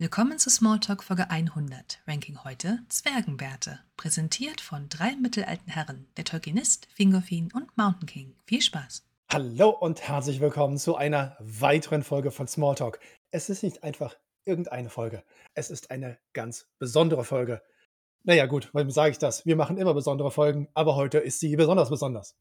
[0.00, 6.88] Willkommen zu Smalltalk Folge 100, Ranking heute Zwergenbärte, präsentiert von drei mittelalten Herren, der Tolkienist,
[6.94, 8.34] Fingolfin und Mountain King.
[8.46, 9.04] Viel Spaß!
[9.30, 12.98] Hallo und herzlich willkommen zu einer weiteren Folge von Smalltalk.
[13.30, 14.16] Es ist nicht einfach
[14.46, 17.60] irgendeine Folge, es ist eine ganz besondere Folge.
[18.22, 19.44] Naja gut, warum sage ich das?
[19.44, 22.38] Wir machen immer besondere Folgen, aber heute ist sie besonders besonders.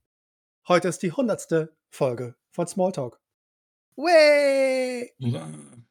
[0.69, 3.19] Heute ist die hundertste Folge von Smalltalk.
[3.97, 5.13] Way!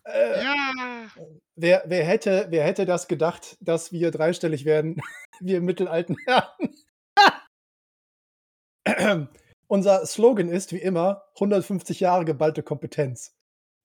[0.09, 1.09] Äh, Ja.
[1.57, 5.01] wer, wer, hätte, wer hätte das gedacht, dass wir dreistellig werden?
[5.41, 6.75] wir mittelalten Herren.
[9.69, 13.35] Unser Slogan ist wie immer 150 Jahre geballte Kompetenz.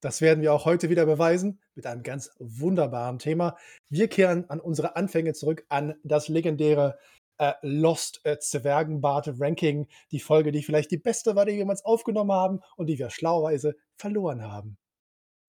[0.01, 3.57] Das werden wir auch heute wieder beweisen mit einem ganz wunderbaren Thema.
[3.89, 6.97] Wir kehren an unsere Anfänge zurück, an das legendäre
[7.37, 11.83] äh, Lost äh, Zwergenbart Ranking, die Folge, die vielleicht die beste war, die wir jemals
[11.85, 14.77] aufgenommen haben und die wir schlauerweise verloren haben.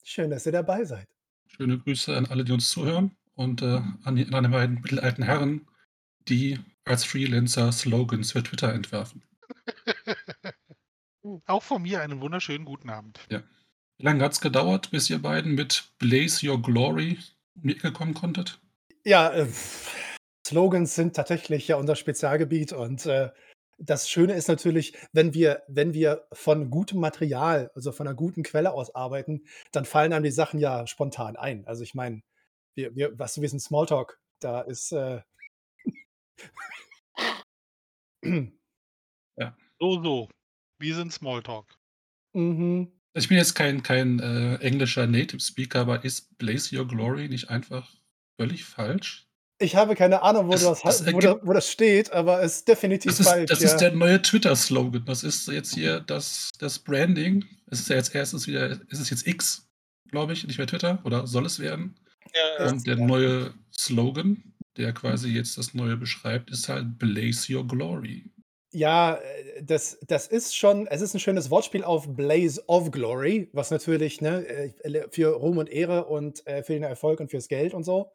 [0.07, 1.07] Schön, dass ihr dabei seid.
[1.47, 5.23] Schöne Grüße an alle, die uns zuhören und äh, an die an die beiden mittelalten
[5.23, 5.67] Herren,
[6.27, 9.23] die als Freelancer Slogans für Twitter entwerfen.
[11.47, 13.19] Auch von mir einen wunderschönen guten Abend.
[13.29, 17.17] Wie lange hat es gedauert, bis ihr beiden mit Blaze Your Glory
[17.55, 18.59] um die Ecke kommen konntet?
[19.03, 19.47] Ja, äh,
[20.45, 23.31] Slogans sind tatsächlich ja unser Spezialgebiet und äh,
[23.77, 28.43] das Schöne ist natürlich, wenn wir, wenn wir von gutem Material, also von einer guten
[28.43, 31.65] Quelle aus arbeiten, dann fallen einem die Sachen ja spontan ein.
[31.67, 32.21] Also ich meine,
[32.75, 35.21] wir, wir, was wir sind Smalltalk, da ist äh,
[39.79, 40.29] So, so.
[40.79, 41.77] Wir sind Smalltalk.
[42.33, 42.91] mhm.
[43.13, 47.49] Ich bin jetzt kein, kein äh, englischer Native Speaker, aber ist Blaze Your Glory nicht
[47.49, 47.89] einfach
[48.37, 49.24] völlig falsch?
[49.57, 52.57] Ich habe keine Ahnung, wo, Das- das, das wo, da, wo das steht, aber es
[52.57, 53.49] ist definitiv Das ist, falsch.
[53.49, 53.67] das ja.
[53.69, 55.05] ist der neue Twitter-Slogan.
[55.05, 57.45] Das ist jetzt hier das, das Branding.
[57.71, 59.67] Es ist ja jetzt erstens wieder, es ist jetzt X,
[60.11, 61.95] glaube ich, nicht mehr Twitter, oder soll es werden?
[62.59, 64.43] Ja, Und der neue Slogan,
[64.77, 68.25] der quasi jetzt das Neue beschreibt, ist halt Blaze Your Glory.
[68.73, 73.49] Ja, äh, das, das ist schon, es ist ein schönes Wortspiel auf Blaze of Glory,
[73.53, 77.47] was natürlich ne, äh, für Ruhm und Ehre und äh, für den Erfolg und fürs
[77.47, 78.11] Geld und so.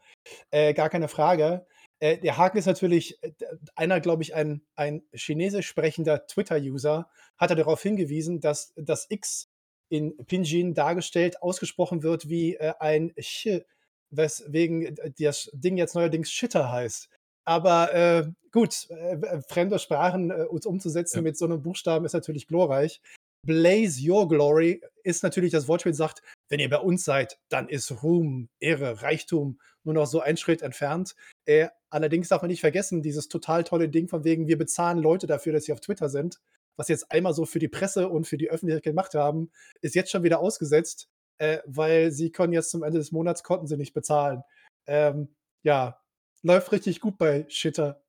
[0.51, 1.67] Äh, gar keine Frage.
[1.99, 3.33] Äh, der Haken ist natürlich, äh,
[3.75, 9.49] einer, glaube ich, ein, ein chinesisch sprechender Twitter-User hatte darauf hingewiesen, dass das X
[9.89, 13.63] in Pinyin dargestellt, ausgesprochen wird wie äh, ein Ch,
[14.11, 17.09] weswegen äh, das Ding jetzt neuerdings Shitter heißt.
[17.45, 21.23] Aber äh, gut, äh, fremde Sprachen äh, uns umzusetzen Ja.
[21.23, 23.01] mit so einem Buchstaben ist natürlich glorreich.
[23.47, 28.03] Blaze Your Glory ist natürlich das Wortspiel, sagt, wenn ihr bei uns seid, dann ist
[28.03, 31.15] Ruhm, Ehre, Reichtum nur noch so ein Schritt entfernt.
[31.47, 35.27] Äh, allerdings darf man nicht vergessen, dieses total tolle Ding von wegen, wir bezahlen Leute
[35.27, 36.41] dafür, dass sie auf Twitter sind,
[36.77, 40.11] was jetzt einmal so für die Presse und für die Öffentlichkeit gemacht haben, ist jetzt
[40.11, 41.09] schon wieder ausgesetzt,
[41.39, 44.43] äh, weil sie können jetzt zum Ende des Monats konnten sie nicht bezahlen.
[44.87, 45.29] Ähm,
[45.63, 46.01] ja,
[46.43, 48.03] läuft richtig gut bei Shitter.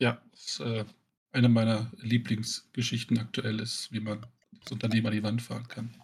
[0.00, 0.84] Ja, das ist äh,
[1.32, 4.26] eine meiner Lieblingsgeschichten aktuell ist, wie man
[4.62, 5.94] das Unternehmen an die Wand fahren kann.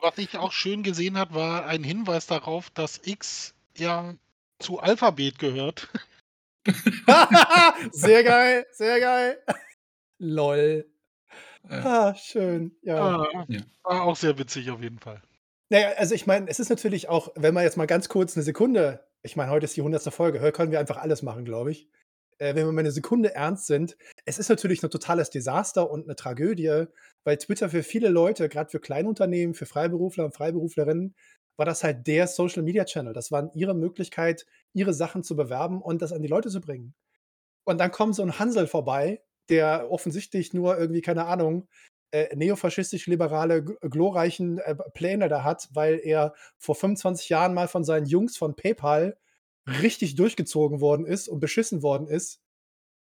[0.00, 4.14] Was ich auch schön gesehen habe, war ein Hinweis darauf, dass X ja
[4.58, 5.88] zu Alphabet gehört.
[7.92, 9.38] sehr geil, sehr geil.
[10.18, 10.86] Lol.
[11.68, 12.76] Äh, Ah, schön.
[12.82, 13.22] Ja.
[13.22, 13.60] Ah, Ja.
[13.82, 15.22] War auch sehr witzig auf jeden Fall.
[15.70, 18.44] Naja, also ich meine, es ist natürlich auch, wenn man jetzt mal ganz kurz eine
[18.44, 20.02] Sekunde, ich meine, heute ist die 100.
[20.12, 21.88] Folge, heute können wir einfach alles machen, glaube ich.
[22.38, 26.04] Äh, wenn wir mal eine Sekunde ernst sind, es ist natürlich ein totales Desaster und
[26.04, 26.84] eine Tragödie,
[27.24, 31.14] weil Twitter für viele Leute, gerade für Kleinunternehmen, für Freiberufler und Freiberuflerinnen,
[31.56, 33.12] war das halt der Social Media Channel.
[33.12, 36.94] Das war ihre Möglichkeit, ihre Sachen zu bewerben und das an die Leute zu bringen.
[37.64, 41.68] Und dann kommt so ein Hansel vorbei, der offensichtlich nur irgendwie, keine Ahnung,
[42.12, 47.84] äh, neofaschistisch-liberale, gl- glorreichen äh, Pläne da hat, weil er vor 25 Jahren mal von
[47.84, 49.16] seinen Jungs von PayPal
[49.66, 52.42] richtig durchgezogen worden ist und beschissen worden ist,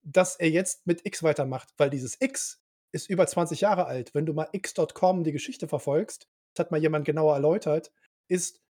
[0.02, 2.62] dass er jetzt mit X weitermacht, weil dieses X
[2.92, 4.14] ist über 20 Jahre alt.
[4.14, 7.92] Wenn du mal x.com die Geschichte verfolgst, das hat mal jemand genauer erläutert,
[8.28, 8.62] ist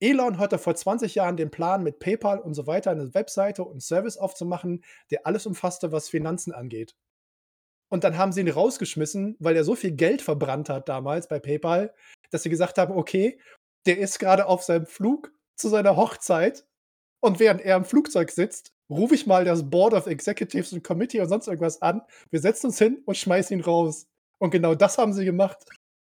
[0.00, 3.82] Elon hatte vor 20 Jahren den Plan, mit PayPal und so weiter eine Webseite und
[3.82, 6.96] Service aufzumachen, der alles umfasste, was Finanzen angeht.
[7.90, 11.38] Und dann haben sie ihn rausgeschmissen, weil er so viel Geld verbrannt hat damals bei
[11.38, 11.94] PayPal,
[12.30, 13.38] dass sie gesagt haben, okay,
[13.86, 16.66] der ist gerade auf seinem Flug zu seiner Hochzeit
[17.24, 21.20] und während er im Flugzeug sitzt, rufe ich mal das Board of Executives und Committee
[21.20, 22.02] und sonst irgendwas an.
[22.28, 24.06] Wir setzen uns hin und schmeißen ihn raus.
[24.38, 25.56] Und genau das haben sie gemacht.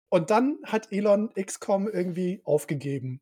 [0.09, 3.19] Und dann hat Elon XCOM irgendwie aufgegeben.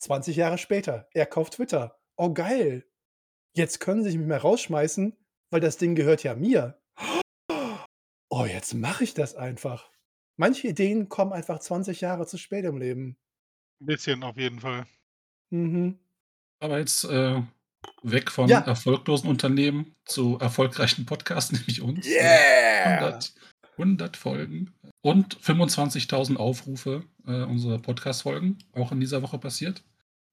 [0.00, 1.08] 20 Jahre später.
[1.12, 2.00] Er kauft Twitter.
[2.16, 2.84] Oh, geil.
[3.54, 5.16] Jetzt können sie sich nicht mehr rausschmeißen,
[5.50, 6.82] weil das Ding gehört ja mir.
[8.32, 9.90] Oh, jetzt mache ich das einfach.
[10.36, 13.18] Manche Ideen kommen einfach 20 Jahre zu spät im Leben.
[13.80, 14.86] Ein bisschen auf jeden Fall.
[15.50, 15.98] Mhm.
[16.60, 17.42] Aber jetzt äh,
[18.02, 18.60] weg von Ja.
[18.60, 22.06] erfolglosen Unternehmen zu erfolgreichen Podcasts, nämlich uns.
[22.06, 22.98] Äh, Yeah!
[23.00, 23.34] 100,
[23.78, 24.72] 100 Folgen
[25.02, 29.82] und 25.000 Aufrufe äh, unserer Podcast-Folgen, auch in dieser Woche passiert.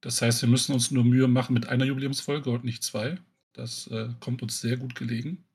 [0.01, 3.17] Das heißt, wir müssen uns nur Mühe machen mit einer Jubiläumsfolge und nicht zwei.
[3.53, 5.45] Das äh, kommt uns sehr gut gelegen.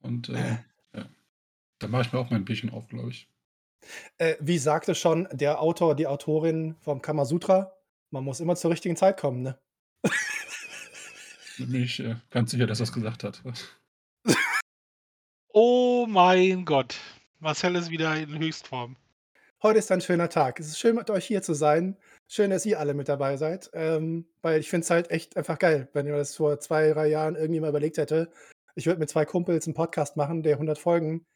[0.00, 0.58] Und äh,
[0.96, 1.06] ja,
[1.78, 3.28] da mache ich mir auch mein Bierchen auf, glaube ich.
[4.18, 7.72] Äh, wie sagte schon der Autor, die Autorin vom Kamasutra,
[8.10, 9.58] man muss immer zur richtigen Zeit kommen, ne?
[11.58, 13.42] Bin ich äh, ganz sicher, dass er es gesagt hat.
[15.52, 16.96] Oh mein Gott.
[17.40, 18.96] Marcel ist wieder in Höchstform.
[19.62, 20.60] Heute ist ein schöner Tag.
[20.60, 21.96] Es ist schön, mit euch hier zu sein.
[22.28, 23.68] Schön, dass ihr alle mit dabei seid.
[23.72, 27.08] Ähm, weil ich finde es halt echt einfach geil, wenn ihr das vor zwei, drei
[27.08, 28.30] Jahren irgendwie mal überlegt hätte.
[28.76, 31.26] Ich würde mit zwei Kumpels einen Podcast machen, der 100 Folgen.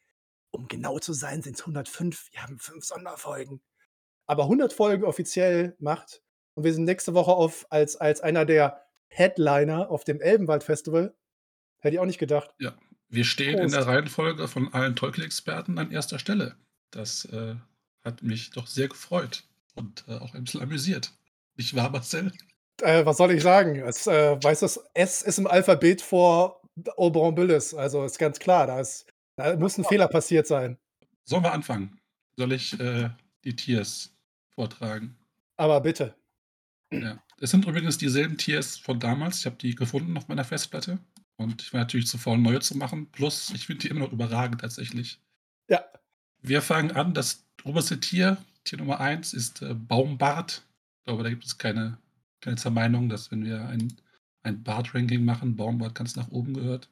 [0.51, 2.29] Um genau zu sein, sind es 105.
[2.31, 3.61] Wir haben fünf Sonderfolgen.
[4.27, 6.23] Aber 100 Folgen offiziell macht.
[6.55, 11.13] Und wir sind nächste Woche auf als, als einer der Headliner auf dem Elbenwald Festival.
[11.79, 12.53] Hätte ich auch nicht gedacht.
[12.59, 12.75] Ja,
[13.09, 13.75] wir stehen in Prost.
[13.75, 16.55] der Reihenfolge von allen Tolkien-Experten an erster Stelle.
[16.91, 17.55] Das äh,
[18.03, 19.43] hat mich doch sehr gefreut
[19.75, 21.11] und äh, auch ein bisschen amüsiert.
[21.57, 22.31] Nicht wahr, Marcel?
[22.81, 23.75] Äh, was soll ich sagen?
[23.79, 26.61] Es, äh, weißt du, S ist im Alphabet vor
[26.95, 27.73] Oberon Billis.
[27.73, 30.77] Also ist ganz klar, da, ist, da muss ein Fehler passiert sein.
[31.23, 31.99] Sollen wir anfangen?
[32.37, 33.09] Soll ich äh,
[33.43, 34.13] die Tiers
[34.53, 35.17] vortragen?
[35.57, 36.15] Aber bitte.
[36.91, 37.21] Ja.
[37.39, 39.39] Es sind übrigens dieselben Tiers von damals.
[39.39, 40.99] Ich habe die gefunden auf meiner Festplatte.
[41.37, 43.11] Und ich war natürlich zu faul, neue zu machen.
[43.11, 45.19] Plus, ich finde die immer noch überragend tatsächlich.
[45.69, 45.83] Ja.
[46.41, 47.13] Wir fangen an.
[47.13, 50.63] Das oberste Tier, Tier Nummer 1, ist äh, Baumbart.
[50.99, 51.97] Ich glaube, da gibt es keine,
[52.39, 53.93] keine Zermeinung, dass wenn wir ein,
[54.43, 56.89] ein Bart-Ranking machen, Baumbart ganz nach oben gehört.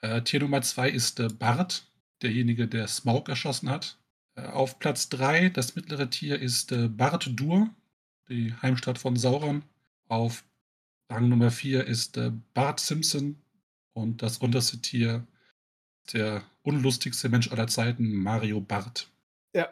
[0.00, 1.90] Äh, Tier Nummer 2 ist äh, Bart,
[2.22, 3.98] derjenige, der Smaug erschossen hat.
[4.34, 7.68] Äh, auf Platz 3, das mittlere Tier, ist äh, Barad-dur,
[8.28, 9.62] die Heimstatt von Sauron.
[10.08, 10.44] Auf
[11.10, 13.36] Rang Nummer 4 ist äh, Bart Simpson.
[13.92, 15.26] Und das unterste Tier,
[16.12, 19.10] der unlustigste Mensch aller Zeiten, Mario Bart.
[19.54, 19.68] Ja.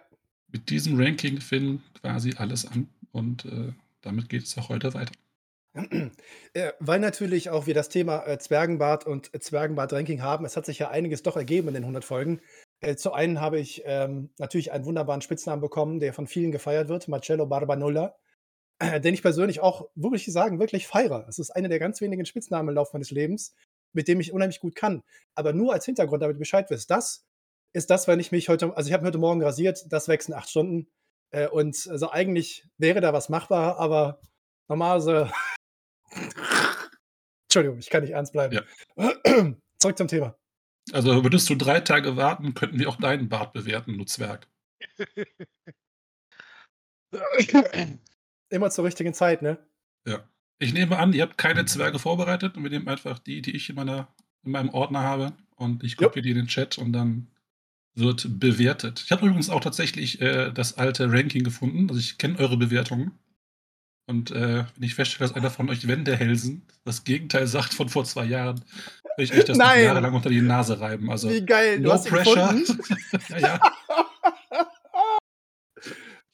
[0.49, 5.13] Mit diesem Ranking fing quasi alles an und äh, damit geht es auch heute weiter.
[6.55, 10.47] Äh, weil natürlich auch wir das Thema äh, Zwergenbart und äh, Zwergenbart-Ranking haben.
[10.47, 12.41] Es hat sich ja einiges doch ergeben in den 100 Folgen.
[12.81, 16.89] Äh, zu einen habe ich ähm, natürlich einen wunderbaren Spitznamen bekommen, der von vielen gefeiert
[16.89, 18.17] wird, Marcello Barbanulla,
[19.03, 21.27] den ich persönlich auch, wirklich sagen, wirklich feiere.
[21.29, 23.55] Es ist einer der ganz wenigen Spitznamen im Laufe meines Lebens,
[23.93, 25.03] mit dem ich unheimlich gut kann.
[25.35, 27.25] Aber nur als Hintergrund, damit du Bescheid wisst, das
[27.73, 30.29] ist das, wenn ich mich heute, also ich habe mich heute Morgen rasiert, das wächst
[30.29, 30.89] in acht Stunden.
[31.31, 34.21] Äh, und also eigentlich wäre da was machbar, aber
[34.69, 35.31] normalerweise.
[37.49, 38.61] Entschuldigung, ich kann nicht ernst bleiben.
[39.79, 40.37] Zurück zum Thema.
[40.93, 44.49] Also würdest du drei Tage warten, könnten wir auch deinen Bart bewerten, du Zwerg.
[48.49, 49.59] Immer zur richtigen Zeit, ne?
[50.07, 50.25] Ja.
[50.59, 53.69] Ich nehme an, ihr habt keine Zwerge vorbereitet und wir nehmen einfach die, die ich
[53.69, 54.09] in, meiner,
[54.43, 57.29] in meinem Ordner habe und ich kopiere die in den Chat und dann
[57.95, 59.03] wird bewertet.
[59.05, 61.89] Ich habe übrigens auch tatsächlich äh, das alte Ranking gefunden.
[61.89, 63.19] Also ich kenne eure Bewertungen.
[64.09, 68.05] Und äh, wenn ich feststelle, dass einer von euch Wendehelsen das Gegenteil sagt von vor
[68.05, 68.61] zwei Jahren,
[69.17, 71.11] will ich euch das jahrelang unter die Nase reiben.
[71.11, 72.55] Also Wie geil, no pressure.
[73.31, 73.61] ja, ja.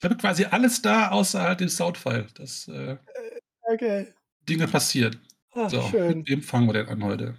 [0.02, 2.96] Ich habe quasi alles da, außer halt den Soundfile, dass äh,
[3.72, 4.08] Okay.
[4.48, 5.20] Dinge passieren.
[5.54, 6.18] Ach, So, schön.
[6.18, 7.36] mit wem fangen wir denn an heute?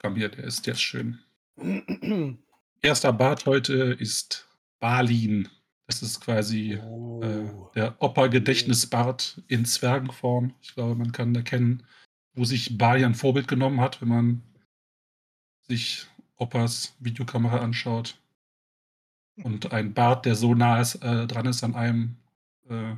[0.00, 1.18] Komm hier, der ist, der ist schön.
[2.80, 4.48] Erster Bart heute ist
[4.80, 5.50] Balin.
[5.86, 7.70] Das ist quasi äh, Oh.
[7.74, 10.54] der Opa-Gedächtnisbart in Zwergenform.
[10.62, 11.82] Ich glaube, man kann erkennen,
[12.32, 14.42] wo sich Bali ein Vorbild genommen hat, wenn man
[15.66, 18.18] sich Opas Videokamera anschaut.
[19.42, 22.16] Und ein Bart, der so nah ist, äh, dran ist an einem
[22.68, 22.94] äh,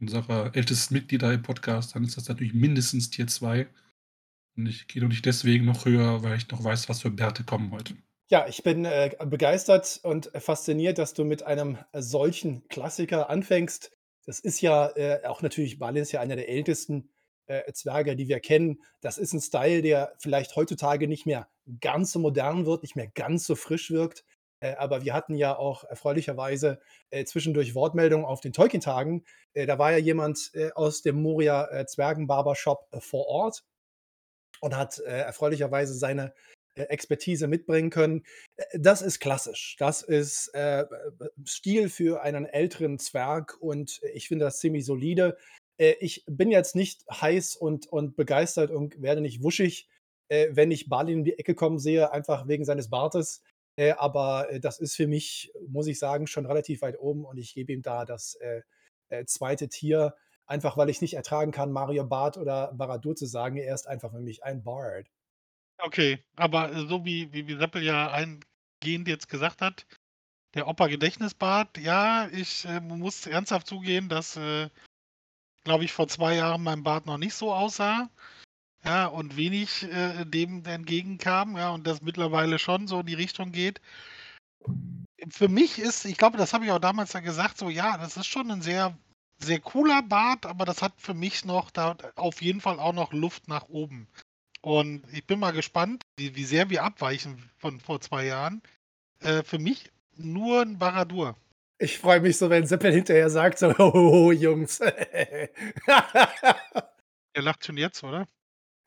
[0.00, 3.66] unserer ältesten Mitglieder im Podcast, dann ist das natürlich mindestens Tier 2.
[4.56, 7.44] Und ich gehe noch nicht deswegen noch höher, weil ich noch weiß, was für Bärte
[7.44, 7.94] kommen heute.
[8.28, 13.92] Ja, ich bin äh, begeistert und fasziniert, dass du mit einem solchen Klassiker anfängst.
[14.24, 17.10] Das ist ja äh, auch natürlich, Balin ist ja einer der ältesten
[17.46, 18.82] äh, Zwerge, die wir kennen.
[19.00, 21.48] Das ist ein Style, der vielleicht heutzutage nicht mehr
[21.80, 24.24] ganz so modern wird, nicht mehr ganz so frisch wirkt.
[24.62, 29.24] Äh, aber wir hatten ja auch erfreulicherweise äh, zwischendurch Wortmeldungen auf den Tolkien-Tagen.
[29.54, 33.64] Äh, da war ja jemand aus dem Moria äh, Zwergen-Barbershop vor Ort
[34.60, 36.32] und hat erfreulicherweise seine
[36.74, 38.24] Expertise mitbringen können.
[38.72, 39.76] Das ist klassisch.
[39.78, 40.86] Das ist äh,
[41.44, 45.36] Stil für einen älteren Zwerg und ich finde das ziemlich solide.
[45.78, 49.88] Äh, ich bin jetzt nicht heiß und, und begeistert und werde nicht wuschig,
[50.28, 53.42] äh, wenn ich Balin in die Ecke kommen sehe, einfach wegen seines Bartes.
[53.76, 57.38] Äh, aber äh, das ist für mich, muss ich sagen, schon relativ weit oben und
[57.38, 58.62] ich gebe ihm da das äh,
[59.08, 60.14] äh, zweite Tier.
[60.46, 63.56] Einfach weil ich nicht ertragen kann, Mario Bart oder Baradur zu sagen.
[63.56, 65.06] Er ist einfach für mich ein Bard.
[65.78, 69.86] Okay, aber äh, so wie, wie, wie Seppel ja eingehend jetzt gesagt hat,
[70.54, 74.68] der Opa Gedächtnisbart, ja, ich äh, muss ernsthaft zugehen, dass, äh,
[75.64, 78.10] glaube ich, vor zwei Jahren mein Bart noch nicht so aussah.
[78.84, 83.52] Ja, und wenig äh, dem entgegenkam, ja, und das mittlerweile schon so in die Richtung
[83.52, 83.80] geht.
[85.30, 88.16] Für mich ist, ich glaube, das habe ich auch damals ja gesagt, so ja, das
[88.16, 88.96] ist schon ein sehr,
[89.38, 93.12] sehr cooler Bart, aber das hat für mich noch da auf jeden Fall auch noch
[93.12, 94.08] Luft nach oben.
[94.62, 98.62] Und ich bin mal gespannt, wie, wie sehr wir abweichen von vor zwei Jahren.
[99.20, 101.36] Äh, für mich nur ein Baradur.
[101.78, 104.80] Ich freue mich so, wenn Seppel hinterher sagt, so, oh, Jungs.
[107.34, 108.26] Er lacht schon jetzt, oder?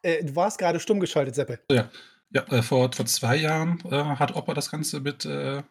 [0.05, 1.59] Äh, du warst gerade stumm geschaltet, Seppel.
[1.71, 1.89] Ja,
[2.29, 5.63] ja äh, vor, vor zwei Jahren äh, hat Opa das Ganze mit äh,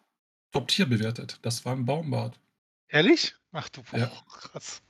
[0.51, 1.39] Top-Tier bewertet.
[1.41, 2.37] Das war ein Baumbart.
[2.89, 3.33] Ehrlich?
[3.53, 4.11] Ach du, boah, Ja.
[4.29, 4.81] krass.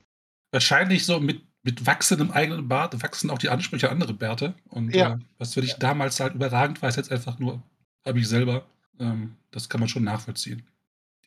[0.51, 4.55] Wahrscheinlich so mit, mit wachsendem eigenen Bart wachsen auch die Ansprüche an andere Bärte.
[4.69, 5.13] Und Ja.
[5.13, 7.61] äh, was für dich damals halt überragend war, ist jetzt einfach nur,
[8.03, 8.65] habe ich selber.
[8.99, 10.67] Ähm, das kann man schon nachvollziehen.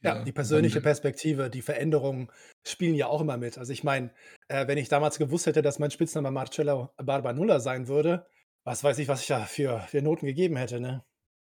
[0.03, 0.81] Ja, die persönliche.
[0.81, 2.31] Perspektive, die Veränderungen
[2.67, 3.59] spielen ja auch immer mit.
[3.59, 4.11] Also ich meine,
[4.49, 8.27] äh, wenn ich damals gewusst hätte, dass mein Spitzname Marcello Barbanulla sein würde,
[8.65, 11.05] was weiß ich, was ich da für, für Noten gegeben hätte, ne?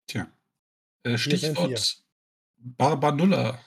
[0.07, 0.27] Tja.
[1.03, 1.17] Äh.
[1.17, 2.03] Stichwort
[2.57, 3.59] Barbanulla,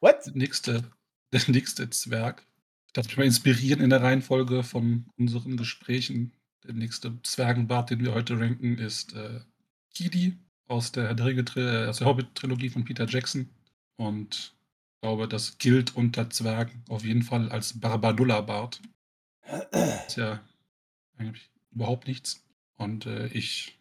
[0.00, 0.26] What?
[0.26, 0.90] der nächste,
[1.32, 2.46] der nächste Zwerg.
[2.86, 6.32] Ich darf mich mal inspirieren in der Reihenfolge von unseren Gesprächen.
[6.64, 9.40] Der nächste Zwergenbart, den wir heute ranken, ist äh,
[9.94, 13.48] Kidi aus der, äh, aus der Hobbit-Trilogie von Peter Jackson.
[14.00, 14.54] Und
[14.94, 18.80] ich glaube, das gilt unter Zwergen auf jeden Fall als Barbanulla-Bart.
[20.06, 20.40] Ist ja
[21.18, 22.42] eigentlich überhaupt nichts.
[22.78, 23.78] Und äh, ich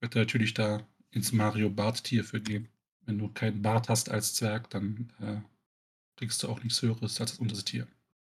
[0.00, 2.68] werde natürlich da ins Mario Bart-Tier für gehen.
[3.06, 5.40] Wenn du keinen Bart hast als Zwerg, dann äh,
[6.18, 7.86] kriegst du auch nichts Höheres als das unterste Tier.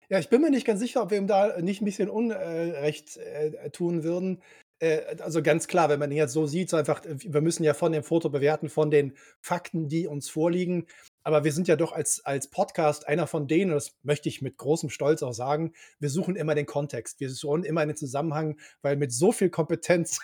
[0.09, 3.17] Ja, ich bin mir nicht ganz sicher, ob wir ihm da nicht ein bisschen Unrecht
[3.17, 4.41] äh, tun würden.
[4.79, 7.73] Äh, also ganz klar, wenn man ihn jetzt so sieht, so einfach, wir müssen ja
[7.73, 10.87] von dem Foto bewerten, von den Fakten, die uns vorliegen.
[11.27, 14.55] Aber wir sind ja doch als, als Podcast einer von denen, das möchte ich mit
[14.55, 17.19] großem Stolz auch sagen, wir suchen immer den Kontext.
[17.19, 20.19] Wir suchen immer einen Zusammenhang, weil mit so viel Kompetenz,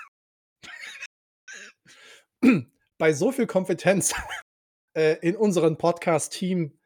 [2.97, 4.15] bei so viel Kompetenz
[4.97, 6.79] äh, in unserem Podcast-Team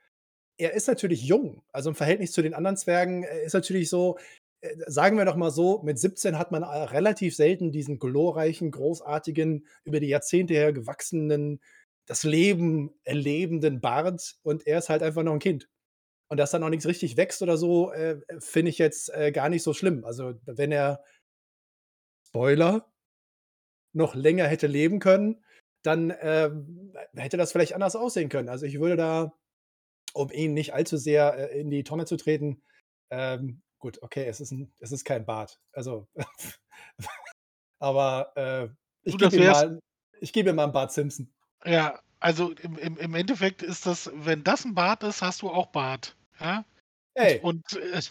[0.58, 1.62] er ist natürlich jung.
[1.72, 4.18] Also im Verhältnis zu den anderen Zwergen äh, ist natürlich so,
[4.62, 9.68] äh, sagen wir doch mal so, mit 17 hat man relativ selten diesen glorreichen, großartigen,
[9.84, 11.62] über die Jahrzehnte her gewachsenen,
[12.08, 15.70] das Leben erlebenden Bart und er ist halt einfach noch ein Kind.
[16.30, 19.50] Und dass da noch nichts richtig wächst oder so, äh, finde ich jetzt äh, gar
[19.50, 20.04] nicht so schlimm.
[20.04, 21.04] Also wenn er,
[22.28, 22.92] Spoiler,
[23.94, 25.44] noch länger hätte leben können,
[25.84, 28.50] dann ähm, hätte das vielleicht anders aussehen können.
[28.50, 29.34] Also ich würde da
[30.14, 32.62] um ihn nicht allzu sehr äh, in die Tonne zu treten.
[33.10, 35.62] Ähm, gut, okay, es ist, ein, es ist kein Bart.
[35.72, 36.08] Also,
[37.80, 38.68] aber äh,
[39.04, 39.80] ich gebe ihm, wär's- mal-
[40.20, 41.34] ich gebe ihm mal einen Bart Simpson.
[41.66, 45.50] Ja, also im, im, im Endeffekt ist das, wenn das ein Bart ist, hast du
[45.50, 46.16] auch Bart.
[46.40, 46.66] Ja?
[47.16, 48.02] Hey, Und äh,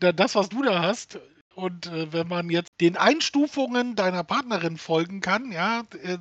[0.00, 1.20] da- das, was du da hast,
[1.54, 6.18] und äh, wenn man jetzt den Einstufungen deiner Partnerin folgen kann, ja, äh,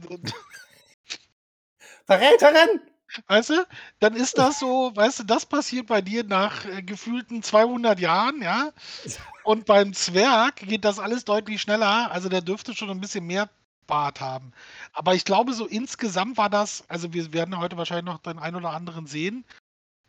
[2.07, 2.81] Verräterin!
[3.27, 3.67] weißt du,
[3.99, 8.41] dann ist das so, weißt du, das passiert bei dir nach äh, gefühlten 200 Jahren,
[8.41, 8.71] ja.
[9.43, 13.49] Und beim Zwerg geht das alles deutlich schneller, also der dürfte schon ein bisschen mehr
[13.87, 14.51] Bart haben.
[14.93, 18.57] Aber ich glaube, so insgesamt war das, also wir werden heute wahrscheinlich noch den einen
[18.57, 19.45] oder anderen sehen,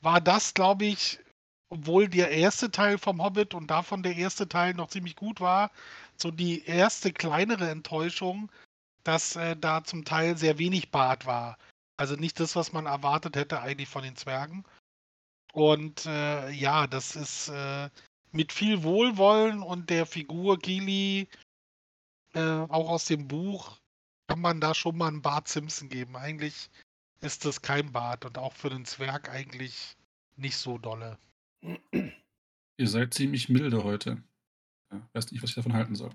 [0.00, 1.18] war das, glaube ich,
[1.68, 5.70] obwohl der erste Teil vom Hobbit und davon der erste Teil noch ziemlich gut war,
[6.16, 8.50] so die erste kleinere Enttäuschung,
[9.04, 11.58] dass äh, da zum Teil sehr wenig Bart war.
[11.96, 14.64] Also nicht das, was man erwartet hätte eigentlich von den Zwergen.
[15.52, 17.88] Und äh, ja, das ist äh,
[18.32, 21.28] mit viel Wohlwollen und der Figur Gili,
[22.36, 23.78] äh, auch aus dem Buch,
[24.28, 26.16] kann man da schon mal einen Bart Simpson geben.
[26.16, 26.70] Eigentlich
[27.20, 29.96] ist das kein Bart und auch für den Zwerg eigentlich
[30.36, 31.18] nicht so dolle.
[32.76, 34.22] Ihr seid ziemlich milde heute.
[34.92, 36.10] Ja, weiß nicht, was ich davon halten soll.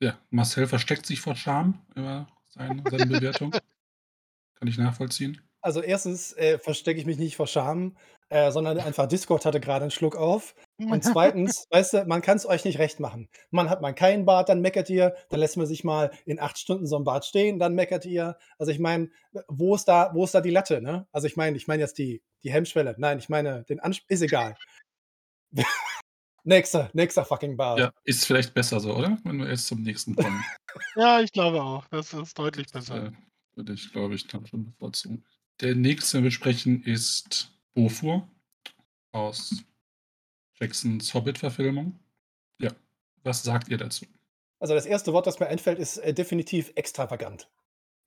[0.00, 3.50] Ja, Marcel versteckt sich vor Scham über seine, seine Bewertung.
[4.54, 5.40] Kann ich nachvollziehen.
[5.60, 7.96] Also erstens äh, verstecke ich mich nicht vor Scham,
[8.28, 10.54] äh, sondern einfach Discord hatte gerade einen Schluck auf.
[10.78, 13.28] Und zweitens, weißt du, man kann es euch nicht recht machen.
[13.50, 16.58] Man hat mal keinen Bart, dann meckert ihr, dann lässt man sich mal in acht
[16.58, 18.36] Stunden so ein Bart stehen, dann meckert ihr.
[18.58, 19.10] Also ich meine,
[19.48, 21.06] wo ist da, wo ist da die Latte, ne?
[21.12, 22.94] Also ich meine, ich meine jetzt die, die Hemmschwelle.
[22.98, 24.56] Nein, ich meine, den Anspruch ist egal.
[26.44, 27.78] nächster, nächster fucking Bart.
[27.78, 29.18] Ja, ist vielleicht besser so, oder?
[29.24, 30.44] Wenn wir jetzt zum nächsten kommen.
[30.96, 31.86] Ja, ich glaube auch.
[31.86, 33.06] Das ist deutlich besser.
[33.06, 33.12] äh,
[33.54, 35.24] würde ich, glaube ich, dann schon bevorzugen.
[35.60, 38.28] Der nächste, den wir besprechen, ist Bofur
[39.12, 39.64] aus
[40.60, 41.98] Jacksons Hobbit-Verfilmung.
[42.60, 42.70] Ja.
[43.22, 44.06] Was sagt ihr dazu?
[44.60, 47.50] Also das erste Wort, das mir einfällt, ist äh, definitiv extravagant.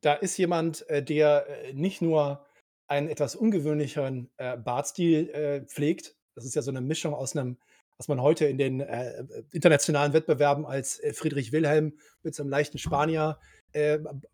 [0.02, 2.46] Da ist jemand, äh, der äh, nicht nur
[2.88, 6.16] einen etwas ungewöhnlicheren äh, Bartstil äh, pflegt.
[6.36, 7.58] Das ist ja so eine Mischung aus einem,
[7.98, 12.78] was man heute in den äh, internationalen Wettbewerben als Friedrich Wilhelm mit so einem leichten
[12.78, 13.40] Spanier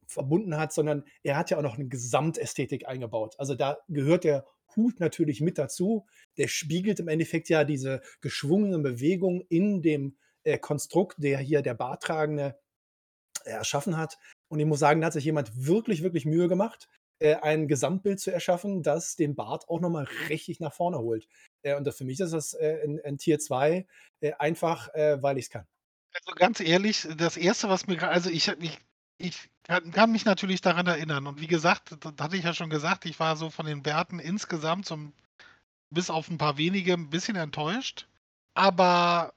[0.06, 3.36] verbunden hat, sondern er hat ja auch noch eine Gesamtästhetik eingebaut.
[3.40, 6.06] Also da gehört der Hut natürlich mit dazu.
[6.38, 11.74] Der spiegelt im Endeffekt ja diese geschwungenen Bewegungen in dem äh, Konstrukt, der hier der
[11.74, 12.60] Bartragende
[13.46, 14.18] äh, erschaffen hat.
[14.48, 16.90] Und ich muss sagen, da hat sich jemand wirklich, wirklich Mühe gemacht,
[17.20, 21.28] äh, ein Gesamtbild zu erschaffen, das den Bart auch nochmal richtig nach vorne holt.
[21.62, 23.88] Äh, und das, für mich ist das äh, in, in Tier 2
[24.20, 25.66] äh, einfach, weil ich es kann.
[26.14, 28.78] Also ganz ehrlich, das erste, was mir, also ich, ich,
[29.18, 31.28] ich kann, kann mich natürlich daran erinnern.
[31.28, 34.20] Und wie gesagt, das hatte ich ja schon gesagt, ich war so von den Bärten
[34.20, 35.14] insgesamt zum,
[35.90, 38.08] bis auf ein paar wenige ein bisschen enttäuscht.
[38.54, 39.34] Aber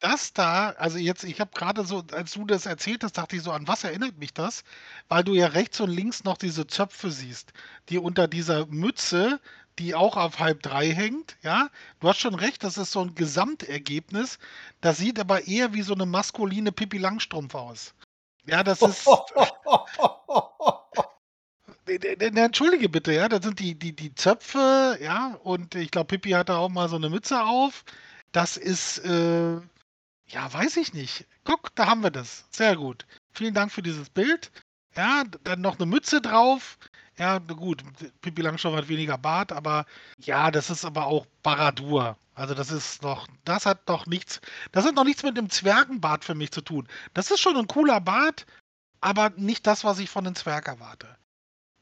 [0.00, 3.42] das da, also jetzt, ich habe gerade so, als du das erzählt hast, dachte ich
[3.42, 4.64] so, an was erinnert mich das?
[5.08, 7.52] Weil du ja rechts und links noch diese Zöpfe siehst,
[7.88, 9.40] die unter dieser Mütze,
[9.78, 11.68] die auch auf halb drei hängt, ja.
[12.00, 14.38] Du hast schon recht, das ist so ein Gesamtergebnis.
[14.80, 17.94] Das sieht aber eher wie so eine maskuline Pippi Langstrumpf aus.
[18.48, 19.06] Ja, das ist.
[21.86, 25.90] Ne, ne, ne, Entschuldige bitte, ja, das sind die, die, die Zöpfe, ja, und ich
[25.90, 27.86] glaube, Pippi hatte auch mal so eine Mütze auf.
[28.30, 29.54] Das ist, äh,
[30.26, 31.26] ja, weiß ich nicht.
[31.44, 32.44] Guck, da haben wir das.
[32.50, 33.06] Sehr gut.
[33.32, 34.50] Vielen Dank für dieses Bild.
[34.98, 36.76] Ja, dann noch eine Mütze drauf.
[37.18, 37.84] Ja, gut,
[38.20, 39.86] Pippi Langstrumpf hat weniger Bart, aber
[40.18, 42.16] ja, das ist aber auch Baradur.
[42.34, 44.40] Also das ist noch, das hat noch nichts,
[44.72, 46.88] das hat noch nichts mit dem Zwergenbart für mich zu tun.
[47.14, 48.44] Das ist schon ein cooler Bart,
[49.00, 51.16] aber nicht das, was ich von den Zwerg erwarte.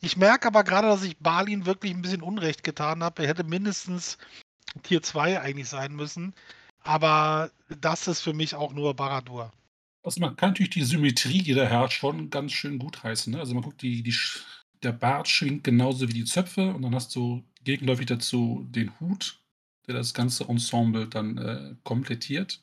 [0.03, 3.23] Ich merke aber gerade, dass ich Balin wirklich ein bisschen Unrecht getan habe.
[3.23, 4.19] Er hätte mindestens
[4.83, 6.35] Tier 2 eigentlich sein müssen.
[6.83, 9.53] Aber das ist für mich auch nur Baradur.
[10.07, 13.33] Also man kann natürlich die Symmetrie, die da herrscht, schon ganz schön gut heißen.
[13.33, 13.41] Ne?
[13.41, 14.15] Also man guckt, die, die,
[14.85, 19.41] der Bart schwingt genauso wie die Zöpfe und dann hast du gegenläufig dazu den Hut,
[19.89, 22.63] der das ganze Ensemble dann äh, komplettiert.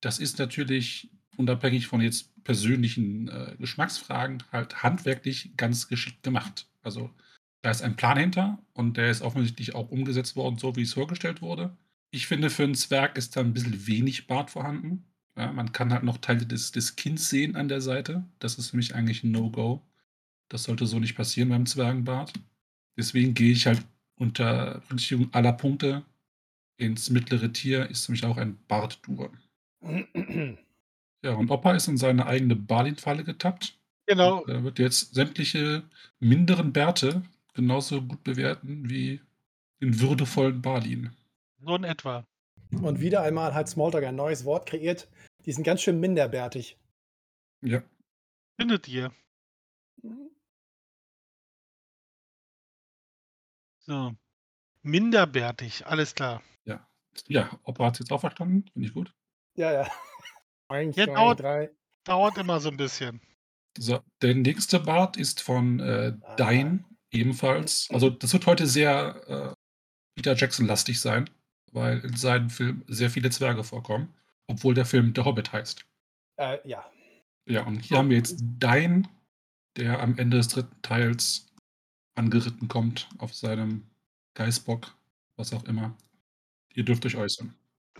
[0.00, 6.68] Das ist natürlich unabhängig von jetzt persönlichen äh, Geschmacksfragen halt handwerklich ganz geschickt gemacht.
[6.82, 7.14] Also
[7.62, 10.94] da ist ein Plan hinter und der ist offensichtlich auch umgesetzt worden, so wie es
[10.94, 11.76] vorgestellt wurde.
[12.10, 15.04] Ich finde, für einen Zwerg ist da ein bisschen wenig Bart vorhanden.
[15.36, 18.24] Ja, man kann halt noch Teile des, des Kinns sehen an der Seite.
[18.38, 19.82] Das ist für mich eigentlich ein No-Go.
[20.48, 22.32] Das sollte so nicht passieren beim Zwergenbart.
[22.96, 23.84] Deswegen gehe ich halt
[24.16, 26.04] unter Berücksichtigung aller Punkte
[26.78, 29.30] ins mittlere Tier, ist für mich auch ein Bartdur.
[31.22, 33.78] Ja, und Opa ist in seine eigene Balin-Falle getappt.
[34.06, 34.42] Genau.
[34.42, 35.82] Und, äh, wird jetzt sämtliche
[36.20, 37.22] minderen Bärte
[37.54, 39.20] genauso gut bewerten wie
[39.80, 41.10] den würdevollen Balin.
[41.60, 42.24] So in etwa.
[42.82, 45.08] Und wieder einmal hat Smalltalk ein neues Wort kreiert.
[45.44, 46.78] Die sind ganz schön minderbärtig.
[47.62, 47.82] Ja.
[48.60, 49.12] Findet ihr?
[53.80, 54.14] So.
[54.82, 56.42] Minderbärtig, alles klar.
[57.28, 58.66] Ja, Opa hat es jetzt auch verstanden.
[58.74, 59.14] Finde ich gut.
[59.56, 59.90] Ja, ja.
[60.68, 61.70] Eins, Ja, zwei, dauert- drei.
[62.04, 63.22] Dauert immer so ein bisschen.
[63.78, 66.36] So, der nächste Bart ist von äh, Ah.
[66.36, 67.88] Dain ebenfalls.
[67.90, 69.54] Also das wird heute sehr äh,
[70.14, 71.30] Peter Jackson-lastig sein,
[71.76, 74.12] weil in seinem Film sehr viele Zwerge vorkommen,
[74.46, 75.84] obwohl der Film Der Hobbit heißt.
[76.36, 76.90] Äh, ja.
[77.46, 79.06] Ja, und hier haben wir jetzt Dain,
[79.76, 81.46] der am Ende des dritten Teils
[82.16, 83.86] angeritten kommt auf seinem
[84.34, 84.96] Geißbock,
[85.36, 85.94] was auch immer.
[86.74, 87.54] Ihr dürft euch äußern.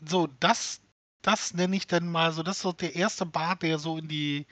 [0.04, 0.80] So, das,
[1.20, 4.08] das nenne ich dann mal so, das ist so der erste Bart, der so in
[4.08, 4.46] die,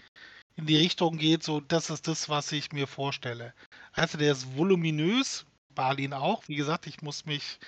[0.57, 3.55] in die Richtung geht, so, das ist das, was ich mir vorstelle.
[3.93, 6.47] Also der ist voluminös, Balin auch.
[6.47, 7.59] Wie gesagt, ich muss mich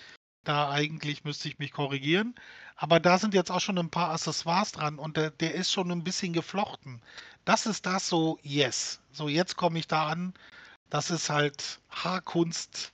[0.49, 2.35] da eigentlich, müsste ich mich korrigieren.
[2.77, 5.91] Aber da sind jetzt auch schon ein paar Accessoires dran und der, der ist schon
[5.91, 7.01] ein bisschen geflochten.
[7.45, 9.01] Das ist das so, yes.
[9.13, 10.35] So, jetzt komme ich da an.
[10.91, 12.93] Das ist halt Haarkunst,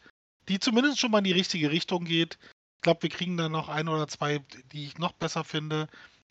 [0.48, 2.38] die zumindest schon mal in die richtige Richtung geht.
[2.76, 4.40] Ich glaube, wir kriegen da noch ein oder zwei,
[4.72, 5.88] die ich noch besser finde.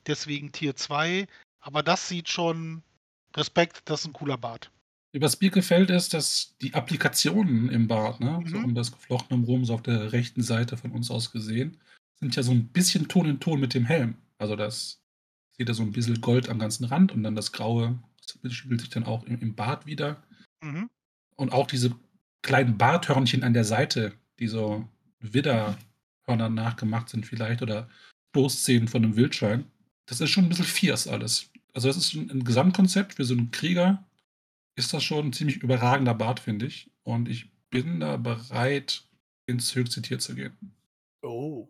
[0.08, 1.28] Deswegen Tier 2.
[1.60, 2.84] Aber das sieht schon
[3.36, 4.72] Respekt, das ist ein cooler Bart.
[5.14, 8.66] Was mir gefällt, ist, dass die Applikationen im Bart, ne, so Mhm.
[8.66, 11.78] um das Geflochtene rum, so auf der rechten Seite von uns aus gesehen,
[12.22, 14.16] sind ja so ein bisschen Ton in Ton mit dem Helm.
[14.38, 15.02] Also das
[15.58, 18.00] sieht ja so ein bisschen Gold am ganzen Rand und dann das Graue,
[18.42, 20.24] das spiegelt sich dann auch im, im Bart wieder.
[20.64, 20.90] Mhm.
[21.36, 21.94] Und auch diese
[22.42, 24.88] kleinen Barthörnchen an der Seite, die so
[25.20, 27.90] Widderhörnern nachgemacht sind vielleicht oder
[28.30, 29.66] Stoßzähnen von einem Wildschwein.
[30.06, 31.50] Das ist schon ein bisschen fierce alles.
[31.74, 34.04] Also das ist ein, ein Gesamtkonzept für so einen Krieger.
[34.76, 36.90] Ist das schon ein ziemlich überragender Bart, finde ich.
[37.04, 39.04] Und ich bin da bereit,
[39.48, 40.76] ins höchste Tier zu gehen.
[41.22, 41.68] Oh.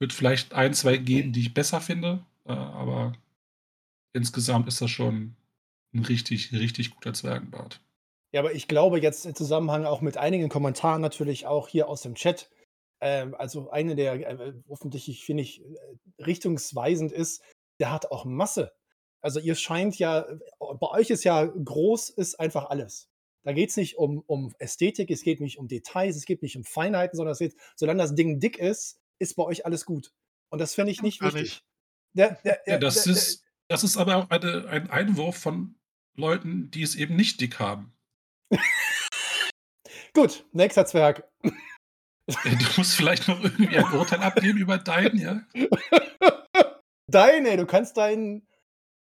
[0.00, 3.12] Wird vielleicht ein, zwei geben, die ich besser finde, Äh, aber
[4.14, 5.36] insgesamt ist das schon
[5.94, 7.80] ein richtig, richtig guter Zwergenbart.
[8.32, 12.02] Ja, aber ich glaube jetzt im Zusammenhang auch mit einigen Kommentaren natürlich auch hier aus
[12.02, 12.48] dem Chat,
[13.00, 17.42] ähm, also eine der äh, offensichtlich, finde ich, äh, richtungsweisend ist,
[17.80, 18.72] der hat auch Masse.
[19.22, 20.26] Also ihr scheint ja,
[20.78, 23.08] bei euch ist ja groß, ist einfach alles.
[23.42, 26.56] Da geht es nicht um, um Ästhetik, es geht nicht um Details, es geht nicht
[26.56, 30.12] um Feinheiten, sondern es geht, solange das Ding dick ist, ist bei euch alles gut.
[30.50, 31.42] Und das finde ich nicht Gar wichtig.
[31.42, 31.64] nicht.
[32.12, 35.76] Der, der, Ja, der, das der, ist, das ist aber auch eine, ein Einwurf von
[36.16, 37.96] Leuten, die es eben nicht dick haben.
[40.14, 41.28] gut, nächster Zwerg.
[42.26, 45.42] Du musst vielleicht noch irgendwie ein Urteil abgeben über deinen, ja?
[47.08, 48.46] Deine, du kannst deinen,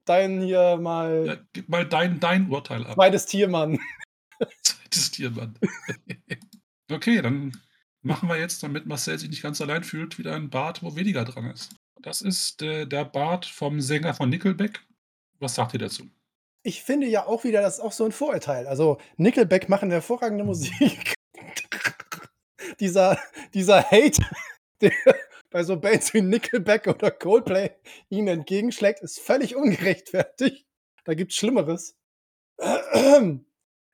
[0.05, 2.95] deinen hier mal, ja gib mal dein, dein Urteil ab.
[2.95, 3.79] zweites Tiermann.
[4.63, 5.57] Zweites Tiermann.
[6.91, 7.53] okay, dann
[8.01, 11.23] machen wir jetzt, damit Marcel sich nicht ganz allein fühlt, wieder ein Bart, wo weniger
[11.23, 11.75] dran ist.
[12.01, 14.81] Das ist äh, der Bart vom Sänger von Nickelback.
[15.39, 16.09] Was sagt ihr dazu?
[16.63, 18.67] Ich finde ja auch wieder, das ist auch so ein Vorurteil.
[18.67, 21.13] Also Nickelback machen hervorragende Musik.
[22.79, 23.17] dieser,
[23.53, 24.21] dieser Hate,
[24.81, 24.91] der
[25.53, 27.69] bei so Bands wie Nickelback oder Coldplay
[28.09, 30.65] ihnen entgegenschlägt, ist völlig ungerechtfertigt.
[31.05, 31.95] Da gibt es Schlimmeres.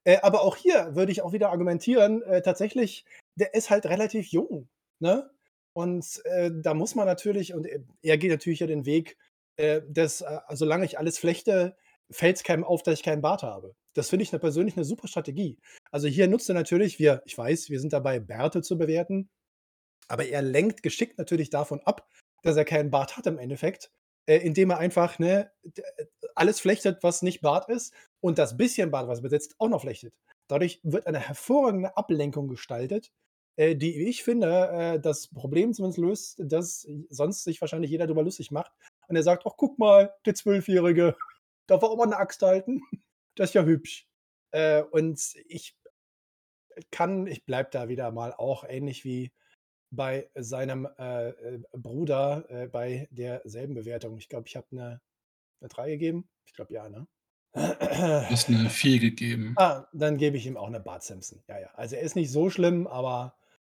[0.06, 4.28] Äh, aber auch hier würde ich auch wieder argumentieren, äh, tatsächlich, der ist halt relativ
[4.28, 4.70] jung.
[5.00, 5.30] Ne?
[5.74, 7.68] Und äh, da muss man natürlich, und
[8.02, 9.18] er geht natürlich ja den Weg,
[9.58, 11.76] äh, dass, äh, solange ich alles flechte,
[12.10, 13.76] fällt es keinem auf, dass ich keinen Bart habe.
[13.94, 15.60] Das finde ich eine, persönlich eine super Strategie.
[15.92, 19.30] Also hier nutzt er natürlich, wir, ich weiß, wir sind dabei, Bärte zu bewerten,
[20.10, 22.08] aber er lenkt geschickt natürlich davon ab,
[22.44, 23.92] dass er keinen Bart hat im Endeffekt,
[24.28, 25.84] äh, indem er einfach ne, d-
[26.36, 29.82] alles flechtet, was nicht Bart ist und das bisschen Bart, was er besitzt, auch noch
[29.82, 30.14] flechtet.
[30.50, 33.12] Dadurch wird eine hervorragende Ablenkung gestaltet,
[33.58, 38.08] äh, die wie ich finde, äh, das Problem zumindest löst, dass sonst sich wahrscheinlich jeder
[38.08, 38.72] darüber lustig macht.
[39.08, 41.16] Und er sagt, ach guck mal, der Zwölfjährige,
[41.68, 42.82] darf er auch mal eine Axt halten?
[43.36, 44.06] Das ist ja hübsch.
[44.52, 45.18] Äh, und
[45.48, 45.78] ich
[46.92, 49.32] kann, ich bleibe da wieder mal auch ähnlich wie
[49.92, 54.18] bei seinem äh, äh, Bruder äh, bei derselben Bewertung.
[54.18, 55.02] Ich glaube, ich habe eine,
[55.62, 56.30] eine 3 gegeben.
[56.46, 57.08] Ich glaube, ja, ne?
[57.54, 59.56] Du hast eine 4 gegeben.
[59.58, 61.42] Ah, dann gebe ich ihm auch eine Bart Simpson.
[61.48, 61.70] Ja, ja.
[61.74, 63.36] Also er ist nicht so schlimm, aber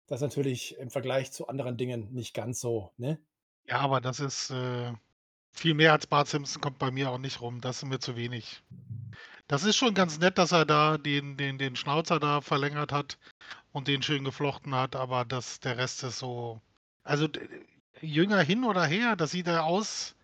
[0.09, 3.21] das ist natürlich im Vergleich zu anderen Dingen nicht ganz so, ne?
[3.67, 4.93] Ja, aber das ist äh,
[5.53, 7.61] viel mehr als Bart Simpson kommt bei mir auch nicht rum.
[7.61, 8.63] Das ist mir zu wenig.
[9.51, 13.19] Das ist schon ganz nett, dass er da den, den, den Schnauzer da verlängert hat
[13.73, 16.61] und den schön geflochten hat, aber das, der Rest ist so.
[17.03, 17.27] Also
[18.01, 20.15] jünger hin oder her, das sieht er aus,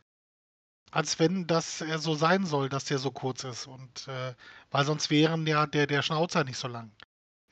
[0.92, 3.66] als wenn das so sein soll, dass der so kurz ist.
[3.66, 4.32] Und äh,
[4.70, 6.92] weil sonst wären ja der, der Schnauzer nicht so lang.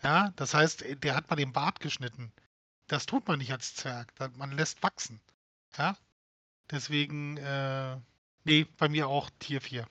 [0.01, 2.33] Ja, das heißt, äh, der hat mal den Bart geschnitten.
[2.87, 4.13] Das tut man nicht als Zwerg.
[4.37, 5.21] Man lässt wachsen.
[5.77, 5.97] Ja.
[6.71, 7.97] Deswegen, äh,
[8.45, 9.89] nee, bei mir auch Tier 4.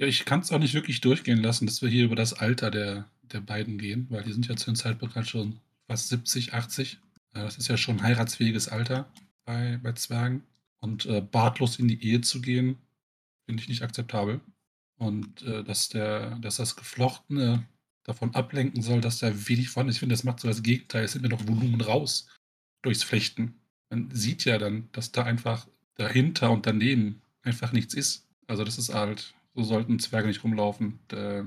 [0.00, 2.70] Ja, ich kann es auch nicht wirklich durchgehen lassen, dass wir hier über das Alter
[2.70, 6.54] der, der beiden gehen, weil die sind ja zu dem Zeitpunkt halt schon fast 70,
[6.54, 6.94] 80.
[7.34, 9.12] Äh, Das ist ja schon ein heiratsfähiges Alter
[9.44, 10.42] bei, bei Zwergen.
[10.80, 12.78] Und äh, bartlos in die Ehe zu gehen,
[13.44, 14.40] finde ich nicht akzeptabel.
[14.96, 17.66] Und äh, dass, der, dass das Geflochtene
[18.04, 19.96] davon ablenken soll, dass da wenig vorhanden ist.
[19.96, 21.04] Ich finde, das macht so das Gegenteil.
[21.04, 22.26] Es sind mir noch Volumen raus
[22.80, 23.60] durchs Flechten.
[23.90, 28.26] Man sieht ja dann, dass da einfach dahinter und daneben einfach nichts ist.
[28.46, 30.98] Also das ist halt, so sollten Zwerge nicht rumlaufen.
[31.08, 31.42] Da-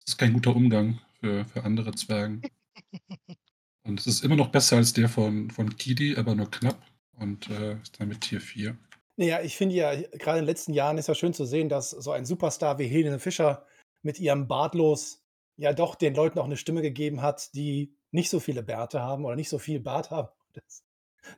[0.00, 2.42] Das ist kein guter Umgang für, für andere Zwergen.
[3.84, 6.78] Und es ist immer noch besser als der von, von Kidi, aber nur knapp.
[7.16, 8.76] Und äh, ist damit Tier 4.
[9.16, 11.90] Naja, ich finde ja, gerade in den letzten Jahren ist ja schön zu sehen, dass
[11.90, 13.66] so ein Superstar wie Helene Fischer
[14.02, 15.24] mit ihrem Bartlos
[15.56, 19.24] ja doch den Leuten auch eine Stimme gegeben hat, die nicht so viele Bärte haben
[19.24, 20.28] oder nicht so viel Bart haben.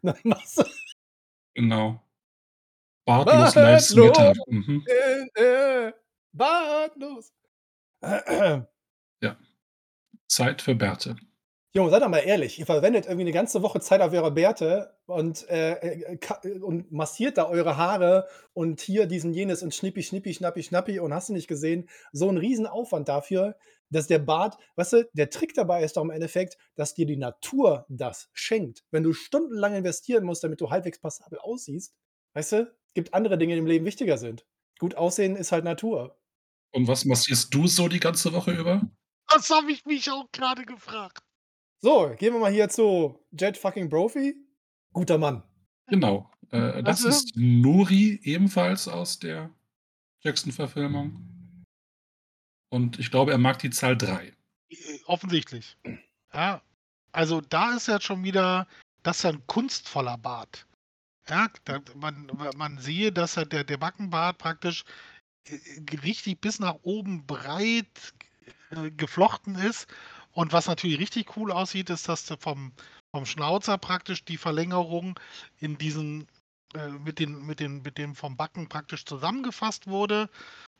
[0.02, 0.64] Das, machst du,
[1.54, 2.02] Genau.
[3.06, 4.34] Bartlos Lives Matter.
[4.46, 4.84] Mhm.
[5.34, 5.40] äh,
[5.88, 5.92] äh,
[6.32, 7.32] bartlos.
[10.28, 11.16] Zeit für Bärte.
[11.72, 14.96] Junge, seid doch mal ehrlich, ihr verwendet irgendwie eine ganze Woche Zeit auf eure Bärte
[15.06, 20.34] und, äh, äh, und massiert da eure Haare und hier diesen jenes und schnippi, schnippi,
[20.34, 23.56] schnappi, schnappi und hast du nicht gesehen, so ein Riesenaufwand dafür,
[23.88, 27.16] dass der Bart, weißt du, der Trick dabei ist doch im Endeffekt, dass dir die
[27.16, 28.84] Natur das schenkt.
[28.90, 31.94] Wenn du stundenlang investieren musst, damit du halbwegs passabel aussiehst,
[32.34, 34.44] weißt du, gibt andere Dinge, die im Leben wichtiger sind.
[34.80, 36.19] Gut aussehen ist halt Natur.
[36.72, 38.82] Und was massierst du so die ganze Woche über?
[39.28, 41.18] Das habe ich mich auch gerade gefragt.
[41.82, 44.36] So, gehen wir mal hier zu Jet fucking Brophy.
[44.92, 45.42] Guter Mann.
[45.86, 46.30] Genau.
[46.50, 49.50] Äh, das Also- ist Nuri, ebenfalls aus der
[50.22, 51.26] Jackson-Verfilmung.
[52.68, 54.32] Und ich glaube, er mag die Zahl 3.
[54.68, 55.76] Äh, Offensichtlich.
[56.32, 56.62] Ja,
[57.12, 58.68] also da ist jetzt schon wieder,
[59.02, 60.66] das ist ja ein kunstvoller Bart.
[61.28, 64.84] Ja, da, man, man sehe, dass er der, der Backenbart praktisch
[66.02, 68.14] richtig bis nach oben breit
[68.70, 69.88] äh, geflochten ist.
[70.32, 72.72] Und was natürlich richtig cool aussieht, ist, dass vom,
[73.10, 75.18] vom Schnauzer praktisch die Verlängerung
[75.58, 76.28] in diesen
[76.74, 80.30] äh, mit, den, mit, den, mit dem vom Backen praktisch zusammengefasst wurde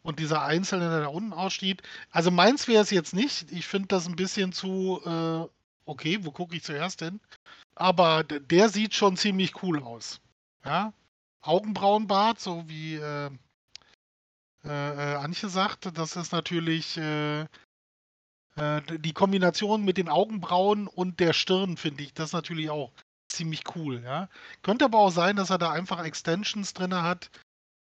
[0.02, 1.82] und dieser Einzelne, der da unten aussteht.
[2.10, 3.50] Also meins wäre es jetzt nicht.
[3.50, 5.48] Ich finde das ein bisschen zu, äh,
[5.86, 7.20] okay, wo gucke ich zuerst hin?
[7.74, 10.20] Aber der sieht schon ziemlich cool aus.
[10.64, 10.92] Ja,
[11.40, 13.30] Augenbrauenbart, so wie äh,
[14.64, 17.42] äh, äh, Antje sagt, das ist natürlich äh,
[18.56, 22.92] äh, die Kombination mit den Augenbrauen und der Stirn, finde ich, das natürlich auch
[23.28, 24.02] ziemlich cool.
[24.02, 24.28] Ja?
[24.62, 27.30] Könnte aber auch sein, dass er da einfach Extensions drin hat,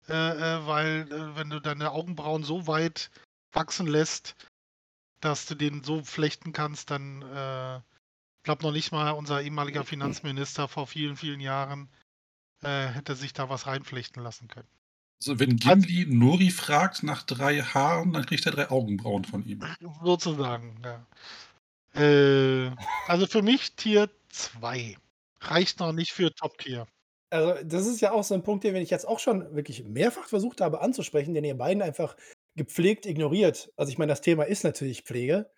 [0.06, 3.10] äh, weil wenn du deine Augenbrauen so weit
[3.52, 4.34] wachsen lässt,
[5.20, 7.22] dass du den so flechten kannst, dann
[8.36, 11.88] ich glaube noch nicht mal unser ehemaliger Finanzminister vor vielen, vielen Jahren
[12.62, 14.68] äh, hätte sich da was reinflechten lassen können.
[15.20, 19.60] Also wenn Gimli Nori fragt nach drei Haaren, dann kriegt er drei Augenbrauen von ihm.
[20.02, 21.06] Sozusagen, ja.
[22.00, 22.70] Äh,
[23.08, 24.96] also für mich Tier 2.
[25.40, 26.86] Reicht noch nicht für Top-Tier.
[27.30, 30.26] Also, das ist ja auch so ein Punkt, den ich jetzt auch schon wirklich mehrfach
[30.28, 32.16] versucht habe anzusprechen, den ihr beiden einfach
[32.56, 33.72] gepflegt ignoriert.
[33.76, 35.50] Also, ich meine, das Thema ist natürlich Pflege.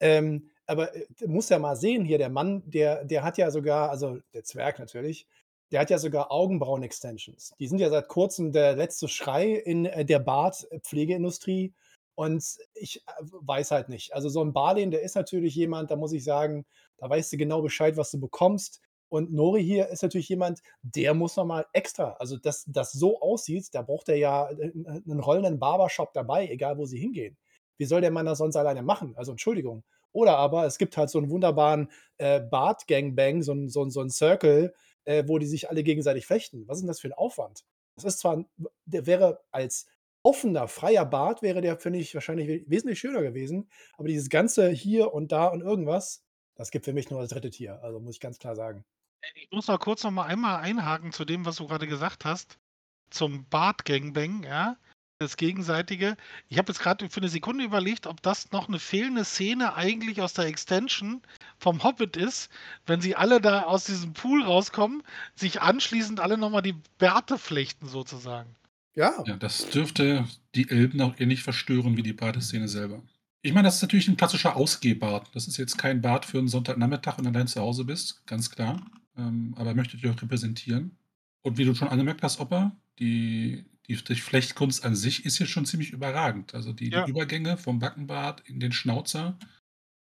[0.00, 3.50] Ähm, aber äh, du musst ja mal sehen hier, der Mann, der, der hat ja
[3.50, 5.26] sogar, also der Zwerg natürlich,
[5.72, 7.54] der hat ja sogar Augenbrauen-Extensions.
[7.58, 11.74] Die sind ja seit kurzem der letzte Schrei in äh, der Bartpflegeindustrie.
[12.14, 14.14] Und ich äh, weiß halt nicht.
[14.14, 16.64] Also so ein Barlin, der ist natürlich jemand, da muss ich sagen,
[16.98, 18.80] da weißt du genau Bescheid, was du bekommst.
[19.08, 23.68] Und Nori hier ist natürlich jemand, der muss nochmal extra, also dass das so aussieht,
[23.72, 27.36] da braucht er ja äh, einen rollenden Barbershop dabei, egal wo sie hingehen.
[27.78, 29.14] Wie soll der Mann das sonst alleine machen?
[29.16, 29.84] Also Entschuldigung.
[30.12, 34.72] Oder aber es gibt halt so einen wunderbaren äh, Bart-Gangbang, so so, so ein Circle,
[35.06, 36.68] äh, wo die sich alle gegenseitig fechten.
[36.68, 37.64] Was ist denn das für ein Aufwand?
[37.96, 38.44] Das ist zwar,
[38.84, 39.86] der wäre als
[40.22, 43.70] offener, freier Bart, wäre der, finde ich, wahrscheinlich wesentlich schöner gewesen.
[43.96, 46.24] Aber dieses ganze hier und da und irgendwas,
[46.56, 47.82] das gibt für mich nur das dritte Tier.
[47.82, 48.84] Also muss ich ganz klar sagen.
[49.34, 52.58] Ich muss noch kurz noch mal einmal einhaken zu dem, was du gerade gesagt hast.
[53.10, 54.76] Zum Bart-Gangbang, ja
[55.18, 56.16] das Gegenseitige.
[56.48, 60.20] Ich habe jetzt gerade für eine Sekunde überlegt, ob das noch eine fehlende Szene eigentlich
[60.20, 61.22] aus der Extension
[61.58, 62.50] vom Hobbit ist,
[62.86, 65.02] wenn sie alle da aus diesem Pool rauskommen,
[65.34, 68.54] sich anschließend alle nochmal die Bärte flechten sozusagen.
[68.94, 69.22] Ja.
[69.26, 73.02] Ja, das dürfte die Elben auch ähnlich verstören wie die Badeszene selber.
[73.42, 75.28] Ich meine, das ist natürlich ein klassischer Ausgehbart.
[75.34, 78.50] Das ist jetzt kein Bart für einen Sonntagnachmittag, wenn du allein zu Hause bist, ganz
[78.50, 78.80] klar.
[79.16, 80.96] Ähm, aber er möchte dich auch repräsentieren.
[81.42, 85.50] Und wie du schon angemerkt hast, Opa, die die, die Flechtkunst an sich ist jetzt
[85.50, 86.54] schon ziemlich überragend.
[86.54, 89.38] Also die, die Übergänge vom Backenbart in den Schnauzer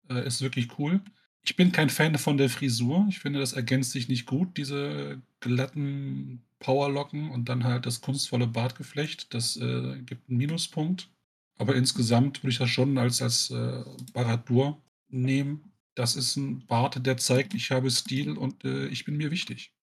[0.10, 1.02] äh, ist wirklich cool.
[1.46, 3.06] Ich bin kein Fan von der Frisur.
[3.10, 8.48] Ich finde, das ergänzt sich nicht gut, diese glatten Powerlocken und dann halt das kunstvolle
[8.48, 9.34] Bartgeflecht.
[9.34, 11.10] Das äh, gibt einen Minuspunkt.
[11.58, 15.72] Aber insgesamt würde ich das schon als, als äh, Baradur nehmen.
[15.96, 19.74] Das ist ein Bart, der zeigt, ich habe Stil und äh, ich bin mir wichtig.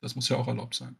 [0.00, 0.96] Das muss ja auch erlaubt sein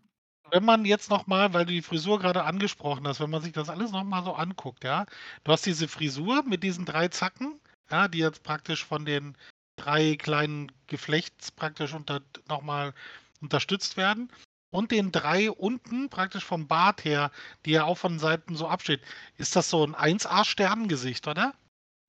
[0.55, 3.69] wenn man jetzt nochmal, weil du die Frisur gerade angesprochen hast, wenn man sich das
[3.69, 5.05] alles nochmal so anguckt, ja,
[5.43, 9.37] du hast diese Frisur mit diesen drei Zacken, ja, die jetzt praktisch von den
[9.85, 12.95] drei kleinen Geflechts praktisch unter, nochmal
[13.41, 14.31] unterstützt werden
[14.71, 17.31] und den drei unten praktisch vom Bart her,
[17.65, 19.01] die ja auch von Seiten so absteht.
[19.37, 21.55] Ist das so ein 1A-Sternengesicht, oder?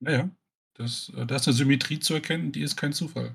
[0.00, 0.28] Naja,
[0.74, 3.34] das, äh, da ist eine Symmetrie zu erkennen, die ist kein Zufall.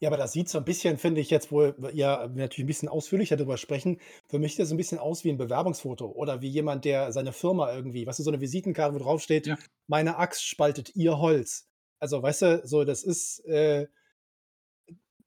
[0.00, 2.88] Ja, aber das sieht so ein bisschen, finde ich jetzt, wo ja natürlich ein bisschen
[2.88, 4.00] ausführlicher darüber sprechen.
[4.28, 7.12] Für mich sieht das so ein bisschen aus wie ein Bewerbungsfoto oder wie jemand, der
[7.12, 9.56] seine Firma irgendwie, weißt du, so eine Visitenkarte, wo drauf steht, Ja.
[9.86, 11.68] meine Axt spaltet ihr Holz.
[12.02, 13.86] Also, weißt du, so, das ist, äh,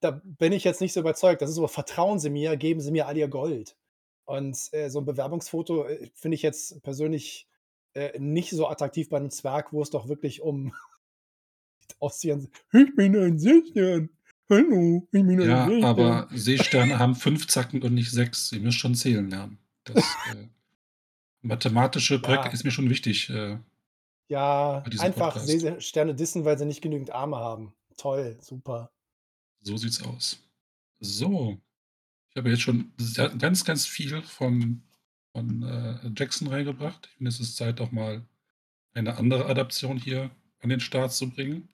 [0.02, 1.42] da bin ich jetzt nicht so überzeugt.
[1.42, 3.78] Das ist so, vertrauen Sie mir, geben Sie mir all Ihr Gold.
[4.26, 7.48] Und äh, so ein Bewerbungsfoto äh, finde ich jetzt persönlich
[7.94, 10.74] äh, nicht so attraktiv bei einem Zwerg, wo es doch wirklich um
[12.00, 14.10] aussehen, ich bin ein Seestern.
[14.50, 18.52] Hallo, ich bin Ja, ein aber Seesterne haben fünf Zacken und nicht sechs.
[18.52, 19.60] Ihr müsst schon zählen lernen.
[19.86, 19.96] Das
[20.36, 20.50] äh,
[21.42, 22.52] mathematische Projekt Ja.
[22.52, 23.60] ist mir schon wichtig äh,
[24.28, 25.48] Ja, einfach Podcast.
[25.48, 27.74] Seesterne dissen, weil sie nicht genügend Arme haben.
[27.98, 28.92] Toll, super.
[29.62, 30.40] So sieht's aus.
[31.00, 31.58] So,
[32.30, 32.92] ich habe jetzt schon
[33.38, 34.84] ganz, ganz viel von,
[35.32, 37.08] von äh, Jackson reingebracht.
[37.08, 38.26] Ich finde, es ist Zeit, doch mal
[38.94, 41.70] eine andere Adaption hier an den Start zu bringen.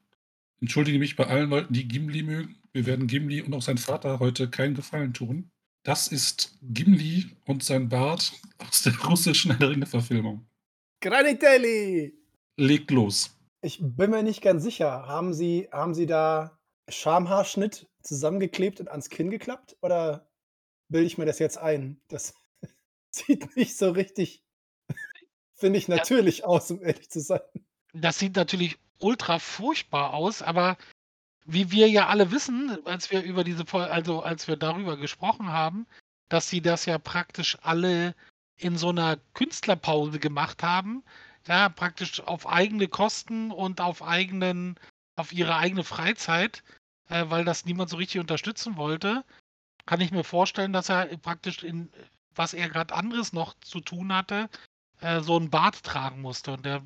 [0.60, 2.56] Entschuldige mich bei allen Leuten, die Gimli mögen.
[2.74, 5.52] Wir werden Gimli und auch sein Vater heute keinen Gefallen tun.
[5.84, 10.46] Das ist Gimli und sein Bart aus der russischen Herr-Ringe-Verfilmung.
[11.02, 12.21] Granitelli!
[12.58, 13.38] Legt los.
[13.64, 15.06] Ich bin mir nicht ganz sicher.
[15.08, 16.60] Haben Sie, haben Sie da
[16.90, 19.78] Schamhaarschnitt zusammengeklebt und ans Kinn geklappt?
[19.82, 20.32] Oder
[20.90, 22.02] bilde ich mir das jetzt ein?
[22.10, 22.36] Das
[23.12, 24.46] sieht nicht so richtig,
[25.56, 26.06] finde ich, Ja.
[26.06, 27.42] natürlich aus, um ehrlich zu sein.
[27.94, 30.78] Das sieht natürlich ultra furchtbar aus, aber
[31.46, 35.88] wie wir ja alle wissen, als wir über diese also, als wir darüber gesprochen haben,
[36.30, 38.16] dass sie das ja praktisch alle
[38.58, 41.04] in so 'ner Künstlerpause gemacht haben,
[41.47, 44.75] ja, praktisch auf eigene Kosten und auf eigenen
[45.17, 46.63] auf ihre eigene Freizeit,
[47.10, 49.23] äh, weil das niemand so richtig unterstützen wollte,
[49.88, 51.91] kann ich mir vorstellen, dass er praktisch in
[52.36, 54.49] was er grad anderes noch zu tun hatte,
[55.01, 56.84] äh, so 'n Bart tragen musste und der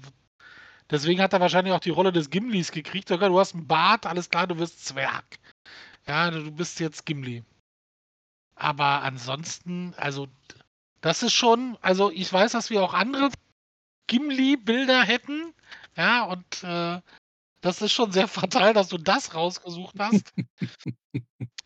[0.92, 3.12] deswegen hat er wahrscheinlich auch die Rolle des Gimlis gekriegt.
[3.12, 5.40] „Okay, du hast 'n Bart, alles klar, du wirst Zwerg.
[6.08, 7.44] Ja, du bist jetzt Gimli.“
[8.58, 10.28] Aber ansonsten, also,
[11.02, 13.30] das ist schon also, ich weiß, dass wir auch andere
[14.08, 15.54] Gimli-Bilder hätten,
[15.96, 17.02] ja, und, äh,
[17.62, 20.34] das ist schon sehr fatal, dass du das rausgesucht hast.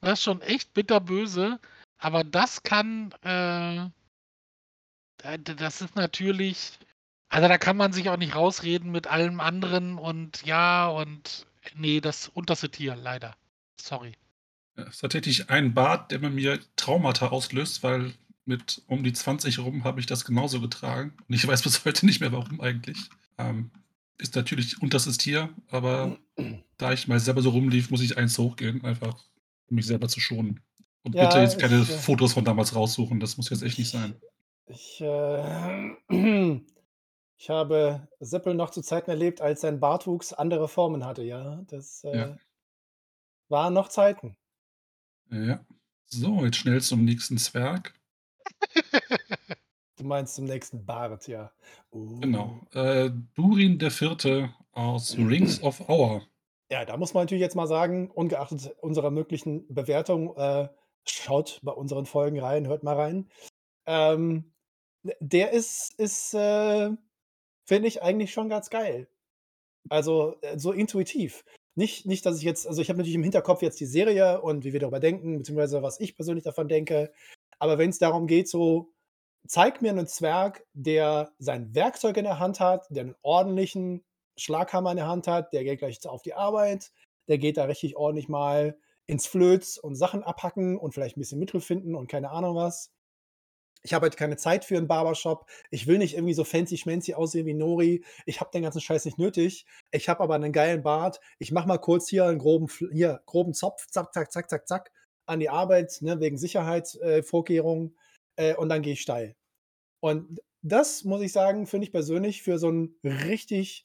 [0.01, 1.59] Das ist schon echt bitterböse,
[1.97, 3.89] aber das kann, äh
[5.17, 6.79] das ist natürlich
[7.29, 12.01] also, da kann man sich auch nicht rausreden mit allem anderen und ja und ne,
[12.01, 13.35] das unterste Tier, leider.
[13.79, 14.13] Sorry.
[14.75, 18.13] Ja, ist tatsächlich ein Bart, der bei mir Traumata auslöst, weil
[18.49, 22.05] mit um die 20 rum habe ich das genauso getragen und ich weiß bis heute
[22.05, 22.97] nicht mehr, warum eigentlich.
[23.37, 23.71] Ähm,
[24.17, 26.19] ist natürlich unterstes Tier, aber
[26.77, 29.23] da ich mal selber so rumlief, muss ich eins hochgehen, einfach
[29.69, 30.61] um mich selber zu schonen.
[31.03, 33.77] Und Ja, bitte jetzt keine ich, äh Fotos von damals raussuchen, das muss jetzt echt
[33.79, 34.21] nicht sein.
[34.67, 35.95] Ich, äh
[37.37, 41.63] ich habe Seppel noch zu Zeiten erlebt, als sein Bartwuchs andere Formen hatte, ja.
[41.67, 42.25] Das, Ja.
[42.25, 42.37] äh
[43.49, 44.37] waren noch Zeiten.
[45.31, 45.65] Ja.
[46.05, 47.93] So, jetzt schnell zum nächsten Zwerg.
[49.97, 51.51] Du meinst zum nächsten Bart, ja.
[51.91, 52.61] Genau.
[52.73, 52.79] Uh.
[52.79, 56.25] Äh, Durin der Vierte aus Rings of Power.
[56.71, 60.69] Ja, da muss man natürlich jetzt mal sagen, ungeachtet unserer möglichen Bewertung, äh,
[61.05, 63.29] schaut bei unseren Folgen rein, hört mal rein.
[63.87, 64.53] Ähm,
[65.03, 66.91] d der ist ist, äh,
[67.65, 69.09] finde ich eigentlich schon ganz geil.
[69.89, 71.43] Also, äh, so intuitiv.
[71.75, 74.63] Nicht nicht, dass ich jetzt also, ich habe natürlich im Hinterkopf jetzt die Serie und
[74.63, 77.11] wie wir darüber denken, beziehungsweise was ich persönlich davon denke.
[77.61, 78.93] Aber wenn's darum geht, so:
[79.47, 84.03] Zeig mir 'nen Zwerg, der sein Werkzeug in der Hand hat, der 'nen ordentlichen
[84.37, 86.91] Schlaghammer in der Hand hat, der geht gleich auf die Arbeit,
[87.27, 91.39] der geht da richtig ordentlich mal ins Flöz und Sachen abhacken und vielleicht 'n bisschen
[91.39, 92.91] Mittel finden und keine Ahnung was.
[93.83, 95.45] Ich habe halt keine Zeit für 'n Barbershop.
[95.71, 98.03] Ich will nicht irgendwie so fancy schmancy aussehen wie Nori.
[98.25, 99.65] Ich habe den ganzen Scheiß nicht nötig.
[99.91, 101.19] Ich habe aber 'nen geilen Bart.
[101.39, 104.91] Ich mache mal kurz hier 'n groben hier, groben Zopf, zack, zack, zack, zack, zack,
[105.29, 107.23] an die Arbeit, ne, wegen Sicherheits äh,
[108.37, 109.35] äh, und dann gehe ich steil.
[110.01, 113.83] Und das muss ich sagen, finde ich persönlich für so 'n richtig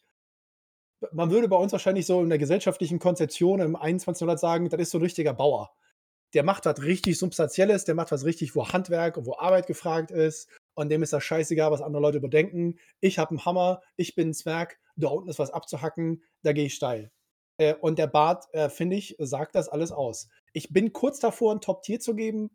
[1.12, 4.26] man würde bei uns wahrscheinlich so in der gesellschaftlichen Konzeption im 21.
[4.26, 5.72] Jahrhundert sagen, das ist so 'n richtiger Bauer.
[6.34, 10.10] Der macht was richtig Substanzielles, der macht was richtig, wo Handwerk und wo Arbeit gefragt
[10.10, 12.78] ist und dem ist das scheißegal, was andere Leute über denken.
[13.00, 16.66] Ich habe 'n Hammer, ich bin 'n Zwerg, da unten ist was abzuhacken, da gehe
[16.66, 17.12] ich steil.
[17.58, 20.28] Äh, und der Bart, äh, finde ich, sagt das alles aus.
[20.56, 22.48] Ich bin kurz davor, 'n Top-Tier zu geben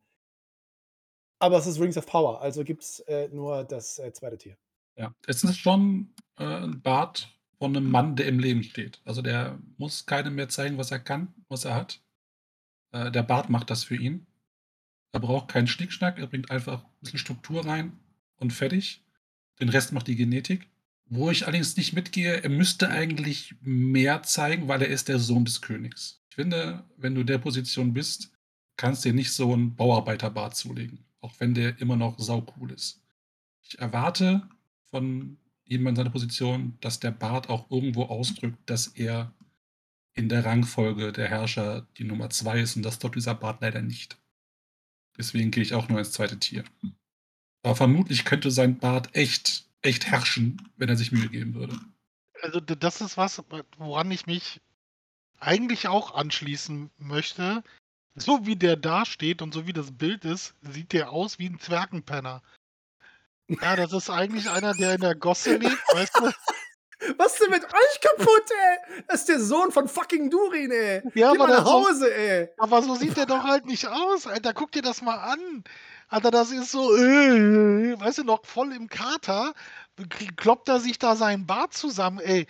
[1.42, 4.38] aber es ist Rings of Power, also gibt's, äh, nur das, äh, 2.
[4.38, 4.58] Tier.
[4.98, 9.02] Ja, es ist schon, äh, 'n Bart von 'nem Mann, der im Leben steht.
[9.06, 12.02] Also, der muss keinem mehr zeigen, was er kann, was er hat.
[12.94, 14.28] Äh, der Bart macht das für ihn.
[15.14, 18.00] Er braucht keinen Schnickschnack, er bringt einfach 'n bisschen Struktur rein
[18.38, 19.04] und fertig.
[19.62, 20.70] Den Rest macht die Genetik.
[21.08, 25.46] Wo ich allerdings nicht mitgehe, er müsste eigentlich mehr zeigen, weil er ist der Sohn
[25.46, 26.19] des Königs.
[26.32, 28.32] Ich finde, wenn du in der Position bist,
[28.78, 33.02] kannst dir nicht so 'n Bauarbeiterbart zulegen, auch wenn der immer noch saucool ist.
[33.64, 34.48] Ich erwarte
[34.92, 39.34] von jemand in seiner Position, dass der Bart auch irgendwo ausdrückt, dass er
[40.16, 43.82] in der Rangfolge der Herrscher die Nummer 2 ist und das tut dieser Bart leider
[43.82, 44.20] nicht.
[45.18, 46.40] Deswegen gehe ich auch nur ins 2.
[46.40, 46.66] Tier.
[47.64, 51.80] Aber vermutlich könnte sein Bart echt echt herrschen, wenn er sich Mühe geben würde.
[52.42, 53.44] Also, das ist was,
[53.78, 54.62] woran ich mich
[55.40, 57.64] eigentlich auch anschließen möchte.
[58.16, 61.60] So wie der dasteht und so wie das Bild ist, sieht der aus wie 'n
[61.60, 62.42] Zwergenpenner.
[63.62, 66.32] Ja, das ist eigentlich einer, der in der Gosse lebt, weißt du?
[67.18, 69.04] Was ist denn mit euch kaputt, ey?
[69.08, 71.02] Das ist der Sohn von fucking Durin, ey.
[71.16, 72.50] Ja, Geh aber mal nach der so Hause, ey.
[72.58, 74.54] aber so sieht der doch halt nicht aus, Alter.
[74.54, 75.64] Guck dir das mal an.
[76.10, 79.54] Alter, das ist so, äh, weißt du, noch voll im Kater,
[80.36, 82.48] kloppt er sich da seinen Bart zusammen, ey.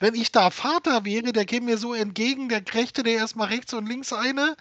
[0.00, 3.46] Wenn ich da Vater wäre, der käme mir so entgegen, der krächtet dir erst mal
[3.46, 4.56] rechts und links eine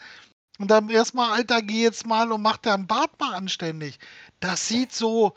[0.59, 3.99] und dann erst mal: „Alter, geh jetzt mal und mach deinen Bart mal anständig.“
[4.41, 5.35] Das sieht so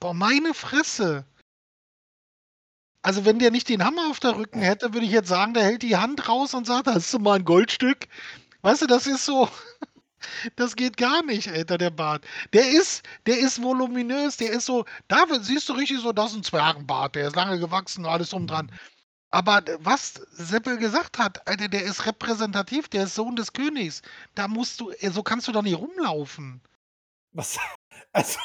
[0.00, 1.26] boah, meine Fresse.
[3.04, 5.64] Also, wenn der nicht den Hammer auf der Rücken hätte, würde ich jetzt sagen, der
[5.64, 8.06] hält die Hand raus und sagt: „Hast du mal 'n Goldstück?“
[8.62, 9.48] Weißt du, das ist so
[10.56, 12.24] Das geht gar nicht, Alter, der Bart.
[12.54, 16.38] Der ist der ist voluminös, der ist so da siehst du richtig so, das ist
[16.38, 18.70] 'n Zwergenbart, der ist lange gewachsen, alles drum dran.
[19.34, 24.02] Aber was Seppel gesagt hat, Alter, der ist repräsentativ, der ist Sohn des Königs.
[24.34, 26.60] Da musst du äh, so kannst du doch nicht rumlaufen.
[27.32, 27.58] Was
[28.12, 28.38] also,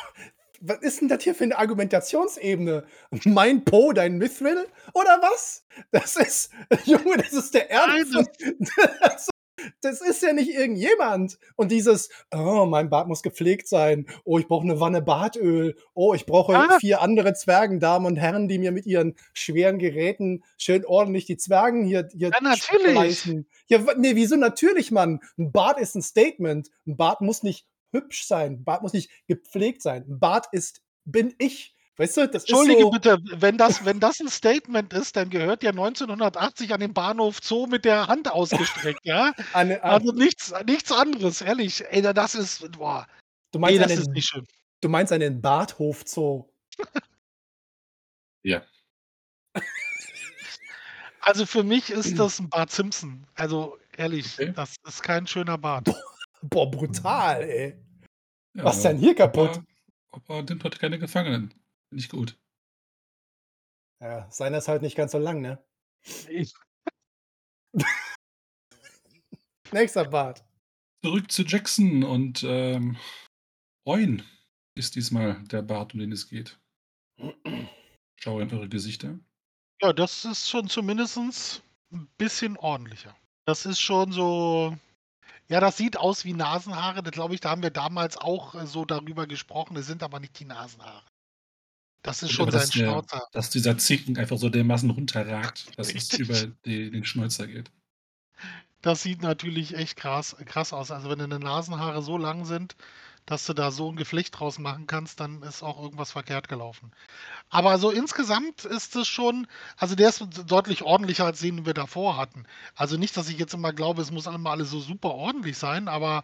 [0.61, 2.85] was ist denn das hier für 'ne Argumentationsebene?
[3.25, 5.65] Mein Po, dein Mithril oder was?
[5.91, 6.51] Das ist
[6.85, 8.15] Junge, das ist der Ernst.
[9.83, 11.37] Das ist ja nicht irgendjemand.
[11.55, 14.07] Und dieses: „Oh, mein Bart muss gepflegt sein.
[14.23, 15.75] Oh, ich brauche 'ne Wanne Bartöl.
[15.93, 16.79] Oh, ich brauche Ja.
[16.79, 21.83] 4 andere Zwergendamen und Herren, die mir mit ihren schweren Geräten schön ordentlich die Zwergen
[21.85, 23.31] hier hier Ja, natürlich.
[23.31, 25.19] schleifen.“ Ja, wa ne, wieso natürlich, Mann?
[25.37, 26.69] 'N Bart ist 'n Statement.
[26.87, 28.53] 'N Bart muss nicht hübsch sein.
[28.53, 30.03] 'N Bart muss nicht gepflegt sein.
[30.07, 31.76] 'N Bart ist bin ich.
[31.99, 35.29] Weißt du, das ist Entschuldige so bitte, wenn das wenn das 'n Statement ist, dann
[35.29, 39.33] gehört der 1980 an den Bahnhof Zoo mit der Hand ausgestreckt, ja?
[39.53, 41.83] Eine an Also, nichts nichts anderes, ehrlich.
[41.89, 43.07] Ey, da das ist boah.
[43.53, 44.47] Du meinst das ist einen nicht schön.
[44.81, 46.45] du meinst einen Barthof Zoo.
[48.45, 48.67] Ja.
[51.21, 53.25] Also, für mich ist das 'n Bart Simpson.
[53.35, 54.53] Also, ehrlich, Okay.
[54.55, 55.95] das ist kein schöner Bart.
[56.43, 57.75] Boah, brutal, ey.
[58.55, 59.61] Ja, Was ist denn hier kaputt?
[59.61, 59.65] Opa
[60.11, 61.53] Opa nimmt heute keine Gefangenen.
[61.89, 62.37] Finde ich gut.
[64.01, 65.63] Ja, seiner ist halt nicht ganz so lang, ne?
[66.29, 66.53] Ich
[69.71, 70.43] Nächster Bart.
[71.03, 72.97] Zurück zu Jackson und, ähm,
[73.85, 74.23] Oin
[74.75, 76.59] ist diesmal der Bart, um den es geht.
[78.19, 79.19] Schaue in eure Gesichter.
[79.81, 81.61] Ja, das ist schon zumindestens
[81.91, 83.15] 'n bisschen ordentlicher.
[83.45, 84.75] Das ist schon so
[85.49, 87.01] ja, das sieht aus wie Nasenhaare.
[87.03, 89.77] Da glaube ich, da haben wir damals auch, äh, so darüber gesprochen.
[89.77, 91.05] Es sind aber nicht die Nasenhaare.
[92.07, 93.27] Das ist schon sein Schnauzer.
[93.31, 96.19] dass dieser Zicken einfach so dermaßen runterragt, dass es Richtig.
[96.19, 97.71] über de den Schnäuzer geht.
[98.81, 100.91] Das sieht natürlich echt krass krass aus.
[100.91, 102.75] Also, wenn deine Nasenhaare so lang sind,
[103.25, 106.91] dass du da so 'n Geflecht draus machen kannst, dann ist auch irgendwas verkehrt gelaufen.
[107.49, 109.47] Aber so insgesamt ist es schon
[109.77, 112.45] also, der ist deutlich ordentlicher als den, den wir davor hatten.
[112.75, 115.87] Also, nicht, dass ich jetzt immer glaube, es muss immer alles so super ordentlich sein,
[115.89, 116.23] aber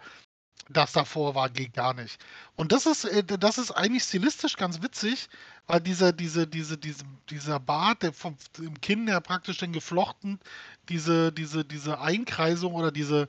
[0.70, 2.20] das davor war geht gar nicht.
[2.56, 5.30] Und das ist äh, das ist eigentlich stilistisch ganz witzig,
[5.68, 10.40] weil dieser diese diese diese dieser Bart, der vom im Kinn her praktisch dann geflochten,
[10.90, 13.28] diese diese diese Einkreisung oder diese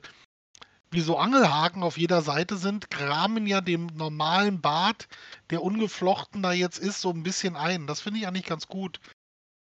[0.91, 5.07] wie so Angelhaken auf jeder Seite sind, rahmen ja dem normalen Bart,
[5.51, 7.87] der ungeflochten da jetzt ist, so 'n bisschen ein.
[7.87, 8.99] Das finde ich eigentlich ganz gut.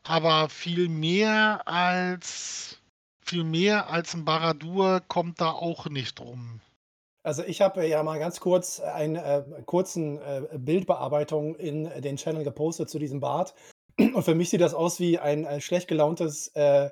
[0.04, 2.78] Aber viel mehr als
[3.22, 6.60] viel mehr als 'n Baradur kommt da auch nicht rum.
[7.26, 12.44] Also, ich habe ja mal ganz kurz einen, äh, kurzen, äh, Bildbearbeitung in den Channel
[12.44, 13.54] gepostet zu diesem Bart.
[13.98, 16.90] Und für mich sieht das aus wie ein, äh, schlecht gelauntes, äh,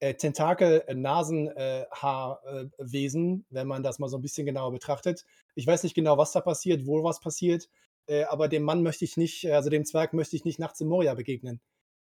[0.00, 5.26] äh, Tentakel-Nasen äh, Haar äh, Wesen, wenn man das mal so 'n bisschen genauer betrachtet.
[5.54, 7.68] Ich weiß nicht genau, was da passiert, wo was passiert,
[8.06, 10.88] äh, aber dem Mann möchte ich nicht also, dem Zwerg möchte ich nicht nachts in
[10.88, 11.60] Moria begegnen.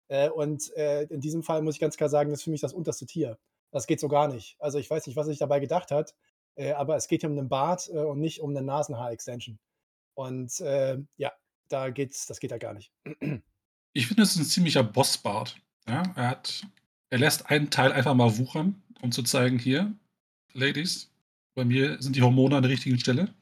[0.08, 2.60] Äh, und, äh, in diesem Fall muss ich ganz klar sagen, das ist für mich
[2.62, 3.38] das unterste Tier.
[3.72, 4.56] Das geht so gar nicht.
[4.58, 6.14] Also, ich weiß nicht, was sich dabei gedacht hat,
[6.58, 9.58] äh, aber es geht hier um 'nen Bart, äh, und nicht um 'ne Nasenhaar-Extension.
[10.14, 11.32] Und, äh, ja,
[11.68, 12.92] da geht's das geht da gar nicht.
[13.96, 15.56] Ich finde, das ist 'n ziemlicher Bossbart,
[15.88, 16.02] ja?
[16.16, 16.62] Er hat
[17.10, 19.94] er lässt einen Teil einfach mal wuchern, um zu zeigen: „Hier,
[20.54, 21.10] Ladies,
[21.54, 23.34] bei mir sind die Hormone an der richtigen Stelle.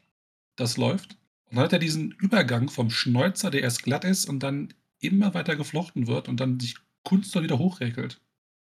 [0.56, 1.18] Das läuft.“
[1.50, 5.34] Und dann hat er diesen Übergang vom Schnäuzer, der erst glatt ist und dann immer
[5.34, 8.20] weiter geflochten wird und dann sich kunstvoll wieder hochräkelt.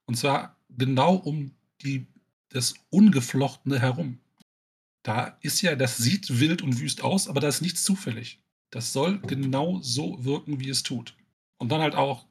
[0.08, 2.08] Und zwar genau um die
[2.50, 4.20] das Ungeflochtene herum.
[5.08, 8.41] Da ist ja das sieht wild und wüst aus, aber da ist nichts zufällig.
[8.72, 11.16] Das soll genau so wirken, wie es tut.
[11.60, 12.26] Und dann halt auch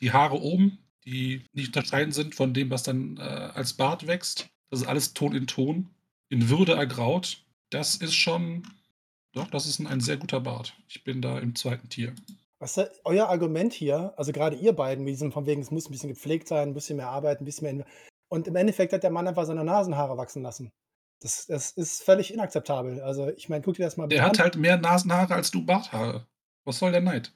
[0.00, 4.48] die Haare oben, die nicht unterscheiden sind von dem, was dann, äh, als Bart wächst.
[4.70, 5.90] Das ist alles Ton in Ton,
[6.28, 7.44] in Würde ergraut.
[7.70, 8.64] Das ist schon
[9.32, 10.74] doch, das ist 'n ein sehr guter Bart.
[10.88, 11.88] Ich bin da im 2.
[11.88, 12.12] Tier.
[12.60, 15.86] Weißt du, euer Argument hier, also, grade ihr beiden mit diesem von wegen, es muss
[15.88, 17.86] 'n bisschen gepflegt sein, 'n bisschen mehr Arbeit, 'n bisschen mehr
[18.28, 20.70] und im Endeffekt hat der Mann einfach seine Nasenhaare wachsen lassen.
[21.22, 23.00] Das das ist völlig inakzeptabel.
[23.00, 24.44] Also, ich meine, guck dir das mal Der bitte hat an.
[24.44, 26.26] halt mehr Nasenhaare als du Barthaare.
[26.64, 27.32] Was soll der Neid?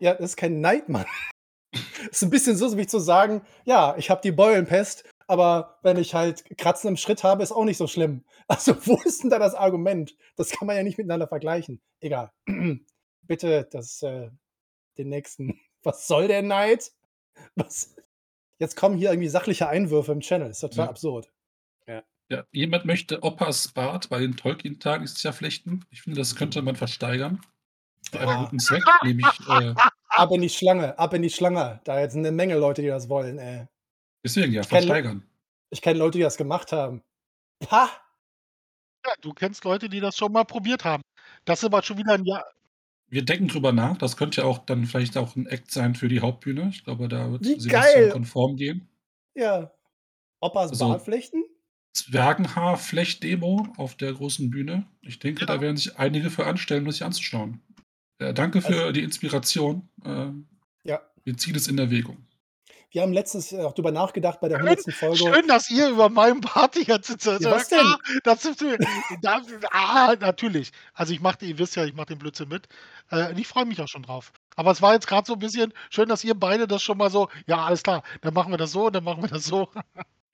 [0.00, 1.06] Ja, das ist kein Neid, Mann.
[2.10, 6.14] Ist 'n bisschen so, wie zu sagen: „Ja, ich habe die Beulenpest, aber wenn ich
[6.14, 9.38] halt Kratzen im Schritt habe, ist auch nicht so schlimm.“ Also, wo ist denn da
[9.38, 10.16] das Argument?
[10.36, 11.80] Das kann man ja nicht miteinander vergleichen.
[12.00, 12.30] Egal.
[13.22, 14.30] Bitte das, äh
[14.98, 15.60] den nächsten.
[15.84, 16.92] Was soll der Neid?
[17.56, 17.96] Was
[18.60, 20.50] jetzt kommen hier irgendwie sachliche Einwürfe im Channel.
[20.50, 20.90] Ist total Ja.
[20.90, 21.32] absurd.
[22.30, 22.36] Ja.
[22.38, 25.84] Ja, jemand möchte Opas Bart bei den Tolkien-Tagen dieses Jahr flechten.
[25.90, 27.40] Ich finde, das könnte man versteigern.
[28.12, 28.36] Einem Ja.
[28.36, 29.76] guten Zweck, nämlich, äh
[30.08, 31.80] Ab in die Schlange, ab in die Schlange.
[31.84, 33.66] Da jetzt 'ne Menge Leute, die das wollen, ey.
[34.24, 35.24] deswegen ja, Ich kenne Leu versteigern.
[35.70, 37.02] ich kenne Leute, die das gemacht haben.
[37.60, 37.90] Pah!
[39.06, 41.02] Ja, du kennst Leute, die das schon mal probiert haben.
[41.44, 42.44] Das ist aber schon wieder 'n Jahr
[43.10, 43.96] Wir denken drüber nach.
[43.98, 46.68] Das könnte ja auch dann vielleicht auch 'n Act sein für die Hauptbühne.
[46.70, 48.08] Ich glaube, da wird Wie Sebastian geil!
[48.08, 48.88] konform gehen.
[49.36, 49.72] Ja.
[50.40, 51.44] Opas Also Bart flechten?
[51.94, 54.86] Zwergenhaar-Flecht-Demo auf der großen Bühne.
[55.02, 55.60] Ich denke, da Ja.
[55.60, 57.60] werden sich einige für anstellen, das sich anzuschauen.
[58.18, 59.88] Äh, danke Also für die Inspiration.
[60.04, 60.46] Ähm,
[60.84, 61.00] Ja.
[61.24, 62.26] wir ziehen es in Erwägung.
[62.92, 64.92] Wir haben letztens auch drüber nachgedacht bei der Schön 100.
[64.92, 67.78] Folge schön, dass ihr über meinen Bart jetzt Ja, was denn?
[67.80, 68.62] klar, das ist
[69.20, 69.40] da
[69.72, 70.70] ah, natürlich.
[70.92, 72.68] Also, ich mache ihr wisst ja, ich mache den Blödsinn mit.
[73.10, 74.32] Äh, und ich freue mich auch schon drauf.
[74.56, 77.10] Aber es war jetzt grad so 'n bisschen schön, dass ihr beide das schon mal
[77.10, 79.68] so: „Ja, alles klar, dann machen wir das so, dann machen wir das so.“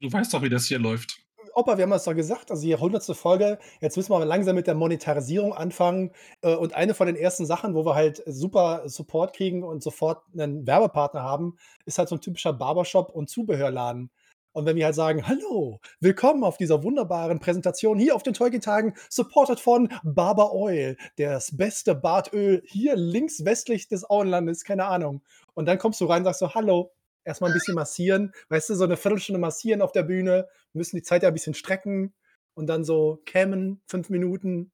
[0.00, 1.20] Du weißt doch, wie das hier läuft.
[1.54, 3.14] Opa, wir haben das doch gesagt, also die 100.
[3.14, 6.12] Folge, jetzt müssen wir langsam mit der Monetarisierung anfangen.
[6.42, 10.22] Äh, und eine von den ersten Sachen, wo wir halt super Support kriegen und sofort
[10.34, 14.10] 'nen Werbepartner haben, ist halt so 'n typischer Barbershop und Zubehörladen.
[14.52, 18.94] Und wenn wir halt sagen: „Hallo, willkommen auf dieser wunderbaren Präsentation hier auf den Tolkien-Tagen,
[19.08, 25.22] supported von Barber Oil, das beste Bartöl hier links westlich des Auenlandes“, keine Ahnung.
[25.54, 26.90] Und dann kommst du rein und sagst so: „Hallo“,
[27.24, 30.96] erst mal 'n bisschen massieren, weißt du, so 'ne Viertelstunde massieren auf der Bühne, müssen
[30.96, 32.14] die Zeit ja 'n bisschen strecken
[32.54, 34.72] und dann so kämmen, 5 Minuten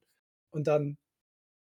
[0.50, 0.98] und dann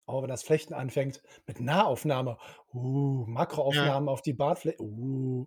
[0.09, 2.39] oh, wenn das Flechten anfängt mit Nahaufnahme.
[2.75, 3.27] Uh,
[3.71, 3.93] Ja.
[3.97, 5.47] Makroaufnahmen auf die Bartfle uh.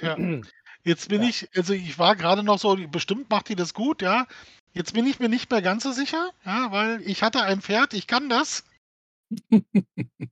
[0.00, 0.18] Ja.
[0.84, 1.24] Jetzt bin Ja.
[1.24, 4.26] ich also, ich war grade noch so bestimmt macht die das gut, ja.
[4.72, 7.94] Jetzt bin ich mir nicht mehr ganz so sicher, ja, weil ich hatte ein Pferd,
[7.94, 8.64] ich kann das.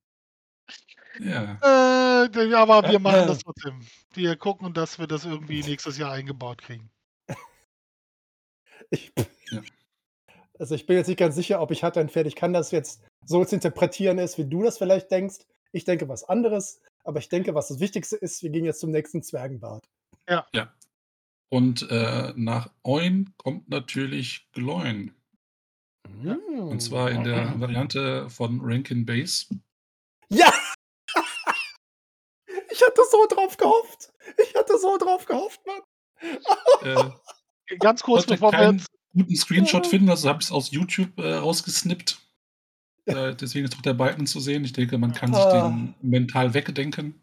[1.21, 1.59] Ja.
[1.62, 3.81] Äh, aber wir machen das trotzdem.
[4.12, 6.91] Wir gucken, dass wir das irgendwie nächstes Jahr eingebaut kriegen.
[8.91, 9.12] Ich
[9.51, 9.62] Ja.
[10.59, 12.27] Also, ich bin jetzt nicht ganz sicher, ob ich hatte ein Pferd.
[12.27, 15.39] Ich kann das jetzt so zu interpretieren ist, wie du das vielleicht denkst.
[15.73, 18.91] Ich denke was anderes, aber ich denke, was das Wichtigste ist, wir gehen jetzt zum
[18.91, 19.85] nächsten Zwergenbart.
[20.29, 20.47] Ja.
[20.55, 20.73] Ja.
[21.49, 25.12] Und, äh, nach Oin kommt natürlich Gloin.
[26.25, 27.61] Und zwar in der Hm.
[27.61, 29.49] Variante von Rankin Bass.
[30.29, 30.53] Ja!
[32.85, 34.12] Ich hatte so drauf gehofft.
[34.43, 35.80] Ich hatte so drauf gehofft, Mann.
[36.82, 40.70] Äh, Ganz kurz, konnte bevor wir keinen jetzt guten Screenshot finden, also habe ich's aus
[40.70, 42.18] YouTube, äh, rausgesnippt.
[43.07, 44.64] Äh, deswegen ist auch der Balken zu sehen.
[44.64, 45.68] Ich denke, man kann sich Ah.
[45.68, 47.20] den mental wegdenken.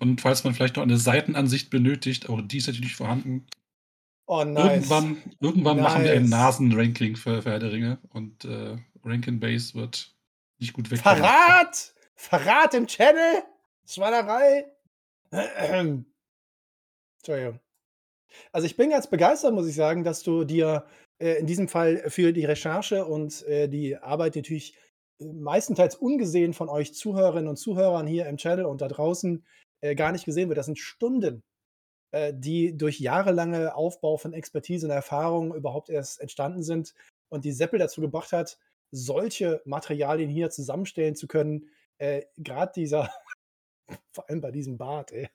[0.00, 3.46] Und falls man vielleicht noch eine Seitenansicht benötigt, auch die ist natürlich vorhanden.
[4.26, 4.74] Oh, nice.
[4.74, 6.30] Irgendwann irgendwann machen wir ein Nice.
[6.30, 10.14] Nasenranking für Herr der Ringe und, äh, Rankin Bass wird
[10.58, 11.18] nicht gut wegkommen.
[11.18, 11.94] Verrat!
[12.14, 13.42] Verrat im Channel!
[13.88, 14.66] Schweinerei!
[17.20, 17.60] Entschuldigung.
[18.52, 20.86] Also, ich bin ganz begeistert, muss ich sagen, dass du dir,
[21.18, 24.76] äh, in diesem Fall für die Recherche und, äh, die Arbeit, die natürlich,
[25.20, 29.44] äh, meistenteils ungesehen von euch Zuhörerinnen und Zuhörern hier im Channel und da draußen,
[29.94, 30.58] gar nicht gesehen wird.
[30.58, 31.44] Das sind Stunden,
[32.32, 36.94] die durch jahrelange Aufbau von Expertise und Erfahrung überhaupt erst entstanden sind
[37.28, 38.58] und die Seppel dazu gebracht hat,
[38.90, 41.68] solche Materialien hier zusammenstellen zu können.
[42.42, 43.08] Grad dieser
[44.12, 45.28] vor allem bei diesem Bart, ey.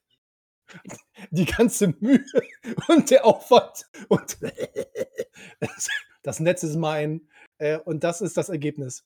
[1.31, 2.25] Die ganze Mühe
[2.89, 4.37] und der Aufwand und
[6.23, 7.29] das Netz ist mein,
[7.59, 9.01] äh, und das ist das Ergebnis.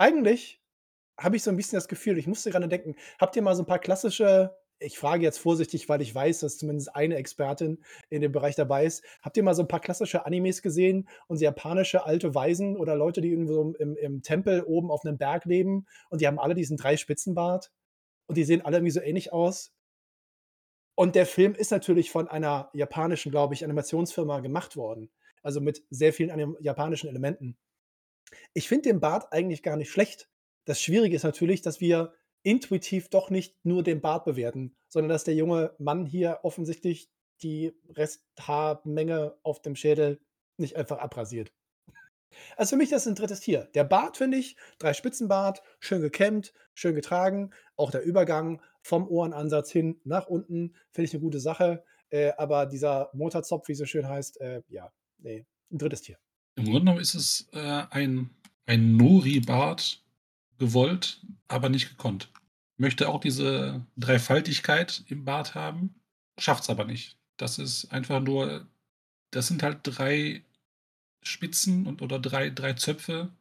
[0.00, 0.60] Eigentlich
[1.18, 3.62] habe ich so 'n bisschen das Gefühl ich musste grade denken, habt ihr mal so
[3.64, 8.22] 'n paar klassische ich frage jetzt vorsichtig, weil ich weiß, dass zumindest eine Expertin in
[8.22, 9.04] dem Bereich dabei ist.
[9.22, 13.20] Habt ihr mal so 'n paar klassische Animes gesehen und japanische alte Waisen oder Leute,
[13.22, 16.76] die irgendwo im im Tempel oben auf 'nem Berg leben und die haben alle diesen
[16.78, 17.68] Dreispitzenbart
[18.26, 19.72] und die sehen alle irgendwie so ähnlich aus?
[20.94, 25.10] Und der Film ist natürlich von einer japanischen, glaube ich, Animationsfirma gemacht worden,
[25.42, 27.56] also mit sehr vielen japanischen Elementen.
[28.54, 30.28] Ich finde den Bart eigentlich gar nicht schlecht.
[30.64, 35.24] Das Schwierige ist natürlich, dass wir intuitiv doch nicht nur den Bart bewerten, sondern dass
[35.24, 37.10] der junge Mann hier offensichtlich
[37.42, 40.20] die Resthaarmenge auf dem Schädel
[40.56, 41.52] nicht einfach abrasiert.
[42.56, 43.68] Also, für mich das ist 'n drittes Tier.
[43.74, 47.50] Der Bart finde ich, Dreispitzenbart, schön gekämmt, schön getragen.
[47.76, 51.84] Auch der Übergang vom Ohrenansatz hin nach unten finde ich 'ne gute Sache.
[52.10, 56.18] Äh, aber dieser Motorzopf, wie es so schön heißt, äh, ja, ne, 'n drittes Tier.
[56.58, 58.30] Im Grunde genommen ist es, äh, ein
[58.68, 60.02] ein Nori-Bart
[60.58, 62.32] gewollt, aber nicht gekonnt.
[62.78, 65.94] Möchte auch diese Dreifaltigkeit im Bart haben,
[66.38, 67.16] schafft's aber nicht.
[67.36, 68.66] Das ist einfach nur
[69.32, 70.45] das sind halt 3
[71.26, 73.34] Spitzen und oder 3 3 Zöpfe,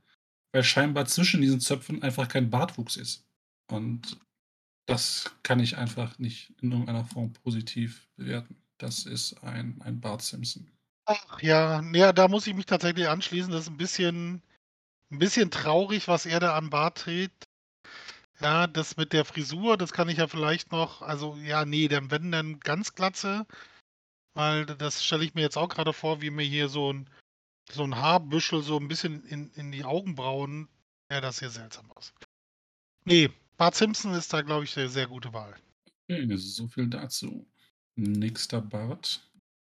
[0.53, 3.27] weil scheinbar zwischen diesen Zöpfen einfach kein Bartwuchs ist.
[3.71, 4.19] Und
[4.87, 8.57] das kann ich einfach nicht in irgendeiner Form positiv bewerten.
[8.79, 10.71] Das ist ein ein Bart Simpson.
[11.07, 13.51] Ach ja, ja, da muss ich mich tatsächlich anschließen.
[13.51, 14.41] Das ist 'n bisschen
[15.11, 17.45] 'n bisschen traurig, was er da an Bart trägt.
[18.41, 22.11] Ja, das mit der Frisur, das kann ich ja vielleicht noch also, ja, ne, dann
[22.11, 23.47] wenn, dann ganz Glatze,
[24.35, 27.09] weil das stelle ich mir jetzt auch grade vor, wie mir hier so 'n
[27.71, 30.67] so ein Haarbüschel so ein bisschen in, in die Augenbrauen,
[31.09, 32.13] ja, das hier seltsam aus.
[33.05, 35.55] Nee, Bart Simpson ist da, glaube ich, eine sehr gute Wahl.
[36.07, 37.47] Okay, so viel dazu.
[37.95, 39.21] Nächster Bart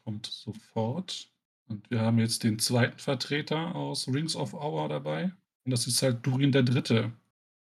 [0.03, 1.29] kommt sofort.
[1.67, 5.31] Und wir haben jetzt den zweiten Vertreter aus Rings of Hour dabei.
[5.65, 7.11] Und das ist halt Durin der Dritte.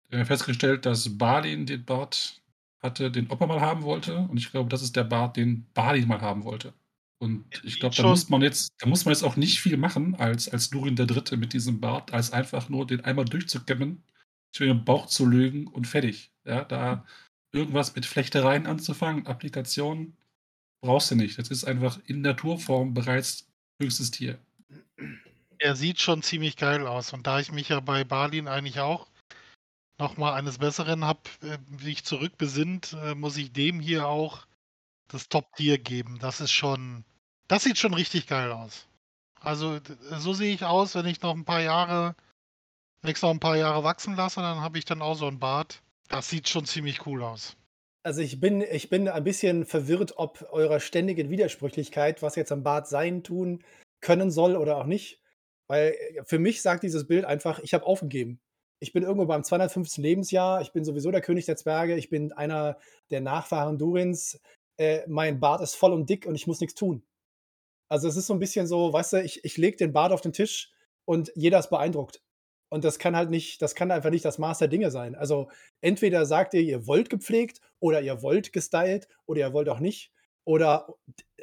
[0.09, 2.43] Wir haben festgestellt, dass Balin den Bart
[2.81, 4.19] hatte, den Opa mal haben wollte.
[4.19, 6.75] Und ich glaube, das ist der Bart, den Balin mal haben wollte.
[7.23, 10.17] Und ich glaube, da muss man jetzt, da muss man jetzt auch nicht viel machen
[10.17, 14.03] als, als Durin der Dritte mit diesem Bart, als einfach nur den einmal durchzukämmen,
[14.51, 16.33] sich den Bauch zu lügen und fertig.
[16.45, 17.07] Ja, da
[17.53, 20.17] irgendwas mit Flechtereien anzufangen, Applikationen,
[20.81, 21.39] brauchst du nicht.
[21.39, 23.47] Das ist einfach in Naturform bereits
[23.81, 24.37] höchstes Tier.
[25.59, 27.13] Er sieht schon ziemlich geil aus.
[27.13, 29.07] Und da ich mich ja bei Balin eigentlich auch
[29.97, 34.45] nochmal eines Besseren habe, äh, sich zurückbesinnt, äh, muss ich dem hier auch
[35.07, 36.19] das Top-Tier geben.
[36.19, 37.05] Das ist schon,
[37.53, 38.87] das sieht schon richtig geil aus.
[39.39, 39.79] Also
[40.19, 42.17] so sehe ich aus, wenn ich noch ein paar Jahre,
[43.03, 45.39] wenn ich noch ein paar Jahre wachsen lasse, dann habe ich dann auch so ein
[45.39, 45.83] Bart.
[46.09, 47.55] Das sieht schon ziemlich cool aus.
[48.05, 52.63] Also ich bin, ich bin ein bisschen verwirrt, ob eurer ständigen Widersprüchlichkeit, was jetzt am
[52.63, 53.63] Bart sein, tun
[54.01, 55.21] können soll oder auch nicht.
[55.69, 58.41] Weil äh, für mich sagt dieses Bild einfach, ich habe aufgegeben.
[58.81, 60.03] Ich bin irgendwo beim 250.
[60.03, 62.79] Lebensjahr, ich bin sowieso der König der Zwerge, ich bin einer
[63.11, 64.41] der Nachfahren Durins.
[64.79, 67.05] Äh, mein Bart ist voll und dick und ich muss nichts tun.
[67.93, 70.23] Also es ist so ein bisschen so, weißt du, ich, ich lege den Bart auf
[70.23, 70.73] den Tisch
[71.05, 72.23] und jeder ist beeindruckt.
[72.71, 75.15] Und das kann halt nicht, das kann einfach nicht das Maß der Dinge sein.
[75.15, 75.51] Also
[75.83, 80.11] entweder sagt ihr, ihr wollt gepflegt oder ihr wollt gestylt oder ihr wollt auch nicht.
[80.45, 80.89] Oder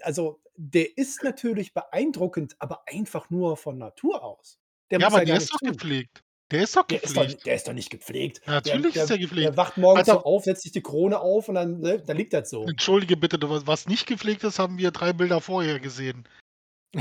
[0.01, 4.59] also der ist natürlich beeindruckend, aber einfach nur von Natur aus.
[4.89, 5.73] Der ja, aber ja der ist doch tun.
[5.73, 6.23] gepflegt.
[6.51, 7.15] Der ist doch gepflegt.
[7.15, 8.41] Der ist doch, der ist doch nicht gepflegt.
[8.45, 9.47] Ja, natürlich der, ist er gepflegt.
[9.49, 12.17] Der wacht morgens also, so auf, setzt sich die Krone auf und dann, ne, dann
[12.17, 12.65] liegt das so.
[12.65, 13.37] Entschuldige bitte,
[13.67, 16.27] was nicht gepflegt ist, haben wir drei Bilder vorher gesehen.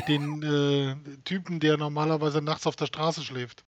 [0.06, 0.42] Den
[1.12, 3.64] äh, Typen, der normalerweise nachts auf der Straße schläft.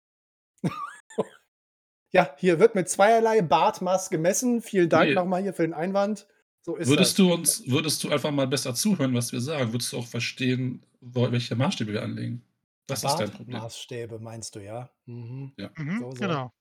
[2.11, 4.61] Ja, hier wird mit zweierlei Bartmaß gemessen.
[4.61, 5.15] Vielen Dank Ne.
[5.15, 6.25] nochmal hier für den Einwand.
[6.61, 7.25] So ist Würdest das.
[7.25, 9.73] du uns würdest du einfach mal besser zuhören, was wir sagen?
[9.73, 12.41] Würdest du auch verstehen, welche Maßstäbe wir anlegen?
[12.87, 13.53] Das ist dein Problem.
[13.53, 14.89] Bartmaßstäbe meinst du, ja?
[15.05, 15.53] Mhm.
[15.57, 15.69] Ja.
[15.77, 16.17] Mhm, So, so.
[16.21, 16.51] genau.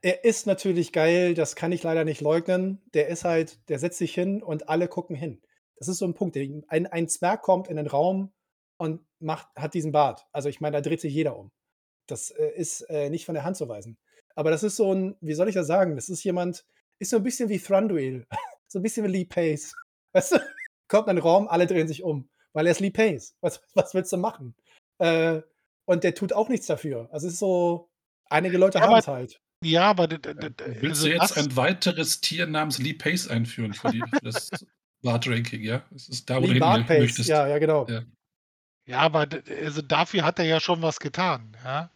[0.00, 2.82] Er ist natürlich geil, das kann ich leider nicht leugnen.
[2.94, 5.42] Der ist halt der setzt sich hin und alle gucken hin.
[5.76, 6.36] Das ist so ein Punkt.
[6.36, 8.32] ein ein Zwerg kommt in den Raum
[8.78, 10.26] und macht hat diesen Bart.
[10.32, 11.52] Also, ich meine, da dreht sich jeder um.
[12.06, 13.98] Das, äh, ist, äh, nicht von der Hand zu weisen.
[14.34, 15.94] Aber das ist so ein, wie soll ich das sagen?
[15.96, 16.64] Das ist jemand,
[16.98, 18.26] ist so ein bisschen wie Thranduil.
[18.68, 19.74] so ein bisschen wie Lee Pace.
[20.12, 20.38] Weißt du?
[20.88, 23.34] Kommt in den Raum, alle drehen sich um, weil er ist Lee Pace.
[23.40, 24.54] Was, was willst du machen?
[25.02, 25.42] Äh,
[25.84, 27.08] und der tut auch nichts dafür.
[27.10, 27.90] Also es ist so,
[28.30, 29.40] einige Leute ja, haben es halt.
[29.64, 34.00] Ja, aber willst also du jetzt ein weiteres Tier namens Lee Pace einführen für, die,
[34.10, 34.50] für das
[35.02, 35.82] Bart-Ranking, ja?
[35.90, 37.28] Das ist da, wo Lee du hin möchtest.
[37.28, 37.86] Ja, ja, genau.
[37.88, 38.02] Ja.
[38.86, 39.26] ja, aber
[39.60, 41.90] also dafür hat er ja schon was getan, ja.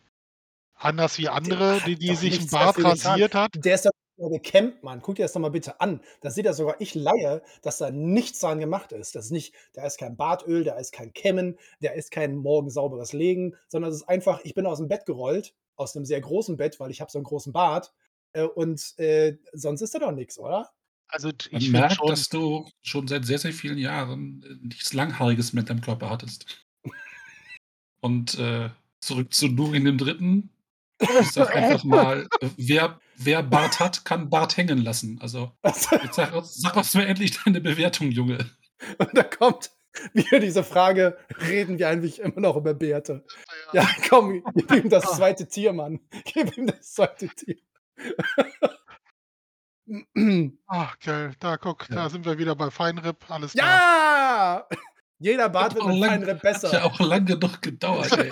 [0.75, 3.53] Anders wie andere, die, die sich ein Bart rasiert hat.
[3.65, 3.89] Der ist
[4.19, 5.01] doch gekämmt, Mann.
[5.03, 6.01] Guck dir das doch mal bitte an.
[6.21, 9.15] Da sieht ja sogar ich Laie, dass da nichts dran gemacht ist.
[9.15, 12.71] Das ist nicht, da ist kein Bartöl, da ist kein Kämmen, da ist kein morgen
[12.71, 16.21] sauberes Legen, sondern es ist einfach, ich bin aus dem Bett gerollt, aus einem sehr
[16.21, 17.93] großen Bett, weil ich habe so einen großen Bart.
[18.33, 20.71] Äh, und äh, sonst ist da doch nichts, oder?
[21.09, 25.53] Also ich merke, schon, dass du schon seit sehr, sehr vielen Jahren äh, nichts Langhaariges
[25.53, 26.67] mit deinem Körper hattest.
[28.01, 30.51] Und äh, zurück zu Nurin dem Dritten.
[31.01, 35.19] Ich sag einfach mal, wer, wer Bart hat, kann Bart hängen lassen.
[35.21, 38.39] Also, jetzt sag, sag uns mir endlich deine Bewertung, Junge.
[38.99, 39.71] Und da kommt
[40.13, 41.17] wieder diese Frage:
[41.49, 43.25] Reden wir eigentlich immer noch über Bärte?
[43.73, 46.01] Ja, ja komm, gib ihm das zweite Tier, Mann.
[46.25, 47.57] Gib ihm das zweite Tier.
[50.67, 51.33] Ach, geil.
[51.39, 51.97] Da, guck, ja.
[51.97, 53.31] da sind wir wieder bei Feinripp.
[53.31, 53.67] Alles klar.
[53.67, 54.69] Ja!
[55.19, 56.69] Jeder Bart wird mit Feinripp besser.
[56.69, 58.31] Hat ja auch lange genug gedauert, ey.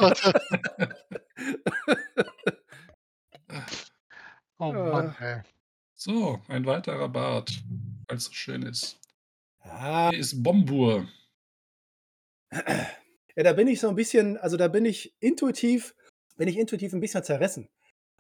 [4.59, 5.43] Oh Mann, ey.
[5.95, 7.63] So, ein weiterer Bart,
[8.09, 9.01] weil es so schön ist.
[9.61, 10.11] Ah.
[10.11, 11.09] Hier ist Bombur.
[13.37, 15.95] Ja, da bin ich so ein bisschen, also da bin ich intuitiv,
[16.37, 17.69] bin ich intuitiv ein bisschen zerrissen.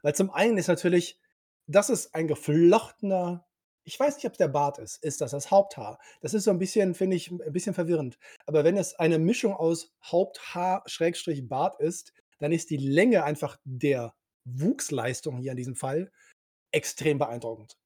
[0.02, 1.20] Weil zum einen ist natürlich,
[1.66, 3.46] das ist ein geflochtener,
[3.84, 5.02] ich weiß nicht, ob es der Bart ist.
[5.04, 6.00] Ist das das Haupthaar?
[6.20, 8.18] Das ist so ein bisschen, finde ich, ein bisschen verwirrend.
[8.46, 14.14] Aber wenn es eine Mischung aus Haupthaar-Bart ist, dann ist die Länge einfach der
[14.44, 16.10] Wuchsleistung hier in diesem Fall
[16.74, 17.76] extrem beeindruckend.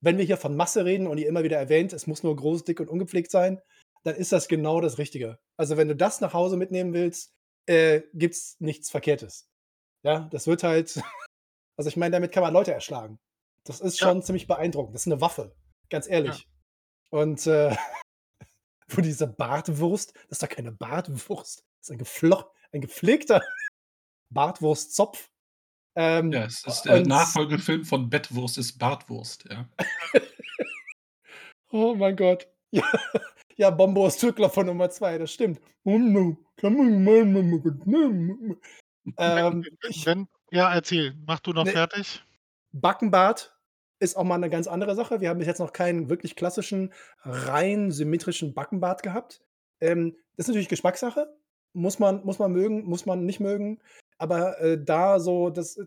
[0.00, 2.64] Wenn wir hier von Masse reden und ihr immer wieder erwähnt, es muss nur groß,
[2.64, 3.60] dick und ungepflegt sein,
[4.04, 5.38] dann ist das genau das Richtige.
[5.56, 7.34] Also wenn du das nach Hause mitnehmen willst,
[7.66, 9.48] äh, gibt es nichts Verkehrtes.
[10.02, 11.00] Ja, das wird halt,
[11.76, 13.18] also ich meine, damit kann man Leute erschlagen.
[13.64, 14.22] Das ist schon ja.
[14.22, 14.94] ziemlich beeindruckend.
[14.94, 15.56] Das ist eine Waffe,
[15.90, 16.46] ganz ehrlich.
[17.10, 17.18] Ja.
[17.18, 17.74] Und äh,
[18.88, 23.42] wo diese Bartwurst, das ist doch keine Bartwurst, das ist ein, geflocht, ein gepflegter
[24.30, 25.30] Bartwurstzopf.
[25.96, 29.66] Ähm, Ja, es ist der Nachfolgefilm von Bettwurst ist Bartwurst, ja.
[31.70, 32.46] oh mein Gott.
[32.70, 32.82] Ja,
[33.56, 35.60] ja Bombo ist Türklopfer Nummer 2, das stimmt.
[39.16, 41.14] ähm, ich, Wenn, ja, erzähl.
[41.26, 41.72] Mach du noch Ne.
[41.72, 42.22] fertig.
[42.72, 43.56] Backenbart
[43.98, 45.22] ist auch mal eine ganz andere Sache.
[45.22, 46.92] Wir haben bis jetzt noch keinen wirklich klassischen,
[47.22, 49.40] rein symmetrischen Backenbart gehabt.
[49.80, 51.34] Ähm, das ist natürlich Geschmackssache.
[51.72, 53.80] Muss man muss man mögen, muss man nicht mögen.
[54.20, 55.86] Aber, äh, da so das äh,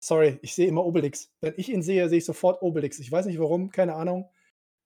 [0.00, 1.32] sorry, ich sehe immer Obelix.
[1.40, 2.98] Wenn ich ihn sehe, sehe ich sofort Obelix.
[3.00, 4.30] Ich weiß nicht warum, keine Ahnung.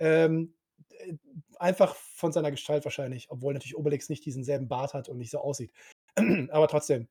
[0.00, 0.54] Ähm,
[0.90, 1.14] äh,
[1.58, 5.30] einfach von seiner Gestalt wahrscheinlich, obwohl natürlich Obelix nicht diesen selben Bart hat und nicht
[5.32, 5.72] so aussieht.
[6.50, 7.08] Aber trotzdem.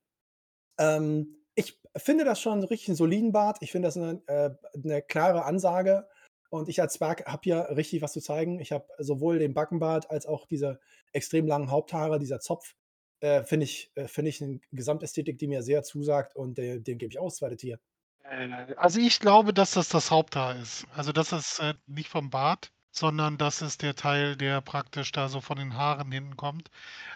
[0.80, 3.58] Ähm, ich finde das schon richtig 'n soliden Bart.
[3.62, 6.08] Ich finde das 'ne äh, 'ne klare Ansage
[6.50, 8.60] und ich als Zwerg habe hier richtig was zu zeigen.
[8.60, 10.80] Ich habe sowohl den Backenbart als auch diese
[11.14, 12.76] extrem langen Haupthaare, dieser Zopf,
[13.22, 16.98] äh, finde ich äh, finde ich 'ne Gesamtästhetik, die mir sehr zusagt und, äh, dem
[17.00, 17.58] gebe ich auch das 2.
[17.58, 17.80] Tier.
[18.24, 20.86] Äh, also, ich glaube, dass das das Haupthaar ist.
[20.94, 25.30] Also, das ist, äh, nicht vom Bart, sondern das ist der Teil, der praktisch da
[25.30, 26.70] so von den Haaren hinten kommt.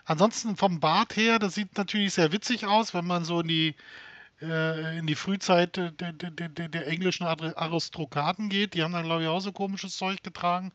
[0.06, 3.76] Ansonsten vom Bart her, das sieht natürlich sehr witzig aus, wenn man so in die
[4.42, 8.74] äh, in die Frühzeit der der der der englischen Ar Aristokraten geht.
[8.76, 10.74] Die haben dann, glaube ich, auch so komisches Zeug getragen.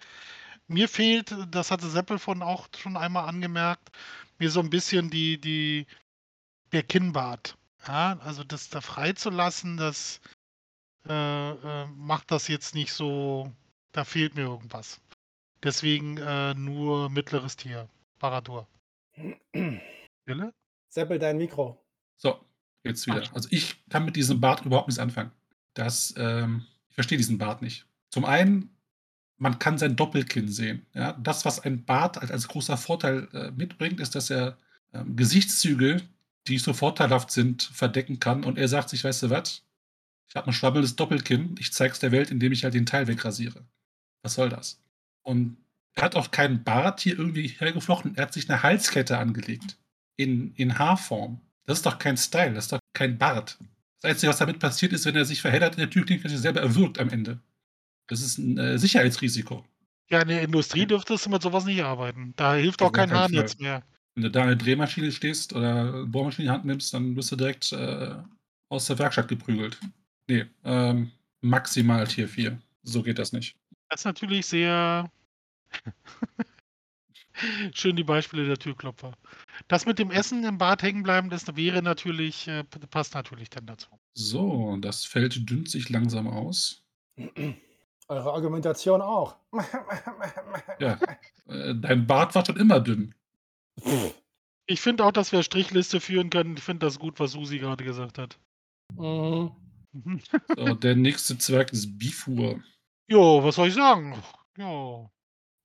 [0.69, 3.91] Mir fehlt, das hatte Seppel vorhin auch schon einmal angemerkt,
[4.41, 5.87] mir so 'n bisschen die die
[6.73, 7.57] der Kinnbart.
[7.87, 10.21] Ja, also, das da freizulassen, das,
[11.09, 13.53] äh, äh, macht das jetzt nicht so
[13.93, 15.01] da fehlt mir irgendwas.
[15.63, 17.89] Deswegen, äh, nur mittleres Tier,
[18.19, 18.69] Baradur.
[20.27, 20.55] Wille?
[20.91, 21.83] Seppel, dein Mikro.
[22.17, 22.41] So,
[22.85, 23.23] jetzt wieder.
[23.35, 25.33] Also, ich kann mit diesem Bart überhaupt nichts anfangen.
[25.75, 27.87] Das, ähm ich verstehe diesen Bart nicht.
[28.11, 28.77] Zum einen,
[29.41, 31.15] man kann sein Doppelkinn sehen, ja?
[31.15, 34.59] Das, was ein Bart als als großer Vorteil, äh, mitbringt, ist, dass er,
[34.95, 36.03] ähm, Gesichtszüge,
[36.49, 39.65] die so vorteilhaft sind, verdecken kann und er sagt sich: „Weißt du was?
[40.29, 41.57] Ich habe 'n schwammelndes Doppelkinn.
[41.61, 43.65] Ich zeige es der Welt, indem ich halt den Teil wegrasiere.“
[44.25, 44.81] Was soll das?
[45.23, 45.59] Und
[45.97, 48.17] er hat auch keinen Bart hier irgendwie hergeflochten.
[48.17, 49.79] Er hat sich 'ne Halskette angelegt
[50.17, 51.41] in in Haarform.
[51.67, 53.59] Das ist doch kein Style, das ist doch kein Bart.
[54.03, 56.61] Das Einzige, was damit passiert, ist, wenn er sich verheddert der Türklinke und sich selber
[56.63, 57.41] erwürgt am Ende.
[58.11, 59.65] Das ist 'n, äh, Sicherheitsrisiko.
[60.11, 62.35] Ja, in der Industrie dürftest du mit so was nicht arbeiten.
[62.37, 63.63] Da hilft auch kein Haarnetz Fall.
[63.63, 63.83] mehr.
[64.17, 67.37] Wenn du da der Drehmaschine stehst oder Bohrmaschine in die Hand nimmst, dann wirst du
[67.37, 68.17] direkt, äh,
[68.69, 69.79] aus der Werkstatt geprügelt.
[70.29, 72.61] Ne, ähm, maximal Tier 4.
[72.83, 73.55] So geht das nicht.
[73.89, 75.09] Das ist natürlich sehr
[77.75, 79.13] schön die Beispiele der Türklopfer.
[79.69, 83.67] Das mit dem Essen im Bart hängen bleiben, das wäre natürlich äh, passt natürlich dann
[83.67, 83.89] dazu.
[84.15, 86.83] So, das Feld dünnt sich langsam aus.
[88.11, 89.37] Eure Argumentation auch.
[90.81, 90.99] Ja,
[91.47, 93.15] äh, dein Bart war schon immer dünn.
[94.67, 96.57] Ich finde auch, dass wir Strichliste führen können.
[96.57, 98.39] Ich finde das gut, was Susi gerade gesagt hat.
[98.97, 99.53] Mhm.
[100.57, 102.63] So, der nächste Zwerg ist Bifur.
[103.09, 104.17] Jo, was soll ich sagen?
[104.57, 105.11] Ja.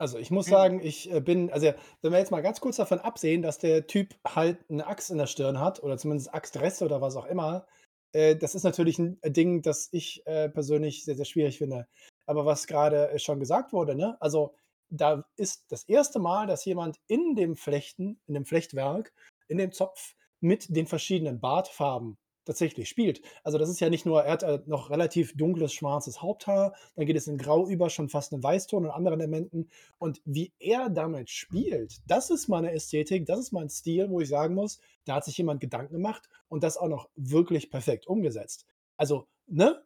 [0.01, 1.71] Also, ich muss sagen, ich, äh, bin also,
[2.01, 5.17] wenn wir jetzt mal ganz kurz davon absehen, dass der Typ halt 'ne Axt in
[5.17, 7.65] der Stirn hat oder zumindest Axtreste oder was auch immer,
[8.11, 11.87] äh, das ist natürlich 'n Ding, das ich, äh, persönlich sehr, sehr schwierig finde.
[12.27, 14.55] Aber was grade, äh, schon gesagt wurde, ne, also,
[14.89, 19.13] da ist das erste Mal, dass jemand in dem Flechten in dem Flechtwerk,
[19.47, 23.21] in dem Zopf mit den verschiedenen Bartfarben tatsächlich spielt.
[23.43, 27.05] Also, das ist ja nicht nur er hat, äh, noch relativ dunkles schwarzes Haupthaar, dann
[27.07, 29.69] geht es in Grau über, schon fast 'nen Weißton und anderen Elementen.
[29.97, 34.29] Und wie er damit spielt, das ist meine Ästhetik, das ist mein Stil, wo ich
[34.29, 38.67] sagen muss, da hat sich jemand Gedanken gemacht und das auch noch wirklich perfekt umgesetzt.
[38.97, 39.83] Also, ne,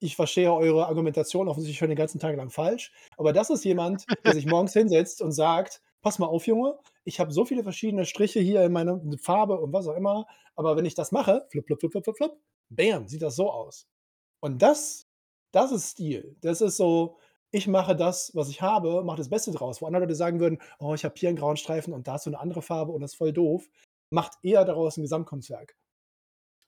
[0.00, 4.06] ich verstehe eure Argumentation offensichtlich schon den ganzen Tag lang falsch, aber das ist jemand,
[4.24, 8.04] der sich morgens hinsetzt und sagt: „Pass mal auf, Junge, ich habe so viele verschiedene
[8.06, 10.26] Striche hier in meiner Farbe und was auch immer,
[10.56, 12.38] aber wenn ich das mache, flup, flup, flup, flup, flup, flup,
[12.70, 13.86] bam, sieht das so aus.“
[14.40, 15.06] Und das
[15.52, 16.36] das ist Stil.
[16.42, 17.18] Das ist so,
[17.52, 19.82] ich mache das, was ich habe, mache das Beste draus.
[19.82, 22.26] Wo andere Leute sagen würden: „Oh, ich habe hier 'n grauen Streifen und da hast
[22.26, 23.68] du 'ne andere Farbe und das ist voll doof.“
[24.10, 25.74] Macht eher daraus 'n Gesamtkunstwerk.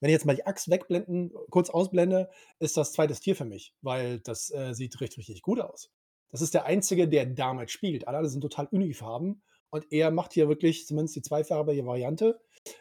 [0.05, 2.29] Wenn ich jetzt mal die Axt wegblenden kurz ausblende,
[2.59, 3.21] ist das 2.
[3.21, 5.89] Tier für mich, weil das, äh, sieht richtig, richtig gut aus.
[6.31, 8.07] Das ist der Einzige, der damit spielt.
[8.07, 12.39] Alle anderen sind total Unifarben und er macht hier wirklich zumindest die zweifarbige Variante,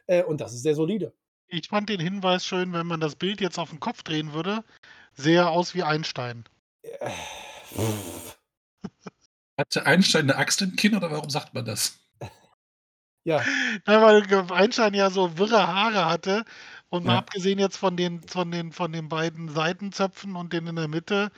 [0.08, 1.14] äh, und das ist sehr solide.
[1.48, 4.66] Ich fand den Hinweis schön, wenn man das Bild jetzt auf 'n Kopf drehen würde,
[5.14, 6.44] sähe er aus wie Einstein.
[6.84, 7.10] Äh,
[9.60, 12.00] Hatte Einstein 'ne Axt im Kinn oder warum sagt man das?
[13.26, 13.42] Ja.
[13.88, 16.46] Ja, weil Einstein ja so wirre Haare hatte
[16.94, 17.20] und mal Ja.
[17.20, 21.32] abgesehen jetzt von den von den von den beiden Seitenzöpfen und den in der Mitte,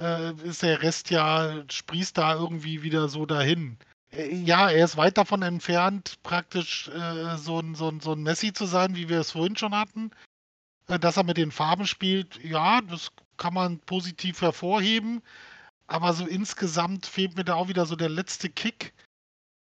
[0.00, 3.76] äh, ist der Rest ja sprießt da irgendwie wieder so dahin.
[4.12, 8.22] Äh, ja, er ist weit davon entfernt, praktisch äh, so, ein, so, ein, so ein
[8.22, 10.12] Messi zu sein, wie wir es vorhin schon hatten.
[10.88, 15.22] Äh, dass er mit den Farben spielt, ja, das kann man positiv hervorheben.
[15.88, 18.94] Aber so insgesamt fehlt mir da auch wieder so der letzte Kick.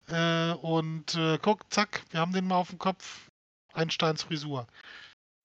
[0.08, 3.30] Äh, und äh, guck, zack, wir haben den mal auf dem Kopf.
[3.74, 4.66] Einsteins Frisur.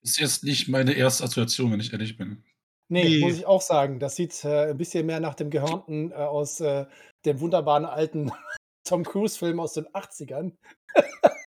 [0.05, 2.43] Ist jetzt nicht meine erste Assoziation, wenn ich ehrlich bin.
[2.89, 3.19] Nee, Nee.
[3.21, 3.99] muss ich auch sagen.
[3.99, 6.85] Das sieht äh, ein bisschen mehr nach dem Gehörnten äh, aus äh,
[7.25, 8.31] dem wunderbaren alten
[8.87, 10.55] Tom Cruise-Film aus den 80ern.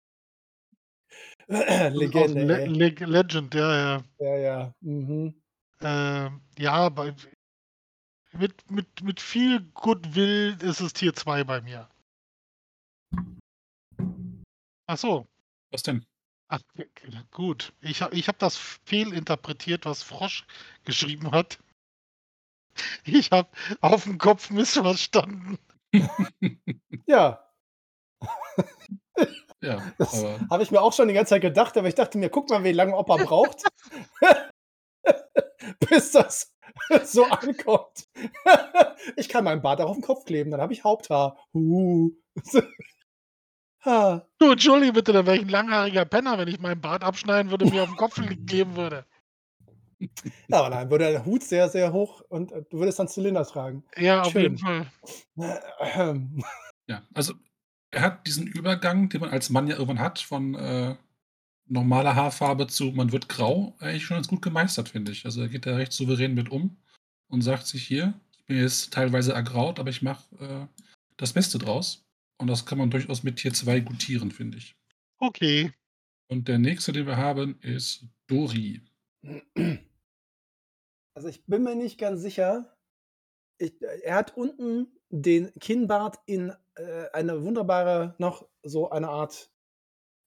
[1.49, 2.67] Legende, Le.
[2.67, 4.05] Le Legend, ja, ja.
[4.19, 4.75] Ja, ja.
[4.81, 5.41] Mhm.
[5.81, 7.15] Ähm, ja, bei,
[8.33, 11.89] mit, mit, mit viel Goodwill ist es Tier 2 bei mir.
[14.87, 15.29] Ach so.
[15.71, 16.05] Was denn?
[16.49, 16.61] Ach,
[17.31, 17.73] gut.
[17.81, 20.47] Ich habe ich hab das fehlinterpretiert, was Frosch
[20.85, 21.59] geschrieben hat.
[23.05, 23.49] Ich habe
[23.81, 25.59] auf dem Kopf missverstanden.
[27.07, 27.49] Ja,
[29.61, 32.31] Ja, das habe ich mir auch schon die ganze Zeit gedacht, aber ich dachte mir,
[32.31, 33.65] guck mal, wie lange Opa braucht,
[35.81, 36.55] bis das
[37.03, 38.09] so ankommt.
[39.17, 41.45] ich kann meinen Bart auch auf den Kopf kleben, dann habe ich Haupthaar.
[41.53, 42.13] Uh.
[43.89, 44.27] Ha.
[44.39, 47.65] Du, entschuldige bitte, da wäre ich ein langhaariger Penner, wenn ich meinen Bart abschneiden würde
[47.65, 49.07] und mir auf den Kopf kleben würde.
[50.49, 53.45] Ja, aber dann würde der Hut sehr, sehr hoch und äh, du würdest dann Zylinder
[53.45, 53.83] tragen.
[53.97, 54.43] Ja, auf Schön.
[54.43, 54.87] jeden Fall.
[56.87, 57.35] Ja, also
[57.91, 60.95] er hat diesen Übergang, den man als Mann ja irgendwann hat, von äh,
[61.67, 65.25] normaler Haarfarbe zu man wird grau, eigentlich schon ganz gut gemeistert, finde ich.
[65.25, 66.77] Also er geht da recht souverän mit um
[67.29, 70.83] und sagt sich hier, ich bin jetzt teilweise ergraut, aber ich mache äh,
[71.17, 72.08] das Beste draus.
[72.39, 74.77] Und das kann man durchaus mit Tier 2 gutieren, finde ich.
[75.19, 75.73] Okay.
[76.29, 78.83] Und der nächste, den wir haben, ist Dori.
[81.15, 82.77] Also ich bin mir nicht ganz sicher.
[83.59, 89.51] Ich, äh, er hat unten den Kinnbart in äh, eine wunderbare, noch so eine Art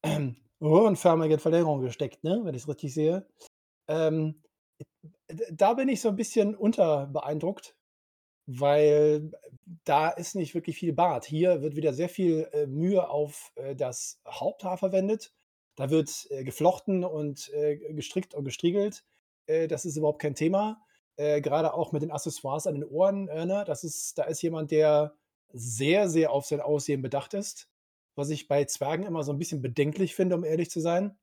[0.04, 2.42] ähm, röhrenförmige Verlängerung gesteckt, ne?
[2.44, 3.26] wenn ich es richtig sehe.
[3.88, 4.44] Ähm,
[5.52, 7.78] da bin ich so ein bisschen unterbeeindruckt,
[8.48, 9.32] weil
[9.84, 11.26] da ist nicht wirklich viel Bart.
[11.26, 15.34] Hier wird wieder sehr viel äh, Mühe auf äh, das Haupthaar verwendet.
[15.76, 19.06] Da wird äh, geflochten und äh, gestrickt und gestriegelt.
[19.48, 20.82] Äh, das ist überhaupt kein Thema.
[21.16, 23.26] Äh, Gerade auch mit den Accessoires an den Ohren.
[23.26, 23.64] Ne?
[23.66, 25.16] das ist, da ist jemand, der
[25.54, 27.70] sehr, sehr auf sein Aussehen bedacht ist.
[28.16, 31.18] Was ich bei Zwergen immer so ein bisschen bedenklich finde, um ehrlich zu sein.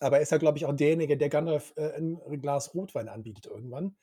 [0.00, 3.96] Aber er ist ja, glaube ich, auch derjenige, der Gandalf ein Glas Rotwein anbietet irgendwann.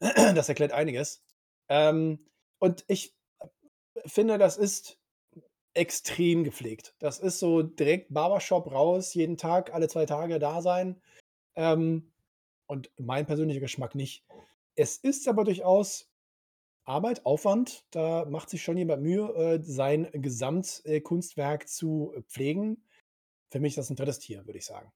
[0.34, 1.22] Das erklärt einiges.
[1.68, 2.18] Ähm,
[2.58, 3.14] und ich
[4.06, 4.98] finde, das ist
[5.74, 6.94] extrem gepflegt.
[6.98, 11.00] Das ist so direkt Barbershop raus, jeden Tag, alle zwei Tage da sein.
[11.56, 12.12] Ähm,
[12.66, 14.24] und mein persönlicher Geschmack nicht.
[14.76, 16.10] Es ist aber durchaus
[16.84, 17.84] Arbeit, Aufwand.
[17.90, 22.84] Da macht sich schon jemand Mühe, äh, sein Gesamtkunstwerk zu pflegen.
[23.50, 24.92] Für mich ist das ein drittes Tier, würde ich sagen.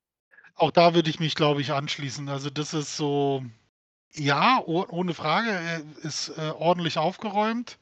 [0.54, 2.28] Auch da würde ich mich, glaube ich, anschließen.
[2.28, 3.42] Also das ist so,
[4.14, 7.78] ja, oh, ohne Frage, er ist äh, ordentlich aufgeräumt.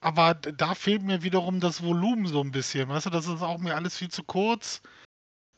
[0.00, 2.88] Aber da fehlt mir wiederum das Volumen so ein bisschen.
[2.90, 4.82] Weißt du, das ist auch mir alles viel zu kurz.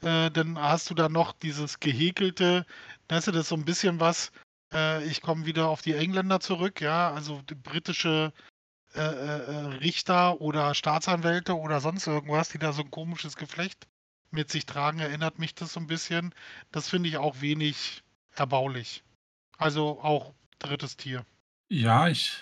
[0.02, 2.66] Äh, dann hast du da noch dieses gehäkelte,
[3.08, 4.30] weißt du, das ist so ein bisschen was.
[4.72, 8.32] Äh, ich komme wieder auf die Engländer zurück, ja, also britische
[8.94, 13.86] äh, äh, äh, Richter oder Staatsanwälte oder sonst irgendwas, die da so ein komisches Geflecht
[14.30, 16.34] mit sich tragen, erinnert mich das so ein bisschen.
[16.72, 18.02] Das finde ich auch wenig
[18.34, 19.02] erbaulich.
[19.56, 21.24] Also auch drittes Tier.
[21.68, 22.32] Ja, ich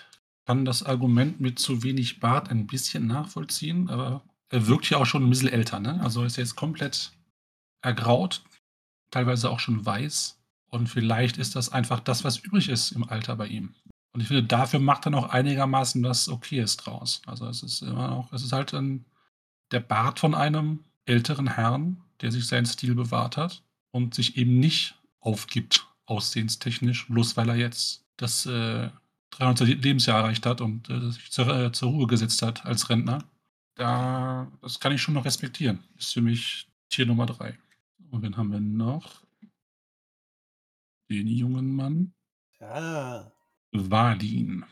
[0.45, 5.05] kann das Argument mit zu wenig Bart ein bisschen nachvollziehen, aber er wirkt ja auch
[5.05, 5.99] schon ein bisschen älter, ne?
[6.01, 7.11] Also ist jetzt komplett
[7.81, 8.43] ergraut,
[9.11, 10.39] teilweise auch schon weiß.
[10.69, 13.73] Und vielleicht ist das einfach das, was übrig ist im Alter bei ihm.
[14.11, 17.21] Und ich finde, dafür macht er noch einigermaßen was Okayes draus.
[17.25, 19.05] Also es ist immer noch, es ist halt ein,
[19.71, 24.59] der Bart von einem älteren Herrn, der sich seinen Stil bewahrt hat und sich eben
[24.59, 28.89] nicht aufgibt, aussehenstechnisch, bloß weil er jetzt das äh,
[29.31, 29.67] 300.
[29.67, 33.19] Lebensjahr erreicht hat und äh, sich zur, äh, zur Ruhe gesetzt hat als Rentner.
[33.75, 35.83] Da, das kann ich schon noch respektieren.
[35.97, 37.57] Ist für mich Tier Nummer drei.
[38.11, 39.23] Und wen haben wir noch?
[41.09, 42.13] Den jungen Mann.
[42.59, 43.31] Ja,
[43.71, 44.65] Valin.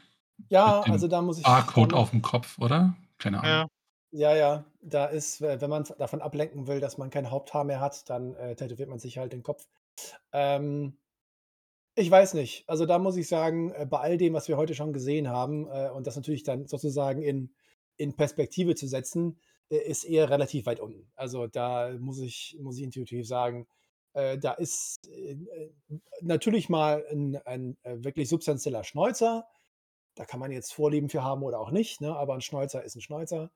[0.50, 1.44] ja Mit dem also da muss ich.
[1.44, 2.96] Barcode da, auf dem Kopf, oder?
[3.18, 3.70] Keine Ahnung.
[4.12, 7.82] Ja, Ja, ja, da ist, wenn man davon ablenken will, dass man kein Haupthaar mehr
[7.82, 9.68] hat, dann äh, tätowiert man sich halt den Kopf.
[10.32, 10.98] Ähm,
[11.96, 12.64] ich weiß nicht.
[12.68, 15.68] Also da muss ich sagen, äh, bei all dem, was wir heute schon gesehen haben,
[15.68, 17.54] äh, und das natürlich dann sozusagen in,
[17.98, 19.39] in Perspektive zu setzen,
[19.70, 21.12] äh, ist eher relativ weit unten.
[21.16, 23.68] Also da muss ich, muss ich intuitiv sagen,
[24.16, 25.10] da ist
[26.22, 29.48] natürlich mal ein, ein wirklich substanzieller Schnäuzer.
[30.14, 32.16] Da kann man jetzt Vorlieben für haben oder auch nicht, ne?
[32.16, 33.50] aber ein Schnäuzer ist ein Schnäuzer.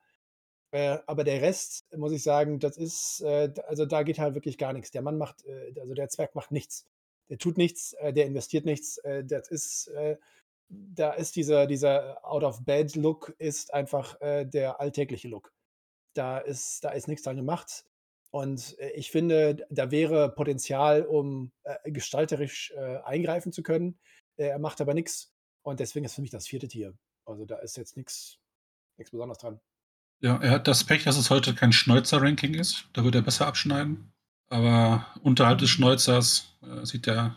[0.72, 4.58] Äh, aber der Rest, muss ich sagen, das ist, äh, also da geht halt wirklich
[4.58, 4.92] gar nichts.
[4.92, 6.86] Der Mann macht, äh, also der Zwerg macht nichts.
[7.30, 8.98] Der tut nichts, äh, der investiert nichts.
[9.00, 10.18] Äh, das ist, äh,
[10.70, 15.54] da ist dieser, dieser Out-of-Bed-Look ist einfach äh, der alltägliche Look.
[16.14, 17.86] Da ist, da ist nichts dran gemacht.
[18.32, 21.52] Und äh, ich finde, da wäre Potenzial, um
[21.86, 22.74] gestalterisch
[23.04, 24.00] eingreifen zu können.
[24.36, 25.34] Er macht aber nichts.
[25.64, 26.98] Und deswegen ist für mich das vierte Tier.
[27.26, 28.40] Also da ist jetzt nichts
[28.98, 29.60] Besonderes dran.
[30.20, 32.90] Ja, er hat das Pech, dass es heute kein Schnäuzer-Ranking ist.
[32.94, 34.12] Da würde er besser abschneiden.
[34.50, 37.36] Aber unterhalb des Schnäuzers äh, sieht er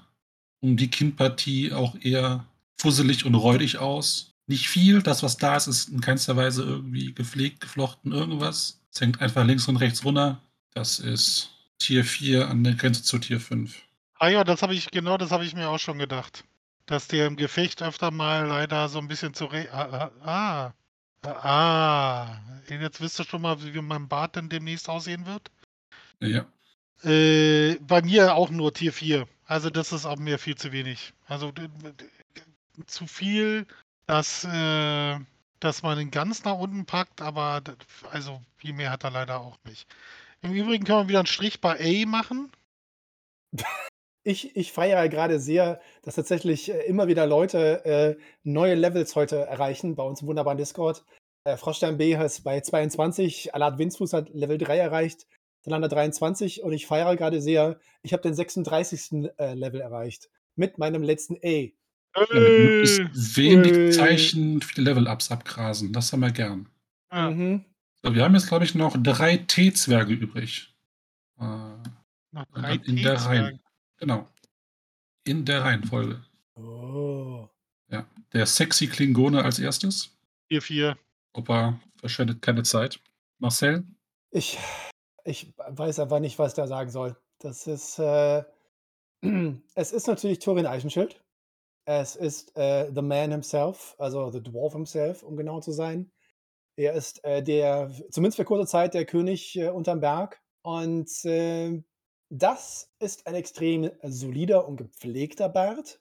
[0.60, 2.44] um die Kinnpartie auch eher
[2.78, 4.32] fusselig und räudig aus.
[4.46, 8.80] Nicht viel, das, was da ist, ist in keinster Weise irgendwie gepflegt, geflochten, irgendwas.
[8.92, 10.40] Es hängt einfach links und rechts runter.
[10.74, 13.82] Das ist Tier 4 an der Grenze zu Tier 5.
[14.18, 16.44] Ah ja, das habe ich, genau das habe ich mir auch schon gedacht.
[16.86, 19.46] Dass der im Gefecht öfter mal leider so ein bisschen zu.
[19.46, 20.74] Re ah, ah,
[21.22, 22.40] ah, ah.
[22.68, 25.50] Jetzt wisst ihr schon mal, wie mein Bart denn demnächst aussehen wird?
[26.20, 26.44] Ja.
[27.04, 29.26] Äh, bei mir auch nur Tier 4.
[29.46, 31.12] Also das ist auch mir viel zu wenig.
[31.26, 31.52] Also
[32.86, 33.66] zu viel,
[34.06, 35.18] dass, äh,
[35.60, 37.62] dass man ihn ganz nach unten packt, aber
[38.10, 39.88] also viel mehr hat er leider auch nicht.
[40.42, 42.50] Im Übrigen können wir wieder einen Strich bei A machen.
[44.22, 49.46] Ich, ich feiere gerade sehr, dass tatsächlich äh, immer wieder Leute äh, neue Levels heute
[49.46, 51.02] erreichen bei uns im wunderbaren Discord.
[51.44, 55.26] Äh, Froschstein B ist bei 22, Alat Winzfuß hat Level 3 erreicht,
[55.62, 59.30] Salanda 23 und ich feiere gerade sehr, ich habe den 36.
[59.38, 61.70] Äh, Level erreicht mit meinem letzten A.
[62.16, 65.92] Ja, mit wenig Zeichen viele Level-Ups abgrasen.
[65.92, 66.68] Das haben wir gern.
[67.12, 67.30] Ja.
[67.30, 67.64] Mhm.
[68.02, 70.74] So, wir haben jetzt, glaube ich, noch drei T-Zwerge übrig.
[71.38, 71.44] Äh,
[72.32, 73.60] noch drei in der Reihen.
[73.98, 74.28] Genau.
[75.24, 76.24] In der Reihenfolge.
[76.54, 77.48] Oh.
[77.88, 78.06] Ja.
[78.32, 80.16] Der sexy Klingone als erstes.
[80.50, 80.96] 4-4.
[81.34, 83.00] Opa verschwendet keine Zeit.
[83.38, 83.84] Marcel?
[84.30, 84.58] Ich,
[85.24, 87.16] ich weiß einfach nicht, was da sagen soll.
[87.38, 88.44] Das ist, äh,
[89.74, 91.22] es ist natürlich Turin Eichenschild.
[91.86, 96.12] Es ist äh, The Man himself, also The Dwarf himself, um genau zu sein.
[96.76, 100.40] Er ist äh, der, zumindest für kurze Zeit, der König äh, unterm Berg.
[100.62, 101.82] Und äh,
[102.30, 106.00] das ist ein extrem solider und gepflegter Bart.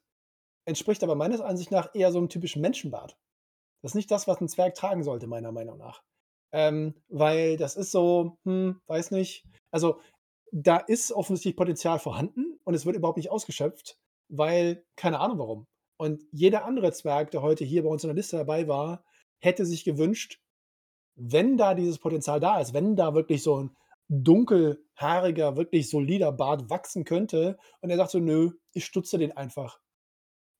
[0.65, 3.17] Entspricht aber meines Ansichts nach eher so einem typischen Menschenbart.
[3.81, 6.03] Das ist nicht das, was ein Zwerg tragen sollte, meiner Meinung nach.
[6.51, 9.45] Ähm, weil das ist so, hm, weiß nicht.
[9.71, 9.99] Also,
[10.51, 13.97] da ist offensichtlich Potenzial vorhanden und es wird überhaupt nicht ausgeschöpft,
[14.29, 15.67] weil, keine Ahnung warum.
[15.97, 19.03] Und jeder andere Zwerg, der heute hier bei uns in der Liste dabei war,
[19.41, 20.39] hätte sich gewünscht,
[21.15, 23.75] wenn da dieses Potenzial da ist, wenn da wirklich so ein
[24.09, 29.79] dunkelhaariger, wirklich solider Bart wachsen könnte und er sagt so: „Nö, ich stutze den einfach.“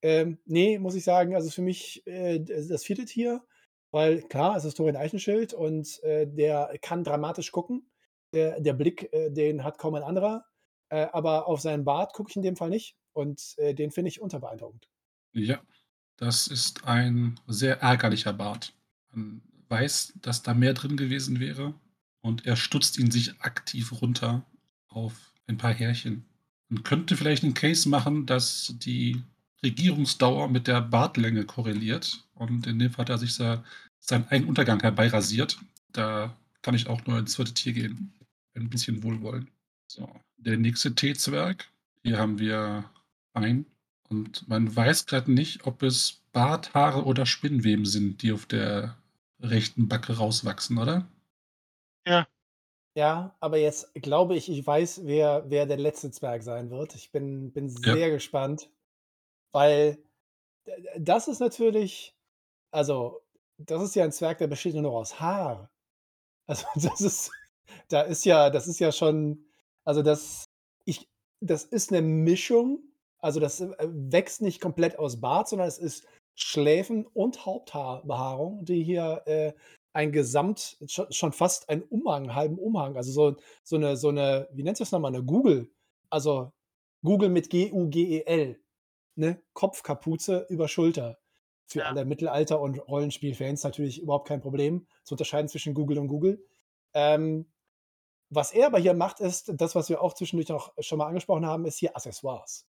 [0.02, 3.42] Ähm, ne, muss ich sagen, also für mich, äh, das vierte Tier,
[3.90, 7.90] weil klar, es ist Thorin Eichenschild und, äh, der kann dramatisch gucken.
[8.32, 10.46] Der der Blick, äh, den hat kaum ein anderer,
[10.90, 14.08] äh, aber auf seinen Bart gucke ich in dem Fall nicht und, äh, den finde
[14.10, 14.88] ich unterbeeindruckend.
[15.32, 15.60] Ja,
[16.16, 18.74] das ist ein sehr ärgerlicher Bart.
[19.12, 21.74] Man weiß, dass da mehr drin gewesen wäre
[22.20, 24.44] und er stutzt ihn sich aktiv runter
[24.88, 26.26] auf ein paar Härchen.
[26.68, 29.22] Man könnte vielleicht einen Case machen, dass die
[29.64, 33.64] Regierungsdauer mit der Bartlänge korreliert und in dem Fall hat er sich seinen
[34.28, 35.58] eigenen Untergang herbeirasiert.
[35.92, 38.12] Da kann ich auch nur ins zweite Tier gehen.
[38.54, 39.50] Ein bisschen Wohlwollen.
[39.86, 40.08] So,
[40.38, 41.68] der nächste T-Zwerg.
[42.02, 42.84] Hier haben wir
[43.34, 43.66] ein
[44.08, 48.96] und man weiß gerade nicht, ob es Barthaare oder Spinnweben sind, die auf der
[49.40, 51.06] rechten Backe rauswachsen, oder?
[52.06, 52.26] Ja.
[52.96, 56.94] Ja, aber jetzt glaube ich, ich weiß, wer, wer der letzte Zwerg sein wird.
[56.96, 57.94] Ich bin, bin Ja.
[57.94, 58.68] sehr gespannt,
[59.52, 59.98] weil
[60.98, 62.14] das ist natürlich,
[62.70, 63.20] also,
[63.58, 65.70] das ist ja ein Zwerg, der besteht nur noch aus Haar.
[66.46, 67.30] Also, das ist,
[67.90, 69.44] da ist ja, das ist ja schon,
[69.84, 70.46] also das,
[70.84, 71.08] ich,
[71.40, 72.80] das ist eine Mischung.
[73.20, 78.82] Also, das äh, wächst nicht komplett aus Bart, sondern es ist Schläfen und Haupthaarbehaarung, die
[78.82, 79.52] hier äh,
[79.92, 84.62] ein Gesamt, schon, fast ein Umhang, halben Umhang, also so, so, eine, so eine, wie
[84.62, 85.70] nennt sich das nochmal, eine Google,
[86.10, 86.52] also
[87.04, 88.59] Google mit G-U-G-E-L,
[89.20, 89.42] ne?
[89.52, 91.18] Kopfkapuze über Schulter.
[91.66, 91.84] Für Ja.
[91.86, 96.44] alle Mittelalter- und Rollenspielfans natürlich überhaupt kein Problem zu unterscheiden zwischen Google und Google.
[96.94, 97.46] Ähm,
[98.30, 101.46] was er aber hier macht, ist, das, was wir auch zwischendurch auch schon mal angesprochen
[101.46, 102.66] haben, ist hier Accessoires.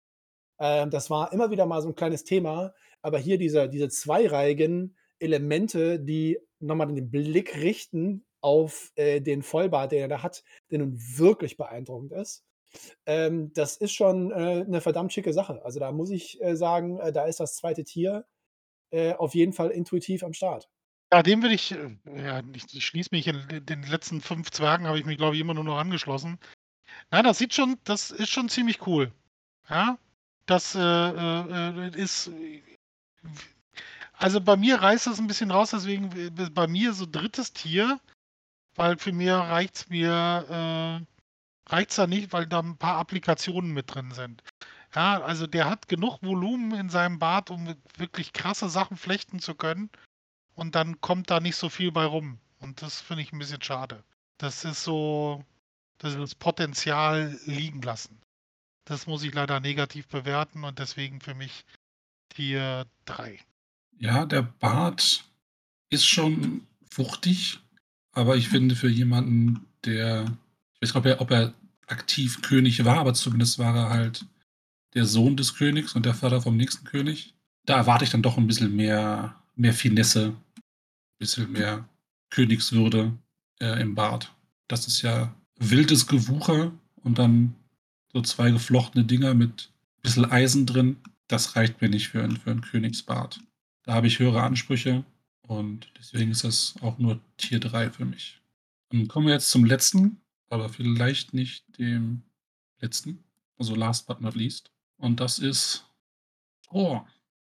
[0.58, 4.96] Ähm, das war immer wieder mal so ein kleines Thema, aber hier diese, diese zweireihigen
[5.18, 10.78] Elemente, die nochmal den Blick richten auf äh, den Vollbart, den er da hat, der
[10.78, 12.44] nun wirklich beeindruckend ist.
[13.06, 15.64] Ähm, das ist schon äh, eine verdammt schicke Sache.
[15.64, 18.24] Also da muss ich äh, sagen, äh, da ist das zweite Tier
[18.90, 20.68] äh, auf jeden Fall intuitiv am Start.
[21.12, 24.98] Ja, dem würde ich, äh, ja, ich, schließe mich in den letzten fünf Zwergen, habe
[24.98, 26.38] ich mich, glaube ich, immer nur noch angeschlossen.
[27.10, 29.12] Nein, das sieht schon, das ist schon ziemlich cool.
[29.68, 29.98] Ja,
[30.46, 32.30] das äh, ist.
[34.12, 36.10] Also bei mir reißt das ein bisschen raus, deswegen
[36.54, 37.98] bei mir so drittes Tier,
[38.74, 41.06] weil für mir reicht es mir,
[41.72, 44.42] reicht da nicht, weil da ein paar Applikationen mit drin sind.
[44.94, 49.54] Ja, also der hat genug Volumen in seinem Bart, um wirklich krasse Sachen flechten zu
[49.54, 49.88] können.
[50.54, 52.38] Und dann kommt da nicht so viel bei rum.
[52.58, 54.02] Und das finde ich ein bisschen schade.
[54.38, 55.44] Das ist so,
[55.98, 58.20] das ist das Potenzial liegen lassen.
[58.84, 61.64] Das muss ich leider negativ bewerten und deswegen für mich
[62.30, 63.38] Tier 3.
[63.98, 65.24] Ja, der Bart
[65.90, 67.60] ist schon wuchtig,
[68.12, 70.24] aber ich finde für jemanden, der,
[70.80, 71.54] ich weiß nicht, ob er
[71.90, 74.24] aktiv König war, aber zumindest war er halt
[74.94, 77.34] der Sohn des Königs und der Vater vom nächsten König.
[77.66, 80.62] Da erwarte ich dann doch ein bisschen mehr, mehr Finesse, ein
[81.18, 81.88] bisschen mehr
[82.30, 83.12] Königswürde
[83.60, 84.32] äh, im Bart.
[84.68, 86.72] Das ist ja wildes Gewucher
[87.02, 87.54] und dann
[88.12, 90.96] so zwei geflochtene Dinger mit ein bisschen Eisen drin.
[91.28, 93.40] Das reicht mir nicht für, für einen Königsbart.
[93.84, 95.04] Da habe ich höhere Ansprüche
[95.42, 98.40] und deswegen ist das auch nur Tier 3 für mich.
[98.90, 100.20] Dann kommen wir jetzt zum letzten,
[100.50, 102.22] aber vielleicht nicht dem
[102.80, 103.24] letzten,
[103.58, 104.70] also last but not least.
[104.98, 105.86] Und das ist
[106.72, 107.00] Oh.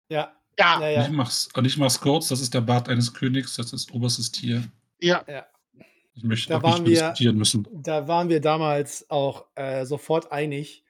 [0.08, 0.32] Ja.
[0.58, 0.80] Ja.
[0.80, 1.02] ja, ja.
[1.06, 4.30] Ich mach's, und ich mach's kurz, das ist der Bart eines Königs, das ist oberstes
[4.30, 4.62] Tier.
[5.00, 5.24] Ja.
[5.28, 5.44] ja.
[6.14, 7.66] Ich möchte Da nicht waren mehr wir- diskutieren müssen.
[7.72, 10.84] Da waren wir damals auch äh, sofort einig,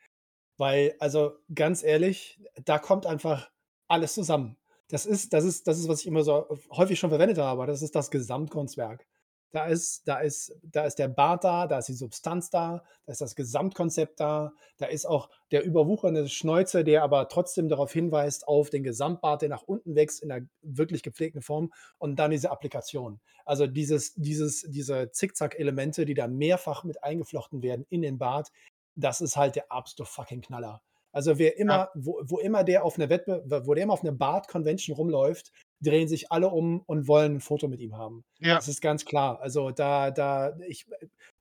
[0.58, 3.50] weil, also ganz ehrlich, da kommt einfach
[3.88, 4.56] alles zusammen.
[4.88, 7.66] Das ist, das ist, das ist, was ich immer so häufig schon verwendet habe.
[7.66, 9.04] Das ist das Gesamtkunstwerk.
[9.52, 13.12] Da ist, da ist, da ist der Bart da, da ist die Substanz da, da
[13.12, 18.48] ist das Gesamtkonzept da, da ist auch der überwuchernde Schnäuzer, der aber trotzdem darauf hinweist,
[18.48, 22.50] auf den Gesamtbart, der nach unten wächst in einer wirklich gepflegten Form und dann diese
[22.50, 23.20] Applikation.
[23.44, 28.50] Also dieses, dieses, diese Zickzack-Elemente, die da mehrfach mit eingeflochten werden in den Bart,
[28.96, 30.82] das ist halt der absolute fucking Knaller.
[31.16, 34.12] Also wer immer, wo, wo immer der auf einer Wettbe wo der immer auf einer
[34.12, 35.50] Bart-Convention rumläuft,
[35.80, 38.22] drehen sich alle um und wollen ein Foto mit ihm haben.
[38.38, 38.56] Ja.
[38.56, 39.40] Das ist ganz klar.
[39.40, 40.84] Also da, da, ich,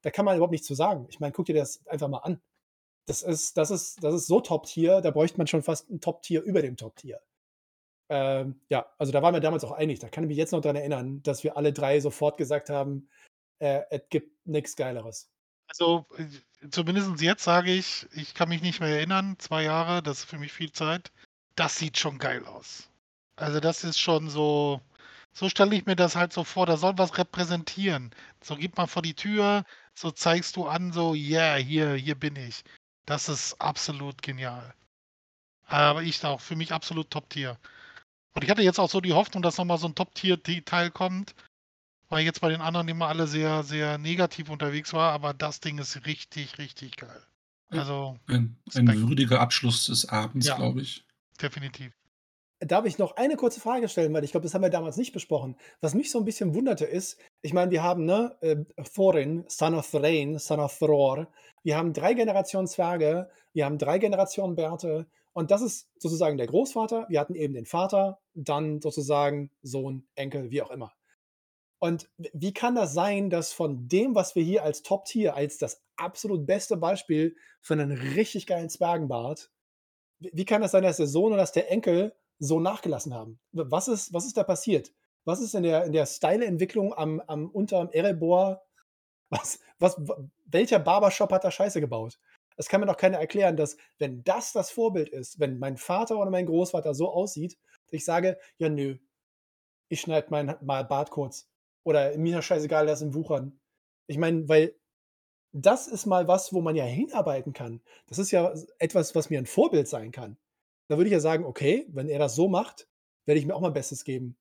[0.02, 1.08] da kann man überhaupt nichts zu sagen.
[1.10, 2.42] Ich meine, guck dir das einfach mal an.
[3.06, 6.42] Das ist, das ist, das ist so Top-Tier, da bräuchte man schon fast ein Top-Tier
[6.42, 7.20] über dem Top-Tier.
[8.08, 10.00] Ähm, ja, also da waren wir damals auch einig.
[10.00, 13.10] Da kann ich mich jetzt noch daran erinnern, dass wir alle drei sofort gesagt haben,
[13.60, 15.30] äh, es gibt nichts Geileres.
[15.68, 20.20] Also äh, zumindest jetzt sage ich, ich kann mich nicht mehr erinnern, zwei Jahre, das
[20.20, 21.12] ist für mich viel Zeit.
[21.56, 22.90] Das sieht schon geil aus.
[23.38, 24.82] Also das ist schon so,
[25.34, 28.12] so stelle ich mir das halt so vor, da soll was repräsentieren.
[28.42, 32.36] So gib mal vor die Tür, so zeigst du an, so, yeah, hier, hier bin
[32.36, 32.64] ich.
[33.06, 34.74] Das ist absolut genial.
[35.68, 37.58] Aber ich auch, für mich absolut Top-Tier.
[38.34, 41.36] Und ich hatte jetzt auch so die Hoffnung, dass nochmal so ein Top-Tier-Teil kommt,
[42.16, 45.80] weil jetzt bei den anderen immer alle sehr, sehr negativ unterwegs war, aber das Ding
[45.80, 47.22] ist richtig, richtig geil.
[47.68, 50.56] Also, Ein, ein würdiger Abschluss des Abends, Ja.
[50.56, 51.06] glaube ich.
[51.42, 51.92] definitiv.
[52.62, 55.12] Darf ich noch eine kurze Frage stellen, weil ich glaube, das haben wir damals nicht
[55.12, 55.58] besprochen.
[55.82, 58.64] Was mich so ein bisschen wunderte ist, ich meine, wir haben ne, äh,
[58.94, 61.28] Thorin, Son of Thrain, Son of Thror.
[61.64, 66.48] Wir haben drei Generationen Zwerge, wir haben drei Generationen Bärte und das ist sozusagen der
[66.48, 67.08] Großvater.
[67.10, 70.94] Wir hatten eben den Vater, dann sozusagen Sohn, Enkel, wie auch immer.
[71.80, 75.84] Und wie kann das sein, dass von dem, was wir hier als Top-Tier, als das
[75.98, 79.52] absolut beste Beispiel für einen richtig geilen Zwergenbart,
[80.20, 83.40] wie kann das sein, dass der Sohn und dass der Enkel so nachgelassen haben?
[83.52, 84.94] Was ist, was ist da passiert?
[85.26, 88.62] Was ist in der, in der Style-Entwicklung am, am unterm Erebor?
[89.32, 90.00] Was, was,
[90.46, 92.20] welcher Barbershop hat da Scheiße gebaut?
[92.58, 96.20] Das kann mir doch keiner erklären, dass, wenn das das Vorbild ist, wenn mein Vater
[96.20, 98.98] oder mein Großvater so aussieht, dass ich sage, ja, nö,
[99.90, 101.50] ich schneide mein Bart kurz.
[101.86, 103.60] Oder mir ist scheißegal, lass ihn wuchern.
[104.08, 104.76] Ich meine, weil
[105.54, 107.82] das ist mal was, wo man ja hinarbeiten kann.
[108.08, 110.38] Das ist ja etwas, was mir ein Vorbild sein kann.
[110.90, 112.90] Da würde ich ja sagen, okay, wenn er das so macht,
[113.26, 114.36] werde ich mir auch mein Bestes geben.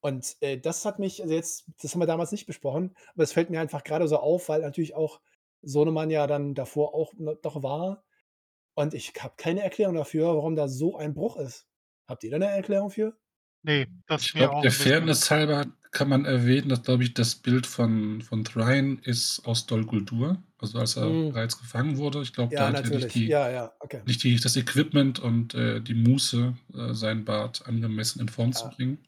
[0.00, 3.32] Und äh, das hat mich, also jetzt, das haben wir damals nicht besprochen, aber es
[3.32, 5.20] fällt mir einfach gerade so auf, weil natürlich auch
[5.62, 8.04] Sohnemann ja dann davor auch no- noch war.
[8.74, 11.66] Und ich habe keine Erklärung dafür, warum da so ein Bruch ist.
[12.08, 13.16] Habt ihr da eine Erklärung für?
[13.62, 17.14] Nee, das Ich ist mir auch der Fairness halber kann man erwähnen, dass, glaube ich,
[17.14, 21.30] das Bild von, von Thrain ist aus Dol Guldur, also als er Mm.
[21.32, 22.22] bereits gefangen wurde.
[22.22, 23.04] Ich glaube, da Ja, hat er natürlich.
[23.04, 24.00] nicht, die, Ja, ja, okay.
[24.06, 28.68] nicht die, das Equipment und äh, die Muße, äh, seinen Bart angemessen in Form zu
[28.70, 28.98] bringen.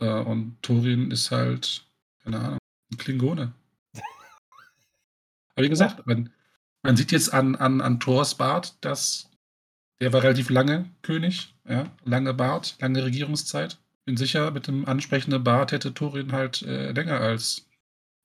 [0.00, 1.86] Äh, und Thorin ist halt,
[2.22, 2.58] keine Ahnung,
[2.92, 3.52] ein Klingone.
[5.56, 6.30] Aber wie gesagt, man,
[6.82, 9.30] man sieht jetzt an, an, an Thors Bart, dass
[10.00, 13.78] der war relativ lange König, ja, lange Bart, lange Regierungszeit.
[14.04, 17.66] Bin sicher, mit dem ansprechenden Bart hätte Thorin halt äh, länger als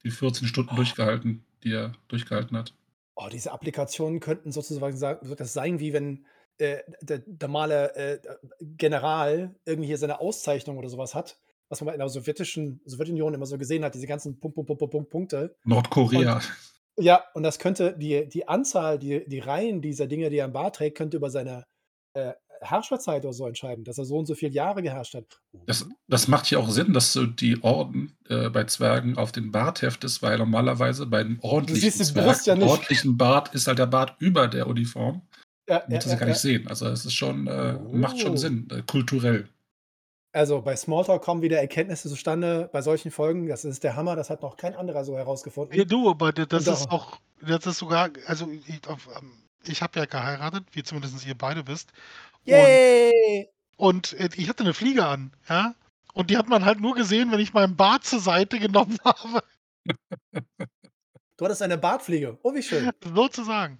[0.03, 0.75] die 14 Stunden Oh.
[0.75, 2.73] durchgehalten, die er durchgehalten hat.
[3.15, 6.25] Oh, diese Applikationen könnten sozusagen sa so das sein, wie wenn,
[6.57, 8.19] äh, der normale, äh,
[8.61, 11.37] General irgendwie hier seine Auszeichnung oder sowas hat,
[11.69, 14.79] was man in der sowjetischen Sowjetunion immer so gesehen hat, diese ganzen Punkt, Punkt, Punkt,
[14.79, 15.55] Punkt, Punkt, Punkte.
[15.65, 16.41] Nordkorea.
[16.97, 20.53] Ja, und das könnte die die Anzahl, die die Reihen dieser Dinge, die er im
[20.53, 21.65] Bart trägt, könnte über seine,
[22.13, 25.25] äh, Herrscherzeit oder so entscheiden, dass er so und so viele Jahre geherrscht hat.
[25.65, 29.51] Das, das macht hier auch Sinn, dass du die Orden äh, bei Zwergen auf den
[29.51, 32.67] Bart heftest, weil normalerweise bei einem ordentlichen siehst die Zwerg, ja nicht.
[32.67, 35.21] ordentlichen Bart ist halt der Bart über der Uniform.
[35.67, 36.67] Ja, ja, das ja gar ja, nicht sehen.
[36.67, 38.37] Also es ist schon, äh, macht schon Oh.
[38.37, 39.47] Sinn, äh, kulturell.
[40.31, 43.47] Also, bei Smalltalk kommen wieder Erkenntnisse zustande bei solchen Folgen.
[43.47, 45.75] Das ist der Hammer, das hat noch kein anderer so herausgefunden.
[45.75, 49.31] Nee, du, aber das Und ist auch, das ist sogar, also ich, ähm,
[49.65, 51.91] ich habe ja geheiratet, wie zumindest ihr beide wisst.
[52.45, 53.49] Yay!
[53.77, 55.75] Und äh, ich hatte eine Fliege an, ja.
[56.13, 59.43] Und die hat man halt nur gesehen, wenn ich meinen Bart zur Seite genommen habe,
[61.39, 62.37] Du hattest eine Bartfliege.
[62.43, 62.91] Oh, wie schön.
[63.01, 63.77] sozusagen.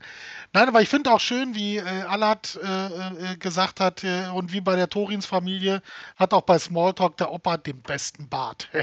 [0.54, 4.54] Nein, aber ich finde auch schön, wie äh, Allard äh, äh, gesagt hat, äh, und
[4.54, 5.82] wie bei der Torins Familie,
[6.16, 8.70] hat auch bei Smalltalk der Opa den besten Bart.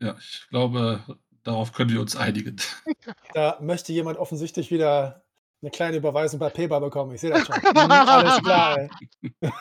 [0.00, 1.04] Ja, ich glaube,
[1.44, 2.56] darauf können wir uns einigen.
[3.34, 5.24] Da möchte jemand offensichtlich wieder
[5.62, 7.14] eine kleine Überweisung bei PayPal bekommen.
[7.14, 7.56] Ich sehe das schon.
[7.56, 8.90] Mhm, alles klar, ey.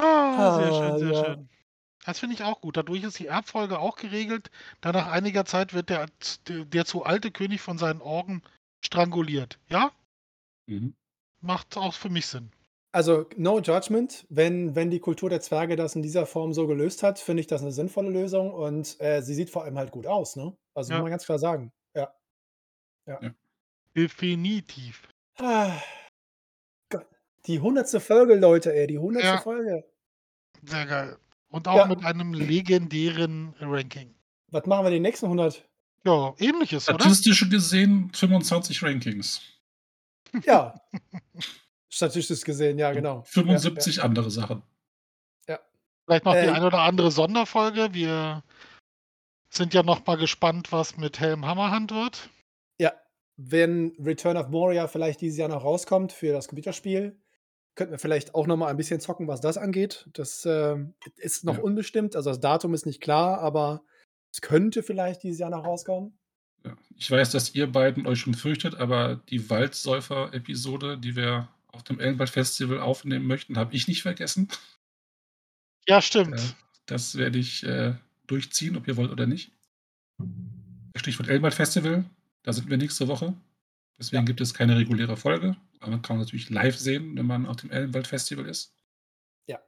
[0.00, 1.24] Ah, sehr schön, Ah, sehr ja.
[1.24, 1.48] schön.
[2.06, 2.76] Das finde ich auch gut.
[2.76, 4.50] Dadurch ist die Erbfolge auch geregelt.
[4.80, 6.06] Da nach einiger Zeit wird der,
[6.48, 8.42] der, zu alte König von seinen Orgen
[8.80, 9.58] stranguliert.
[9.68, 9.90] Ja?
[10.66, 10.94] Mhm.
[11.40, 12.52] Macht auch für mich Sinn.
[12.92, 14.24] Also, no judgment.
[14.30, 17.46] Wenn, wenn die Kultur der Zwerge das in dieser Form so gelöst hat, finde ich
[17.48, 20.56] das eine sinnvolle Lösung und äh, sie sieht vor allem halt gut aus, ne?
[20.74, 20.98] Also, Ja.
[20.98, 21.72] muss man ganz klar sagen.
[21.94, 23.20] Ja.
[23.98, 25.08] Definitiv.
[25.38, 25.72] Ah,
[26.88, 27.06] Gott.
[27.46, 28.86] Die hundertste Folge, Leute, ey.
[28.86, 29.40] Die hundertste Ja.
[29.40, 29.84] Folge.
[30.62, 31.18] Sehr geil.
[31.48, 31.86] Und auch Ja.
[31.86, 34.14] mit einem legendären Ranking.
[34.50, 35.64] Was machen wir die nächsten 100?
[36.04, 37.00] Ja, ähnliches, oder?
[37.00, 39.40] Statistisch gesehen 25 Rankings.
[40.44, 40.80] Ja.
[41.88, 43.22] Statistisch gesehen, ja, genau.
[43.22, 44.62] 75 andere Sachen.
[46.04, 47.92] Vielleicht noch die Äh, eine oder andere Sonderfolge.
[47.92, 48.42] Wir
[49.50, 52.30] sind ja noch mal gespannt, was mit Helm Hammerhand wird.
[53.40, 57.16] Wenn Return of Moria vielleicht dieses Jahr noch rauskommt für das Computerspiel,
[57.76, 60.08] könnten wir vielleicht auch noch mal ein bisschen zocken, was das angeht.
[60.12, 61.62] Das ähm, ist noch Ja.
[61.62, 63.84] unbestimmt, also das Datum ist nicht klar, aber
[64.32, 66.18] es könnte vielleicht dieses Jahr noch rauskommen.
[66.64, 66.76] Ja.
[66.96, 72.00] Ich weiß, dass ihr beiden euch schon fürchtet, aber die Waldsäufer-Episode, die wir auf dem
[72.00, 74.48] Ellenwald Festival aufnehmen möchten, habe ich nicht vergessen.
[75.86, 76.34] Ja, stimmt.
[76.40, 76.54] Äh,
[76.86, 77.94] das werde ich äh,
[78.26, 79.52] durchziehen, ob ihr wollt oder nicht.
[80.96, 82.04] Stichwort Ellenwald Festival,
[82.48, 83.34] da sind wir nächste Woche.
[83.98, 84.24] Deswegen Ja.
[84.24, 85.54] gibt es keine reguläre Folge.
[85.80, 88.74] Aber man kann natürlich live sehen, wenn man auf dem Ellenwald Festival ist.
[89.46, 89.60] Ja.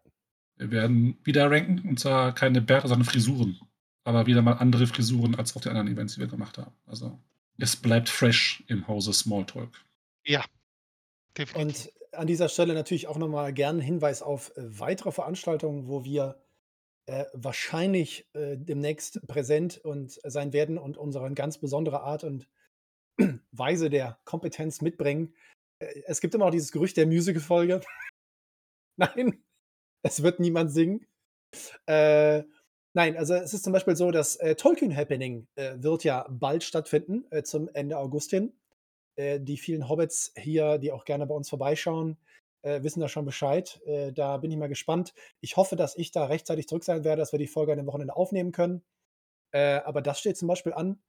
[0.57, 3.61] Wir werden wieder ranken, und zwar keine Bärte, sondern Frisuren.
[4.05, 6.73] Aber wieder mal andere Frisuren als auf den anderen Events, die wir gemacht haben.
[6.87, 7.21] Also
[7.59, 9.85] es bleibt fresh im Hause Smalltalk.
[11.37, 11.87] Definitiv.
[11.87, 15.87] Und an dieser Stelle natürlich auch noch mal gerne einen Hinweis auf äh, weitere Veranstaltungen,
[15.87, 16.43] wo wir
[17.05, 22.49] äh, wahrscheinlich äh, demnächst präsent und sein werden und unsere ganz besondere Art und
[23.53, 25.35] Weise der Kompetenz mitbringen.
[25.79, 27.81] Äh, es gibt immer noch dieses Gerücht der Musical-Folge.
[28.97, 29.43] Nein,
[30.03, 31.07] es wird niemand singen.
[31.87, 32.43] Äh,
[32.95, 36.63] nein, also es ist zum Beispiel so, das äh, Tolkien Happening äh, wird ja bald
[36.63, 38.53] stattfinden, äh, zum Ende August hin.
[39.17, 42.17] Äh, die vielen Hobbits hier, die auch gerne bei uns vorbeischauen,
[42.63, 43.81] wissen da schon Bescheid.
[44.15, 45.15] Da bin ich mal gespannt.
[45.41, 47.87] Ich hoffe, dass ich da rechtzeitig zurück sein werde, dass wir die Folge an dem
[47.87, 48.83] Wochenende aufnehmen können.
[49.51, 51.01] Aber das steht zum Beispiel an.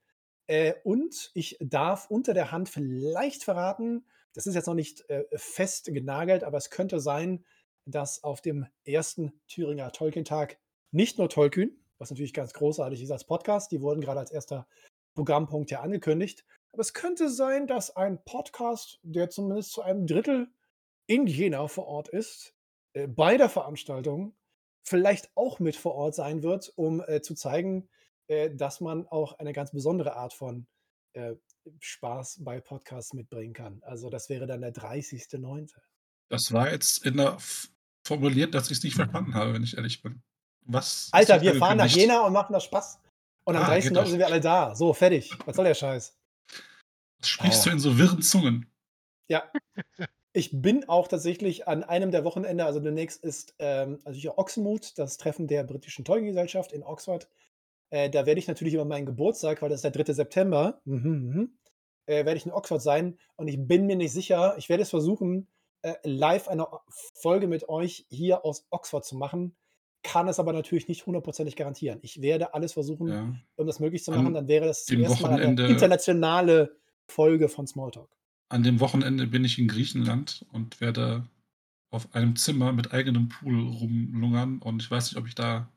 [0.47, 5.25] Äh, und ich darf unter der Hand vielleicht verraten, das ist jetzt noch nicht äh,
[5.35, 7.45] fest genagelt, aber es könnte sein,
[7.85, 10.59] dass auf dem ersten Thüringer Tolkien-Tag
[10.91, 14.67] nicht nur Tolkien, was natürlich ganz großartig ist als Podcast, die wurden gerade als erster
[15.15, 20.47] Programmpunkt ja angekündigt, aber es könnte sein, dass ein Podcast, der zumindest zu einem Drittel
[21.07, 22.55] in Jena vor Ort ist,
[22.93, 24.35] äh, bei der Veranstaltung
[24.83, 27.89] vielleicht auch mit vor Ort sein wird, um äh, zu zeigen,
[28.31, 30.65] äh, dass man auch eine ganz besondere Art von
[31.13, 31.35] äh,
[31.79, 33.81] Spaß bei Podcasts mitbringen kann.
[33.83, 35.69] Also das wäre dann der 30.09.
[36.29, 37.69] Das war jetzt in der F
[38.07, 40.23] formuliert, dass ich es nicht verstanden habe, wenn ich ehrlich bin.
[40.65, 41.09] Was?
[41.11, 41.87] Alter, wir fahren nach?
[41.87, 42.99] Jena und machen das Spaß.
[43.43, 43.89] Und am Ah, 30.
[43.89, 44.05] geht doch.
[44.07, 44.73] sind wir alle da.
[44.75, 45.31] So, fertig.
[45.45, 46.17] Was soll der Scheiß?
[47.19, 47.69] Was sprichst Oh.
[47.69, 48.71] du in so wirren Zungen?
[49.27, 49.51] Ja.
[50.33, 54.97] Ich bin auch tatsächlich an einem der Wochenende, also demnächst ist ähm, also hier Oxenmut,
[54.97, 57.27] das Treffen der britischen Tolkien-Gesellschaft in Oxford.
[57.91, 60.13] Äh, da werde ich natürlich über meinen Geburtstag, weil das ist der 3.
[60.13, 61.49] September, mhm, mhm,
[62.05, 63.17] äh, werde ich in Oxford sein.
[63.35, 65.47] Und ich bin mir nicht sicher, ich werde es versuchen,
[65.81, 69.55] äh, live eine Folge mit euch hier aus Oxford zu machen.
[70.03, 71.99] Kann es aber natürlich nicht hundertprozentig garantieren.
[72.01, 73.35] Ich werde alles versuchen, Ja.
[73.55, 74.33] um das möglich zu An machen.
[74.33, 76.75] Dann wäre das zum ersten Mal eine internationale
[77.07, 78.09] Folge von Smalltalk.
[78.49, 81.27] An dem Wochenende bin ich in Griechenland und werde
[81.91, 85.69] auf einem Zimmer mit eigenem Pool rumlungern und ich weiß nicht, ob ich da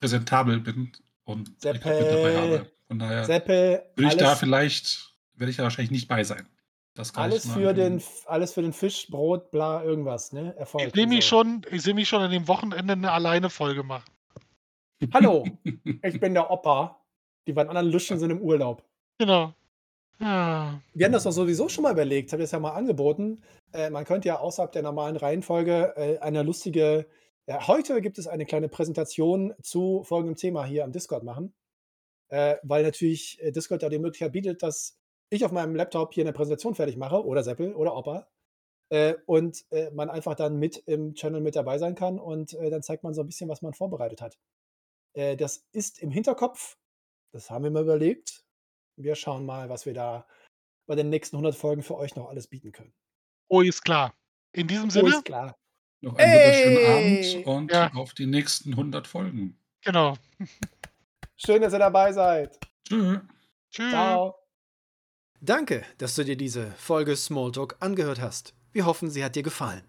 [0.00, 0.92] präsentabel bin
[1.24, 1.92] und Seppel.
[1.92, 2.72] Equipment dabei habe.
[2.88, 6.46] Von daher Seppel, würde ich da vielleicht, werde ich da wahrscheinlich nicht bei sein.
[6.94, 10.54] Das kann alles, für den, alles für den Fisch, Brot, bla, irgendwas, ne?
[10.58, 10.88] Erfolg.
[10.88, 11.36] Ich sehe mich, so.
[11.38, 14.04] schon, ich seh mich schon an dem Wochenende eine alleine Folge machen.
[15.14, 15.46] Hallo,
[16.02, 17.00] ich bin der Opa.
[17.46, 18.84] Die beiden anderen Lüschen sind im Urlaub.
[19.18, 19.54] Genau.
[20.20, 20.80] Ja.
[20.94, 23.42] Wir haben das doch sowieso schon mal überlegt, habe das ja mal angeboten.
[23.72, 27.06] Äh, man könnte ja außerhalb der normalen Reihenfolge äh, eine lustige.
[27.48, 31.54] Ja, heute gibt es eine kleine Präsentation zu folgendem Thema hier am Discord machen.
[32.28, 34.98] Äh, weil natürlich äh, Discord da die Möglichkeit bietet, dass
[35.28, 38.30] ich auf meinem Laptop hier eine Präsentation fertig mache oder Seppel oder Opa.
[38.90, 42.70] Äh, und äh, man einfach dann mit im Channel mit dabei sein kann und äh,
[42.70, 44.38] dann zeigt man so ein bisschen, was man vorbereitet hat.
[45.14, 46.78] Äh, das ist im Hinterkopf.
[47.34, 48.44] Das haben wir mal überlegt.
[48.98, 50.26] Wir schauen mal, was wir da
[50.86, 52.94] bei den nächsten 100 Folgen für euch noch alles bieten können.
[53.48, 54.14] Oh, ist klar.
[54.54, 55.58] In diesem So Sinne, ist klar.
[56.02, 57.44] Noch einen wunderschönen Ey!
[57.44, 57.90] Abend und Ja.
[57.94, 59.56] auf die nächsten 100 Folgen.
[59.82, 60.16] genau.
[61.36, 62.58] Schön, dass ihr dabei seid.
[62.86, 63.18] Tschüss.
[63.70, 63.90] Tschüss.
[63.90, 64.34] Ciao.
[65.40, 68.54] Danke, dass du dir diese Folge Smalltalk angehört hast.
[68.72, 69.82] Wir hoffen, sie hat dir gefallen.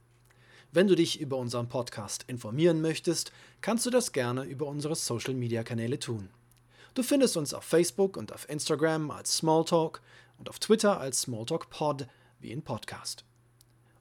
[0.71, 3.31] Wenn du dich über unseren Podcast informieren möchtest,
[3.61, 6.29] kannst du das gerne über unsere Social Media Kanäle tun.
[6.95, 10.01] Du findest uns auf Facebook und auf Instagram als Smalltalk
[10.39, 12.07] und auf Twitter als Smalltalk Pod
[12.39, 13.23] wie in Podcast.